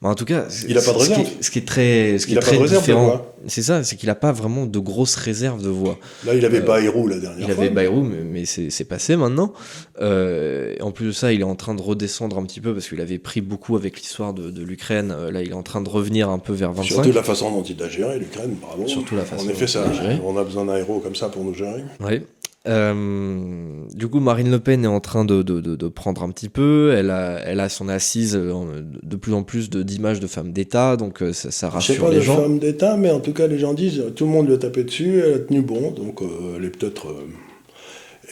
Mais 0.00 0.08
en 0.08 0.14
tout 0.14 0.24
cas, 0.24 0.46
il 0.68 0.76
a 0.76 0.82
pas 0.82 0.92
de 0.92 0.98
réserve. 0.98 1.20
Ce 1.20 1.24
qui 1.24 1.36
est, 1.38 1.42
ce 1.42 1.50
qui 1.50 1.58
est 1.58 1.64
très, 1.66 2.18
ce 2.18 2.26
qui 2.26 2.34
est 2.34 2.40
très 2.40 2.58
différent, 2.58 3.22
c'est 3.46 3.62
ça, 3.62 3.82
c'est 3.82 3.96
qu'il 3.96 4.08
n'a 4.08 4.14
pas 4.14 4.32
vraiment 4.32 4.66
de 4.66 4.78
grosses 4.78 5.16
réserves 5.16 5.62
de 5.62 5.68
voix. 5.68 5.98
Là, 6.24 6.34
il 6.34 6.44
avait 6.44 6.60
euh, 6.60 6.66
Bayrou 6.66 7.08
la 7.08 7.18
dernière 7.18 7.48
il 7.48 7.54
fois. 7.54 7.64
Il 7.64 7.66
avait 7.66 7.74
Bayrou, 7.74 8.02
mais, 8.02 8.22
mais 8.22 8.44
c'est 8.44 8.84
passé 8.84 9.16
maintenant. 9.16 9.52
Euh, 10.00 10.74
en 10.80 10.92
plus 10.92 11.06
de 11.06 11.12
ça, 11.12 11.32
il 11.32 11.40
est 11.40 11.44
en 11.44 11.56
train 11.56 11.74
de 11.74 11.82
redescendre 11.82 12.38
un 12.38 12.44
petit 12.44 12.60
peu 12.60 12.74
parce 12.74 12.88
qu'il 12.88 13.00
avait 13.00 13.18
pris 13.18 13.40
beaucoup 13.40 13.76
avec 13.76 13.98
l'histoire 13.98 14.34
de, 14.34 14.50
de 14.50 14.62
l'Ukraine. 14.62 15.12
Euh, 15.16 15.30
là, 15.30 15.42
il 15.42 15.50
est 15.50 15.54
en 15.54 15.62
train 15.62 15.80
de 15.80 15.88
revenir 15.88 16.30
un 16.30 16.38
peu 16.38 16.52
vers 16.52 16.72
25. 16.72 16.94
Surtout 16.94 17.12
la 17.12 17.22
façon 17.22 17.50
dont 17.50 17.62
il 17.62 17.82
a 17.82 17.88
géré 17.88 18.18
l'Ukraine, 18.18 18.54
bravo. 18.60 18.86
Surtout 18.86 19.16
la 19.16 19.24
façon 19.24 19.46
en 19.46 19.48
effet, 19.48 19.66
ça, 19.66 19.84
on 20.24 20.36
a 20.36 20.44
besoin 20.44 20.66
d'un 20.66 20.76
héros 20.76 21.00
comme 21.00 21.16
ça 21.16 21.28
pour 21.28 21.42
nous 21.42 21.54
gérer. 21.54 21.84
Oui. 22.00 22.20
Euh, 22.66 23.84
du 23.94 24.08
coup, 24.08 24.20
Marine 24.20 24.50
Le 24.50 24.58
Pen 24.58 24.84
est 24.84 24.88
en 24.88 25.00
train 25.00 25.24
de, 25.24 25.42
de, 25.42 25.60
de, 25.60 25.76
de, 25.76 25.88
prendre 25.88 26.22
un 26.22 26.30
petit 26.30 26.48
peu. 26.48 26.94
Elle 26.96 27.10
a, 27.10 27.38
elle 27.44 27.60
a 27.60 27.68
son 27.68 27.88
assise 27.88 28.32
de 28.34 29.16
plus 29.16 29.32
en 29.34 29.42
plus 29.42 29.70
d'images 29.70 30.20
de, 30.20 30.26
femmes 30.26 30.52
d'État, 30.52 30.96
donc 30.96 31.22
euh, 31.22 31.32
ça, 31.32 31.50
ça 31.50 31.68
rassure 31.68 31.94
Je 31.94 32.00
sais 32.00 32.06
pas 32.06 32.12
les 32.12 32.20
gens. 32.20 32.36
femmes 32.36 32.58
d'État, 32.58 32.96
mais 32.96 33.10
en 33.10 33.20
tout 33.20 33.32
cas, 33.32 33.46
les 33.46 33.58
gens 33.58 33.74
disent 33.74 34.02
tout 34.14 34.24
le 34.24 34.30
monde 34.30 34.46
lui 34.46 34.54
a 34.54 34.58
tapé 34.58 34.84
dessus, 34.84 35.20
elle 35.24 35.34
a 35.34 35.38
tenu 35.38 35.62
bon, 35.62 35.92
donc 35.92 36.22
euh, 36.22 36.56
elle 36.56 36.64
est 36.64 36.76
peut-être. 36.76 37.08
Euh... 37.08 37.26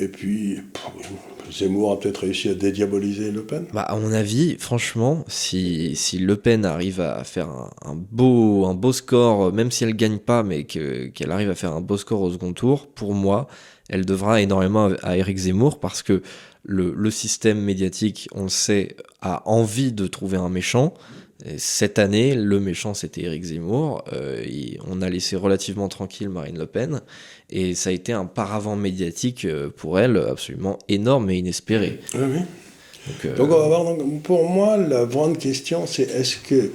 Et 0.00 0.08
puis, 0.08 0.56
pff, 0.72 1.12
Zemmour 1.52 1.92
a 1.92 2.00
peut-être 2.00 2.18
réussi 2.18 2.48
à 2.48 2.54
dédiaboliser 2.54 3.30
Le 3.30 3.44
Pen. 3.44 3.66
Bah, 3.72 3.82
à 3.82 3.96
mon 3.96 4.12
avis, 4.12 4.56
franchement, 4.58 5.24
si, 5.28 5.94
si 5.94 6.18
Le 6.18 6.36
Pen 6.36 6.64
arrive 6.64 7.00
à 7.00 7.22
faire 7.24 7.48
un, 7.48 7.94
beau, 7.94 8.66
un 8.66 8.74
beau 8.74 8.92
score, 8.92 9.52
même 9.52 9.70
si 9.70 9.84
elle 9.84 9.94
gagne 9.94 10.18
pas, 10.18 10.42
mais 10.42 10.64
qu'elle 10.64 11.12
qu 11.12 11.24
arrive 11.30 11.50
à 11.50 11.54
faire 11.54 11.72
un 11.72 11.80
beau 11.80 11.96
score 11.96 12.22
au 12.22 12.32
second 12.32 12.52
tour, 12.52 12.88
pour 12.88 13.14
moi, 13.14 13.46
elle 13.88 14.04
devra 14.04 14.40
énormément 14.40 14.90
à 15.02 15.16
Éric 15.16 15.36
Zemmour 15.36 15.78
parce 15.78 16.02
que 16.02 16.22
le, 16.64 16.94
le, 16.96 17.10
système 17.10 17.60
médiatique, 17.60 18.28
on 18.32 18.44
le 18.44 18.48
sait, 18.48 18.96
a 19.20 19.48
envie 19.48 19.92
de 19.92 20.06
trouver 20.06 20.38
un 20.38 20.48
méchant. 20.48 20.94
Et 21.44 21.58
cette 21.58 21.98
année, 21.98 22.34
le 22.34 22.58
méchant, 22.58 22.94
c'était 22.94 23.22
Éric 23.22 23.44
Zemmour. 23.44 24.04
Euh, 24.12 24.44
on 24.86 25.02
a 25.02 25.10
laissé 25.10 25.36
relativement 25.36 25.88
tranquille 25.88 26.30
Marine 26.30 26.58
Le 26.58 26.66
Pen. 26.66 27.02
Et 27.54 27.74
ça 27.74 27.90
a 27.90 27.92
été 27.92 28.12
un 28.12 28.26
paravent 28.26 28.76
médiatique 28.76 29.46
pour 29.76 30.00
elle 30.00 30.16
absolument 30.16 30.78
énorme 30.88 31.30
et 31.30 31.38
inespéré. 31.38 32.00
Oui, 32.14 32.20
oui. 32.20 32.40
Donc, 33.06 33.24
euh... 33.24 33.36
donc, 33.36 33.50
on 33.52 33.58
va 33.58 33.66
voir, 33.68 33.84
donc, 33.96 34.22
pour 34.22 34.48
moi, 34.48 34.76
la 34.76 35.04
grande 35.04 35.38
question, 35.38 35.86
c'est 35.86 36.02
est-ce 36.02 36.36
que 36.36 36.72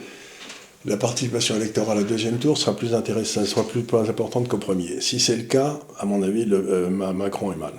la 0.86 0.96
participation 0.96 1.56
électorale 1.56 2.00
au 2.00 2.04
deuxième 2.04 2.38
tour 2.38 2.58
sera 2.58 2.76
plus 2.76 2.94
intéressante, 2.94 3.46
sera 3.46 3.68
plus, 3.68 3.82
plus 3.82 3.98
importante 3.98 4.48
qu'au 4.48 4.58
premier? 4.58 5.02
Si 5.02 5.20
c'est 5.20 5.36
le 5.36 5.44
cas, 5.44 5.80
à 6.00 6.06
mon 6.06 6.24
avis, 6.24 6.46
le, 6.46 6.66
euh, 6.70 6.90
Macron 6.90 7.52
est 7.52 7.58
mal. 7.58 7.74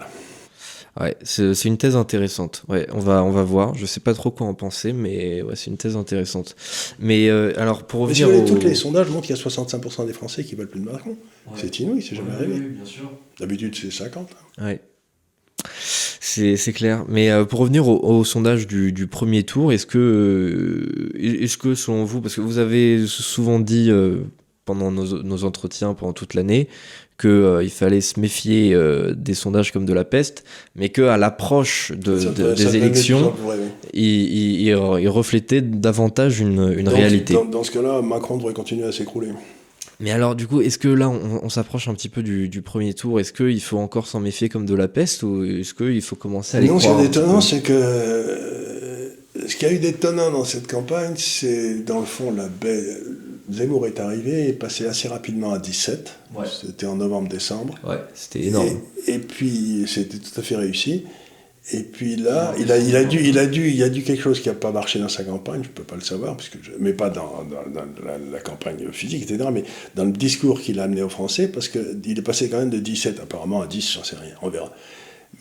Ouais, 0.99 1.16
c'est 1.22 1.64
une 1.66 1.76
thèse 1.76 1.95
intéressante. 1.95 2.64
Ouais, 2.68 2.86
on 2.93 2.99
va, 2.99 3.22
on 3.22 3.30
va 3.30 3.45
voir. 3.45 3.74
Je 3.74 3.86
sais 3.86 4.01
pas 4.01 4.14
trop 4.14 4.30
quoi 4.30 4.47
en 4.47 4.55
penser, 4.55 4.93
mais 4.93 5.43
ouais, 5.43 5.55
c'est 5.55 5.70
une 5.70 5.76
thèse 5.76 5.97
intéressante. 5.97 6.57
Mais 6.99 7.28
euh, 7.28 7.53
alors, 7.57 7.86
pour 7.86 8.01
revenir. 8.01 8.28
Si 8.28 8.34
au... 8.34 8.45
Tous 8.45 8.64
les 8.64 8.74
sondages 8.74 9.09
montrent 9.09 9.26
qu'il 9.26 9.36
y 9.36 9.38
a 9.38 9.43
65% 9.43 10.07
des 10.07 10.12
Français 10.12 10.43
qui 10.43 10.57
veulent 10.57 10.68
plus 10.68 10.80
de 10.80 10.86
Macron. 10.86 11.16
Ouais. 11.47 11.53
C'est 11.57 11.78
inouï, 11.80 12.03
c'est 12.03 12.16
jamais 12.16 12.30
ouais, 12.30 12.36
arrivé. 12.36 12.55
Oui, 12.55 12.74
bien 12.74 12.84
sûr. 12.84 13.11
D'habitude, 13.38 13.74
c'est 13.76 13.91
50. 13.91 14.30
Hein. 14.59 14.64
Ouais. 14.64 14.80
C'est 16.20 16.72
clair. 16.72 17.05
Mais 17.09 17.30
euh, 17.30 17.45
pour 17.45 17.61
revenir 17.61 17.88
au, 17.88 17.99
au 17.99 18.24
sondage 18.24 18.66
du, 18.66 18.93
du, 18.93 19.07
premier 19.07 19.43
tour, 19.43 19.72
est-ce 19.72 19.86
que, 19.86 19.99
euh, 19.99 21.18
est-ce 21.18 21.57
que 21.57 21.74
selon 21.74 22.05
vous, 22.05 22.20
parce 22.20 22.36
que 22.36 22.41
vous 22.41 22.59
avez 22.59 23.07
souvent 23.07 23.59
dit 23.59 23.91
euh, 23.91 24.20
pendant 24.64 24.93
nos, 24.93 25.22
nos, 25.22 25.45
entretiens, 25.45 25.95
pendant 25.95 26.12
toute 26.12 26.34
l'année, 26.34 26.68
qu'il 27.21 27.31
euh, 27.31 27.68
fallait 27.68 28.01
se 28.01 28.18
méfier 28.18 28.73
euh, 28.75 29.12
des 29.14 29.35
sondages 29.35 29.73
comme 29.73 29.85
de 29.85 29.93
la 29.93 30.05
peste, 30.05 30.45
mais 30.75 30.89
qu'à 30.89 31.16
l'approche 31.16 31.93
de, 31.93 32.18
de, 32.18 32.55
des 32.55 32.77
élections, 32.77 33.35
ouais, 33.45 33.55
ouais. 33.55 33.57
il, 33.93 34.03
il, 34.03 34.68
il, 34.68 35.09
reflétait 35.09 35.61
davantage 35.61 36.41
une, 36.41 36.89
réalité. 36.89 37.35
Dans, 37.35 37.45
dans 37.45 37.64
ce 37.64 37.71
cas-là, 37.73 38.01
Macron 38.03 38.39
devrait 38.39 38.55
continuer 38.55 38.87
à 38.87 38.93
s'écrouler. 38.93 39.29
Mais 40.01 40.12
alors, 40.12 40.35
du 40.35 40.47
coup, 40.47 40.62
est-ce 40.62 40.79
que 40.79 40.89
là, 40.89 41.11
on, 41.11 41.41
on 41.43 41.49
s'approche 41.51 41.89
un 41.89 41.95
petit 41.95 42.09
peu 42.09 42.23
du, 42.23 42.49
du 42.49 42.62
premier 42.62 42.95
tour 42.95 43.21
Est-ce 43.21 43.35
qu'il 43.35 43.61
faut 43.61 43.79
encore 43.79 44.07
s'en 44.07 44.21
méfier 44.21 44.49
comme 44.49 44.64
de 44.64 44.75
la 44.75 44.89
peste 44.89 45.23
ou 45.23 45.45
est-ce 45.45 45.75
qu'il 45.75 46.01
faut 46.01 46.16
commencer 46.16 46.57
à 46.57 46.61
les 46.61 46.68
Non, 46.68 46.81
ce 46.81 46.89
qui 46.89 47.03
est 47.03 47.07
étonnant, 47.07 47.41
c'est 47.43 47.61
que 47.61 47.73
euh, 47.75 49.09
ce 49.47 49.57
qu'il 49.57 49.68
y 49.68 49.71
a 49.71 49.75
eu 49.75 49.79
d'étonnant 49.79 50.31
dans 50.31 50.45
cette 50.45 50.66
campagne, 50.71 51.14
c'est 51.16 51.85
dans 51.85 52.01
le 52.01 52.07
fond 52.07 52.33
la 52.35 52.49
baie. 52.49 52.97
Zemmour 53.51 53.86
est 53.86 54.01
arrivé 54.01 54.44
et 54.44 54.48
est 54.48 54.53
passé 54.53 54.86
assez 54.86 55.09
rapidement 55.09 55.53
à 55.53 55.59
17. 55.59 56.12
Ouais. 56.34 56.46
C'était 56.61 56.86
en 56.86 56.96
novembre-décembre. 56.96 57.74
Ouais, 57.84 57.98
c'était 58.14 58.44
énorme. 58.44 58.80
Et, 59.07 59.14
et 59.14 59.18
puis, 59.18 59.84
c'était 59.86 60.18
tout 60.18 60.38
à 60.38 60.42
fait 60.42 60.57
réussi. 60.57 61.05
Et 61.72 61.82
puis 61.82 62.16
là, 62.16 62.55
il 62.59 62.72
a, 62.72 62.78
il 62.78 62.96
a, 62.96 63.05
dû, 63.05 63.20
il 63.22 63.38
a 63.38 63.46
dû, 63.46 63.68
il 63.68 63.76
y 63.76 63.82
a 63.82 63.88
dû 63.88 64.03
quelque 64.03 64.22
chose 64.22 64.40
qui 64.40 64.48
n'a 64.48 64.55
pas 64.55 64.72
marché 64.72 64.98
dans 64.98 65.11
sa 65.11 65.24
campagne, 65.24 65.62
je 65.62 65.68
ne 65.68 65.74
peux 65.74 65.84
pas 65.84 65.94
le 65.94 66.01
savoir, 66.01 66.36
parce 66.36 66.48
que 66.48 66.59
je, 66.62 66.72
mais 66.78 66.94
pas 66.94 67.11
dans, 67.11 67.44
dans, 67.44 67.70
dans 67.70 67.86
la, 68.05 68.18
la, 68.18 68.40
campagne 68.40 68.90
physique, 68.92 69.22
etc., 69.22 69.51
mais 69.53 69.64
dans 69.94 70.05
le 70.05 70.11
discours 70.11 70.61
qu'il 70.61 70.80
a 70.80 70.84
amené 70.84 71.03
aux 71.03 71.11
Français, 71.11 71.48
parce 71.48 71.68
qu'il 71.68 72.18
est 72.18 72.22
passé 72.22 72.48
quand 72.48 72.59
même 72.59 72.70
de 72.70 72.78
17 72.78 73.20
apparemment 73.20 73.61
à 73.61 73.66
10, 73.66 73.92
j'en 73.92 74.05
sais 74.05 74.16
rien, 74.16 74.34
on 74.42 74.48
verra. 74.48 74.72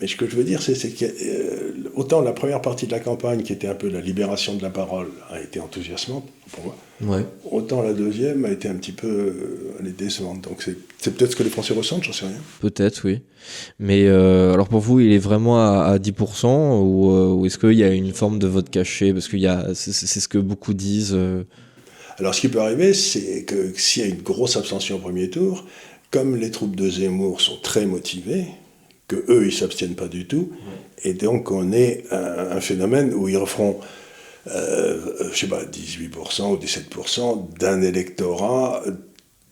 Mais 0.00 0.06
ce 0.06 0.16
que 0.16 0.26
je 0.26 0.34
veux 0.34 0.44
dire, 0.44 0.62
c'est 0.62 0.74
que 0.74 1.04
euh, 1.04 1.72
autant 1.94 2.22
la 2.22 2.32
première 2.32 2.62
partie 2.62 2.86
de 2.86 2.92
la 2.92 3.00
campagne, 3.00 3.42
qui 3.42 3.52
était 3.52 3.68
un 3.68 3.74
peu 3.74 3.88
la 3.88 4.00
libération 4.00 4.54
de 4.54 4.62
la 4.62 4.70
parole, 4.70 5.08
a 5.28 5.40
été 5.40 5.60
enthousiasmante 5.60 6.24
pour 6.52 6.64
moi, 6.64 7.16
ouais. 7.16 7.26
autant 7.50 7.82
la 7.82 7.92
deuxième 7.92 8.44
a 8.44 8.50
été 8.50 8.66
un 8.68 8.74
petit 8.74 8.92
peu 8.92 9.06
euh, 9.06 9.76
elle 9.78 9.88
est 9.88 9.98
décevante. 9.98 10.42
Donc 10.42 10.62
c'est 10.62 11.14
peut-être 11.14 11.32
ce 11.32 11.36
que 11.36 11.42
les 11.42 11.50
Français 11.50 11.74
ressentent, 11.74 12.04
j'en 12.04 12.12
sais 12.12 12.26
rien. 12.26 12.40
Peut-être, 12.60 13.02
oui. 13.04 13.20
Mais 13.78 14.06
euh, 14.06 14.54
alors 14.54 14.68
pour 14.68 14.80
vous, 14.80 15.00
il 15.00 15.12
est 15.12 15.18
vraiment 15.18 15.60
à, 15.60 15.82
à 15.82 15.98
10% 15.98 16.46
ou, 16.46 17.10
ou 17.10 17.46
est-ce 17.46 17.58
qu'il 17.58 17.72
y 17.72 17.84
a 17.84 17.92
une 17.92 18.12
forme 18.12 18.38
de 18.38 18.46
vote 18.46 18.70
caché? 18.70 19.12
Parce 19.12 19.28
que 19.28 19.36
c'est 19.74 20.20
ce 20.20 20.28
que 20.28 20.38
beaucoup 20.38 20.72
disent. 20.72 21.18
Alors 22.18 22.34
ce 22.34 22.40
qui 22.40 22.48
peut 22.48 22.60
arriver, 22.60 22.94
c'est 22.94 23.44
que 23.44 23.72
s'il 23.76 24.02
y 24.02 24.06
a 24.06 24.08
une 24.08 24.22
grosse 24.22 24.56
abstention 24.56 24.96
au 24.96 24.98
premier 24.98 25.30
tour, 25.30 25.66
comme 26.10 26.36
les 26.36 26.50
troupes 26.50 26.76
de 26.76 26.88
Zemmour 26.90 27.40
sont 27.40 27.58
très 27.62 27.86
motivées, 27.86 28.46
que 29.10 29.24
eux 29.28 29.46
ils 29.46 29.52
s'abstiennent 29.52 29.96
pas 29.96 30.08
du 30.08 30.26
tout, 30.26 30.52
et 31.02 31.14
donc 31.14 31.50
on 31.50 31.72
est 31.72 32.04
un, 32.12 32.56
un 32.56 32.60
phénomène 32.60 33.12
où 33.12 33.28
ils 33.28 33.36
referont, 33.36 33.80
euh, 34.46 35.30
je 35.32 35.38
sais 35.38 35.48
pas, 35.48 35.64
18% 35.64 36.52
ou 36.52 36.56
17% 36.56 37.58
d'un 37.58 37.82
électorat 37.82 38.84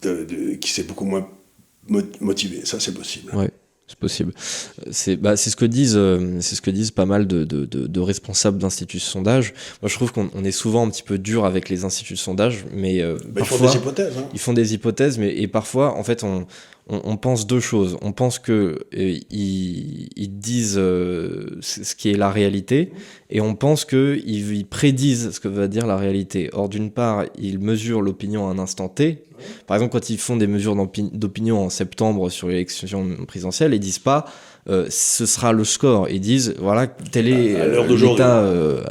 de, 0.02 0.24
de, 0.24 0.54
qui 0.54 0.70
s'est 0.70 0.84
beaucoup 0.84 1.04
moins 1.04 1.28
motivé. 2.20 2.64
Ça 2.64 2.78
c'est 2.78 2.94
possible. 2.94 3.34
Ouais. 3.34 3.50
C'est 3.88 3.98
possible. 3.98 4.34
C'est 4.90 5.16
bah, 5.16 5.34
ce 5.38 5.56
que 5.56 5.64
disent, 5.64 5.96
euh, 5.96 6.36
c'est 6.42 6.56
ce 6.56 6.60
que 6.60 6.70
disent 6.70 6.90
pas 6.90 7.06
mal 7.06 7.26
de, 7.26 7.44
de, 7.44 7.64
de, 7.64 7.86
de 7.86 8.00
responsables 8.00 8.58
d'instituts 8.58 8.98
de 8.98 9.02
sondage. 9.02 9.54
Moi, 9.80 9.88
je 9.88 9.94
trouve 9.94 10.12
qu'on 10.12 10.44
est 10.44 10.52
souvent 10.52 10.86
un 10.86 10.90
petit 10.90 11.02
peu 11.02 11.16
dur 11.16 11.46
avec 11.46 11.70
les 11.70 11.84
instituts 11.84 12.12
de 12.12 12.18
sondage, 12.18 12.66
mais 12.70 13.00
euh, 13.00 13.16
bah, 13.24 13.40
parfois, 13.40 13.56
ils 13.56 13.60
font 13.60 13.72
des 13.72 13.76
hypothèses. 13.78 14.18
Hein. 14.18 14.28
Ils 14.34 14.38
font 14.40 14.52
des 14.52 14.74
hypothèses, 14.74 15.16
mais 15.16 15.34
et 15.34 15.48
parfois, 15.48 15.96
en 15.96 16.04
fait, 16.04 16.22
on, 16.22 16.46
on, 16.88 17.00
on 17.04 17.16
pense 17.16 17.46
deux 17.46 17.60
choses. 17.60 17.96
On 18.02 18.12
pense 18.12 18.38
que 18.38 18.52
euh, 18.96 19.18
ils, 19.30 20.08
ils, 20.16 20.38
disent 20.38 20.78
euh, 20.78 21.58
ce 21.60 21.94
qui 21.94 22.10
est 22.10 22.16
la 22.16 22.30
réalité, 22.30 22.92
et 23.30 23.40
on 23.40 23.54
pense 23.54 23.84
que 23.84 24.20
ils, 24.24 24.54
ils, 24.54 24.66
prédisent 24.66 25.30
ce 25.32 25.40
que 25.40 25.48
va 25.48 25.68
dire 25.68 25.86
la 25.86 25.96
réalité. 25.96 26.50
Or, 26.52 26.68
d'une 26.68 26.90
part, 26.90 27.24
ils 27.38 27.58
mesurent 27.58 28.02
l'opinion 28.02 28.48
à 28.48 28.50
un 28.50 28.58
instant 28.58 28.88
T. 28.88 29.24
Par 29.66 29.76
exemple, 29.76 29.92
quand 29.92 30.10
ils 30.10 30.18
font 30.18 30.36
des 30.36 30.48
mesures 30.48 30.74
d'opinion 31.12 31.64
en 31.64 31.70
septembre 31.70 32.28
sur 32.30 32.48
l'élection 32.48 33.06
présidentielle, 33.26 33.72
ils 33.74 33.80
disent 33.80 34.00
pas 34.00 34.24
euh, 34.68 34.86
ce 34.90 35.24
sera 35.24 35.52
le 35.52 35.64
score. 35.64 36.10
Ils 36.10 36.20
disent 36.20 36.54
voilà 36.58 36.86
tel 36.86 37.28
est 37.28 37.56
l'état 37.96 38.40
euh, 38.40 38.82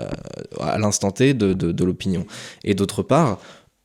à 0.59 0.77
l'instant 0.79 1.11
T 1.11 1.33
de, 1.33 1.53
de, 1.53 1.71
de 1.71 1.85
l'opinion. 1.85 2.25
Et 2.63 2.73
d'autre 2.73 3.03
part, 3.03 3.39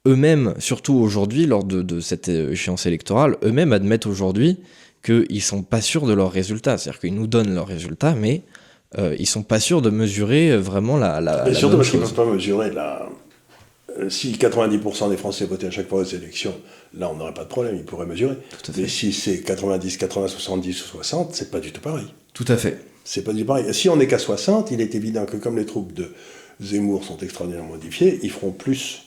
eux-mêmes, 0.07 0.55
surtout 0.59 0.95
aujourd'hui, 0.95 1.47
lors 1.47 1.65
de, 1.65 1.83
de, 1.83 2.01
cette 2.01 2.29
échéance 2.29 2.87
électorale, 2.87 3.37
eux-mêmes 3.45 3.73
admettent 3.73 4.07
aujourd'hui 4.07 4.59
qu'ils 5.05 5.43
sont 5.43 5.63
pas 5.63 5.81
sûrs 5.81 6.07
de 6.07 6.13
leurs 6.13 6.33
résultats. 6.33 6.79
C'est-à-dire 6.79 7.01
qu'ils 7.01 7.15
nous 7.15 7.27
donnent 7.27 7.55
leurs 7.55 7.67
résultats, 7.67 8.15
mais 8.15 8.43
euh, 8.99 9.17
ils 9.19 9.27
sont 9.27 9.43
pas 9.43 9.61
sûrs 9.61 9.83
de 9.83 9.91
mesurer 9.91 10.57
vraiment 10.57 10.97
la. 10.97 11.21
la 11.21 11.45
mais 11.45 11.53
la 11.53 11.59
surtout 11.59 11.77
parce 11.77 11.91
qu'ils 11.91 12.01
ne 12.01 12.05
peuvent 12.05 12.15
pas 12.15 12.27
mesurer 12.27 12.71
la 12.71 13.09
Euh, 13.99 14.09
si 14.09 14.33
90% 14.33 15.11
des 15.11 15.17
Français 15.17 15.45
votaient 15.45 15.67
à 15.67 15.71
chaque 15.71 15.89
fois 15.89 16.01
aux 16.01 16.05
élections, 16.05 16.55
là 16.95 17.11
on 17.11 17.17
n'aurait 17.17 17.35
pas 17.35 17.45
de 17.45 17.49
problème, 17.49 17.77
ils 17.77 17.85
pourraient 17.85 18.07
mesurer. 18.07 18.37
Mais 18.77 18.89
si 18.89 19.13
c'est 19.13 19.41
90, 19.41 19.97
80, 19.97 20.29
70 20.29 20.83
ou 20.83 20.85
60, 20.85 21.35
c'est 21.35 21.51
pas 21.51 21.61
du 21.61 21.73
tout 21.73 21.81
pareil. 21.81 22.07
Tout 22.33 22.45
à 22.49 22.57
fait. 22.57 22.79
C'est 23.05 23.23
pas 23.23 23.33
du 23.33 23.41
tout 23.41 23.49
pareil. 23.49 23.73
Si 23.75 23.89
on 23.89 23.97
n'est 23.97 24.07
qu'à 24.07 24.19
60, 24.19 24.71
il 24.71 24.81
est 24.81 24.95
évident 24.95 25.27
que 25.27 25.37
comme 25.37 25.59
les 25.59 25.67
troupes 25.67 25.93
de 25.93 26.13
Zemmour 26.61 27.05
sont 27.05 27.19
extraordinairement 27.19 27.71
modifiées, 27.71 28.21
ils 28.23 28.31
feront 28.31 28.53
plus 28.53 29.03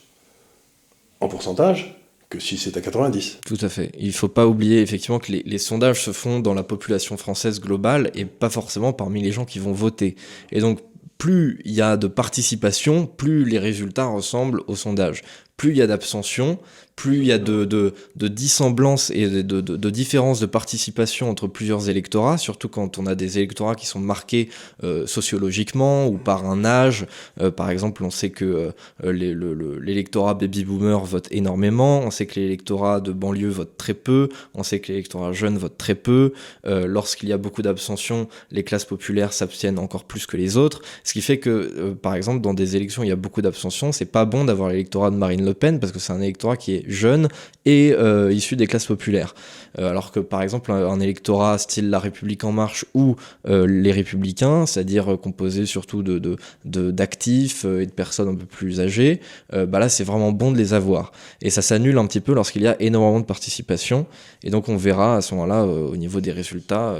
en 1.20 1.28
pourcentage 1.28 1.96
que 2.28 2.40
si 2.40 2.58
c'est 2.58 2.76
à 2.76 2.80
90. 2.80 3.38
Tout 3.46 3.58
à 3.60 3.68
fait. 3.68 3.92
Il 3.98 4.08
ne 4.08 4.12
faut 4.12 4.28
pas 4.28 4.46
oublier 4.46 4.80
effectivement 4.82 5.18
que 5.18 5.30
les, 5.30 5.42
les, 5.44 5.58
sondages 5.58 6.02
se 6.02 6.12
font 6.12 6.40
dans 6.40 6.54
la 6.54 6.64
population 6.64 7.16
française 7.16 7.60
globale 7.60 8.10
et 8.14 8.24
pas 8.24 8.50
forcément 8.50 8.92
parmi 8.92 9.22
les 9.22 9.30
gens 9.30 9.44
qui 9.44 9.60
vont 9.60 9.72
voter. 9.72 10.16
Et 10.50 10.60
donc, 10.60 10.80
plus 11.18 11.60
il 11.64 11.72
y 11.72 11.80
a 11.80 11.96
de 11.96 12.08
participation, 12.08 13.06
plus 13.06 13.44
les 13.44 13.58
résultats 13.58 14.06
ressemblent 14.06 14.62
au 14.66 14.76
sondage. 14.76 15.22
Plus 15.56 15.70
il 15.70 15.76
y 15.76 15.82
a 15.82 15.86
d'abstention, 15.86 16.58
plus 16.96 17.18
il 17.18 17.26
y 17.26 17.32
a 17.32 17.38
de, 17.38 17.66
de, 17.66 18.28
dissemblance 18.28 19.10
et 19.10 19.28
de, 19.28 19.42
de, 19.42 19.60
de 19.60 19.90
différences 19.90 20.40
de 20.40 20.46
participation 20.46 21.28
entre 21.28 21.46
plusieurs 21.46 21.90
électorats, 21.90 22.38
surtout 22.38 22.70
quand 22.70 22.98
on 22.98 23.04
a 23.04 23.14
des 23.14 23.36
électorats 23.36 23.74
qui 23.74 23.84
sont 23.84 24.00
marqués 24.00 24.48
euh, 24.82 25.06
sociologiquement 25.06 26.08
ou 26.08 26.16
par 26.16 26.46
un 26.46 26.64
âge. 26.64 27.06
Euh, 27.40 27.50
par 27.50 27.68
exemple, 27.68 28.02
on 28.02 28.10
sait 28.10 28.30
que 28.30 28.72
euh, 29.04 29.12
l'électorat 29.12 30.32
baby 30.32 30.64
boomer 30.64 31.04
vote 31.04 31.28
énormément, 31.30 32.00
on 32.00 32.10
sait 32.10 32.24
que 32.24 32.40
l'électorat 32.40 33.00
de 33.00 33.12
banlieue 33.12 33.50
vote 33.50 33.76
très 33.76 33.94
peu, 33.94 34.30
on 34.54 34.62
sait 34.62 34.80
que 34.80 34.88
l'électorat 34.88 35.32
jeune 35.32 35.58
vote 35.58 35.76
très 35.76 35.94
peu. 35.94 36.32
Lorsqu'il 36.64 37.28
y 37.28 37.32
a 37.32 37.38
beaucoup 37.38 37.62
d'abstention, 37.62 38.28
les 38.50 38.64
classes 38.64 38.84
populaires 38.84 39.32
s'abstiennent 39.32 39.78
encore 39.78 40.04
plus 40.04 40.26
que 40.26 40.36
les 40.36 40.56
autres, 40.56 40.80
ce 41.04 41.12
qui 41.12 41.20
fait 41.20 41.38
que, 41.38 41.92
par 42.00 42.14
exemple, 42.14 42.40
dans 42.40 42.54
des 42.54 42.76
élections 42.76 43.02
il 43.02 43.08
y 43.08 43.12
a 43.12 43.16
beaucoup 43.16 43.42
d'abstention, 43.42 43.92
c'est 43.92 44.06
pas 44.06 44.24
bon 44.24 44.44
d'avoir 44.44 44.70
l'électorat 44.70 45.10
de 45.10 45.16
Marine 45.16 45.44
Le 45.46 45.54
Pen 45.54 45.80
parce 45.80 45.92
que 45.92 45.98
c'est 45.98 46.12
un 46.12 46.20
électorat 46.20 46.56
qui 46.56 46.74
est 46.74 46.84
jeune 46.86 47.28
et 47.64 47.92
euh, 47.92 48.32
issu 48.32 48.56
des 48.56 48.66
classes 48.66 48.86
populaires. 48.86 49.34
Euh, 49.78 49.90
alors 49.90 50.12
que 50.12 50.20
par 50.20 50.42
exemple 50.42 50.72
un, 50.72 51.00
électorat 51.00 51.58
style 51.58 51.90
La 51.90 51.98
République 51.98 52.44
en 52.44 52.52
marche 52.52 52.84
ou 52.94 53.16
euh, 53.48 53.66
les 53.66 53.92
Républicains, 53.92 54.66
c'est-à-dire 54.66 55.18
composé 55.22 55.66
surtout 55.66 56.02
de, 56.02 56.36
d'actifs 56.64 57.64
et 57.64 57.86
de 57.86 57.92
personnes 57.92 58.28
un 58.28 58.34
peu 58.34 58.46
plus 58.46 58.80
âgées, 58.80 59.20
bah 59.52 59.78
là 59.78 59.88
c'est 59.88 60.04
vraiment 60.04 60.32
bon 60.32 60.52
de 60.52 60.58
les 60.58 60.74
avoir. 60.74 61.12
Et 61.40 61.50
ça 61.50 61.62
s'annule 61.62 61.98
un 61.98 62.06
petit 62.06 62.20
peu 62.20 62.34
lorsqu'il 62.34 62.62
y 62.62 62.68
a 62.68 62.80
énormément 62.80 63.20
de 63.20 63.24
participation. 63.24 64.06
Et 64.42 64.50
donc 64.50 64.68
on 64.68 64.76
verra 64.76 65.16
à 65.16 65.20
ce 65.20 65.34
moment-là 65.34 65.64
au 65.64 65.96
niveau 65.96 66.20
des 66.20 66.32
résultats 66.32 66.96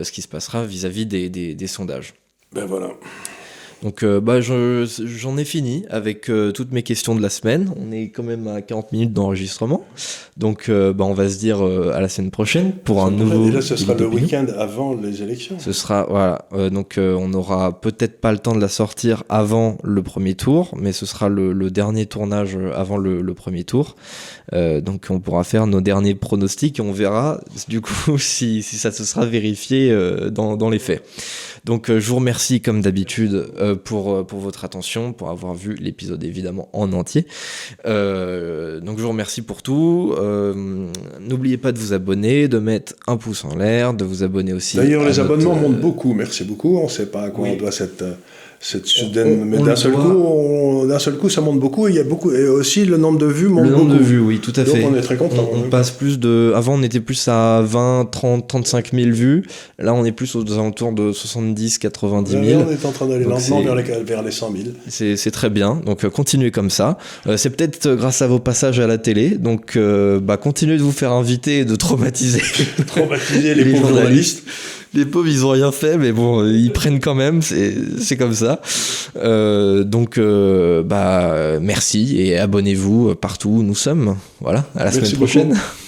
ce 0.00 0.12
qui 0.12 0.22
se 0.22 0.28
passera 0.28 0.64
vis-à-vis 0.64 1.06
des, 1.06 1.28
des, 1.28 1.54
des 1.54 1.66
sondages. 1.66 2.14
Ben 2.52 2.66
voilà. 2.66 2.90
Donc 3.84 4.02
euh, 4.02 4.18
bah, 4.18 4.40
j'en 4.40 5.36
ai 5.36 5.44
fini 5.44 5.84
avec 5.90 6.30
euh, 6.30 6.52
toutes 6.52 6.72
mes 6.72 6.82
questions 6.82 7.14
de 7.14 7.20
la 7.20 7.28
semaine. 7.28 7.70
On 7.76 7.92
est 7.92 8.08
quand 8.08 8.22
même 8.22 8.48
à 8.48 8.62
40 8.62 8.92
minutes 8.92 9.12
d'enregistrement. 9.12 9.84
Donc 10.38 10.70
euh, 10.70 10.94
bah, 10.94 11.04
on 11.04 11.12
va 11.12 11.28
se 11.28 11.38
dire 11.38 11.62
à 11.62 12.00
la 12.00 12.08
semaine 12.08 12.30
prochaine 12.30 12.72
pour 12.72 13.04
un 13.04 13.10
nouveau... 13.10 13.46
Et 13.48 13.52
là 13.52 13.60
ce 13.60 13.76
sera 13.76 13.92
le 13.92 14.06
week-end 14.06 14.46
avant 14.56 14.94
les 14.94 15.22
élections. 15.22 15.58
Ce 15.58 15.72
sera, 15.72 16.06
voilà. 16.08 16.46
donc 16.70 16.94
on 16.98 17.28
n'aura 17.28 17.78
peut-être 17.78 18.20
pas 18.20 18.32
le 18.32 18.38
temps 18.38 18.54
de 18.54 18.60
la 18.60 18.68
sortir 18.68 19.22
avant 19.28 19.76
le 19.84 20.02
premier 20.02 20.34
tour, 20.34 20.74
mais 20.78 20.92
ce 20.92 21.04
sera 21.04 21.28
le, 21.28 21.52
le 21.52 21.70
dernier 21.70 22.06
tournage 22.06 22.56
avant 22.74 22.96
le, 22.96 23.20
le 23.20 23.34
premier 23.34 23.64
tour. 23.64 23.96
donc 24.52 25.06
on 25.10 25.20
pourra 25.20 25.44
faire 25.44 25.66
nos 25.66 25.82
derniers 25.82 26.14
pronostics 26.14 26.78
et 26.78 26.82
on 26.82 26.92
verra 26.92 27.40
du 27.68 27.82
coup 27.82 28.18
si, 28.18 28.62
si 28.62 28.76
ça 28.76 28.90
se 28.90 29.04
sera 29.04 29.26
vérifié 29.26 29.94
dans, 30.30 30.56
dans 30.56 30.70
les 30.70 30.78
faits. 30.78 31.04
Donc 31.64 31.90
je 31.90 32.08
vous 32.08 32.16
remercie 32.16 32.60
comme 32.60 32.80
d'habitude 32.82 33.46
pour, 33.84 34.26
pour 34.26 34.40
votre 34.40 34.64
attention, 34.64 35.12
pour 35.12 35.30
avoir 35.30 35.54
vu 35.54 35.74
l'épisode 35.74 36.22
évidemment 36.22 36.68
en 36.72 36.92
entier. 36.92 37.26
Euh, 37.86 38.80
donc 38.80 38.98
je 38.98 39.02
vous 39.02 39.08
remercie 39.08 39.42
pour 39.42 39.62
tout. 39.62 40.14
Euh, 40.18 40.88
N'oubliez 41.20 41.56
pas 41.56 41.72
de 41.72 41.78
vous 41.78 41.92
abonner, 41.92 42.48
de 42.48 42.58
mettre 42.58 42.94
un 43.06 43.16
pouce 43.16 43.44
en 43.44 43.56
l'air, 43.56 43.94
de 43.94 44.04
vous 44.04 44.22
abonner 44.22 44.52
aussi. 44.52 44.76
D'ailleurs, 44.76 45.04
les 45.04 45.20
abonnements 45.20 45.54
montent 45.54 45.80
beaucoup, 45.80 46.12
merci 46.12 46.44
beaucoup. 46.44 46.78
On 46.78 46.84
ne 46.84 46.90
sait 46.90 47.06
pas 47.06 47.24
à 47.24 47.30
quoi 47.30 47.44
oui. 47.44 47.50
on 47.54 47.56
doit 47.56 47.72
cette 47.72 48.04
cette 48.66 48.86
soudaine, 48.86 49.44
mais 49.44 49.58
d'un 49.58 49.76
seul 49.76 49.92
coup, 49.92 50.86
d'un 50.88 50.98
seul 50.98 51.16
coup, 51.18 51.28
ça 51.28 51.42
monte 51.42 51.60
beaucoup 51.60 51.86
et 51.86 51.90
il 51.90 51.96
y 51.96 52.00
a 52.00 52.04
beaucoup 52.04 52.32
et 52.32 52.48
aussi 52.48 52.86
le 52.86 52.96
nombre 52.96 53.18
de 53.18 53.26
vues 53.26 53.48
monte 53.48 53.64
Le 53.64 53.70
nombre 53.70 53.84
beaucoup. 53.88 53.98
de 53.98 54.02
vues, 54.02 54.20
oui, 54.20 54.38
tout 54.40 54.54
à 54.56 54.64
Donc 54.64 54.74
fait. 54.76 54.84
on 54.90 54.94
est 54.96 55.02
très 55.02 55.16
content. 55.18 55.46
On, 55.52 55.58
on 55.66 55.68
passe 55.68 55.90
plus 55.90 56.18
de, 56.18 56.52
avant 56.56 56.74
on 56.78 56.82
était 56.82 57.00
plus 57.00 57.28
à 57.28 57.60
20, 57.62 58.08
30, 58.10 58.48
35 58.48 58.92
000 58.94 59.10
vues. 59.10 59.42
Là, 59.78 59.92
on 59.92 60.02
est 60.06 60.12
plus 60.12 60.34
aux 60.34 60.50
alentours 60.50 60.92
de 60.92 61.12
70, 61.12 61.78
90 61.78 62.30
000. 62.32 62.42
Là, 62.44 62.66
on 62.66 62.72
est 62.72 62.86
en 62.86 62.92
train 62.92 63.06
d'aller 63.06 63.24
lentement 63.24 63.60
vers 63.62 63.74
les, 63.74 63.82
vers 63.82 64.22
les 64.22 64.30
100 64.30 64.52
000. 64.52 64.64
C'est 64.88 65.30
très 65.30 65.50
bien. 65.50 65.82
Donc 65.84 66.04
euh, 66.04 66.08
continuez 66.08 66.50
comme 66.50 66.70
ça. 66.70 66.96
Euh, 67.26 67.36
c'est 67.36 67.50
peut-être 67.50 67.94
grâce 67.94 68.22
à 68.22 68.26
vos 68.28 68.38
passages 68.38 68.80
à 68.80 68.86
la 68.86 68.96
télé. 68.96 69.30
Donc 69.36 69.76
euh, 69.76 70.20
bah, 70.20 70.38
continuez 70.38 70.78
de 70.78 70.82
vous 70.82 70.92
faire 70.92 71.12
inviter 71.12 71.58
et 71.58 71.64
de 71.66 71.76
traumatiser, 71.76 72.40
traumatiser 72.86 73.54
les, 73.54 73.64
les 73.64 73.72
pauvres 73.72 73.88
journalistes. 73.88 74.42
Les 74.94 75.04
pauvres, 75.04 75.28
ils 75.28 75.44
ont 75.44 75.50
rien 75.50 75.72
fait, 75.72 75.98
mais 75.98 76.12
bon, 76.12 76.44
ils 76.46 76.72
prennent 76.72 77.00
quand 77.00 77.14
même, 77.16 77.42
c'est 77.42 78.16
comme 78.16 78.34
ça. 78.34 78.60
Euh, 79.16 79.82
donc, 79.82 80.18
euh, 80.18 80.82
bah, 80.82 81.58
merci 81.60 82.20
et 82.20 82.38
abonnez-vous 82.38 83.14
partout 83.16 83.50
où 83.50 83.62
nous 83.62 83.74
sommes. 83.74 84.16
Voilà, 84.40 84.64
à 84.74 84.84
la 84.84 84.84
merci 84.84 84.98
semaine 85.00 85.16
prochaine. 85.16 85.48
Beaucoup. 85.48 85.83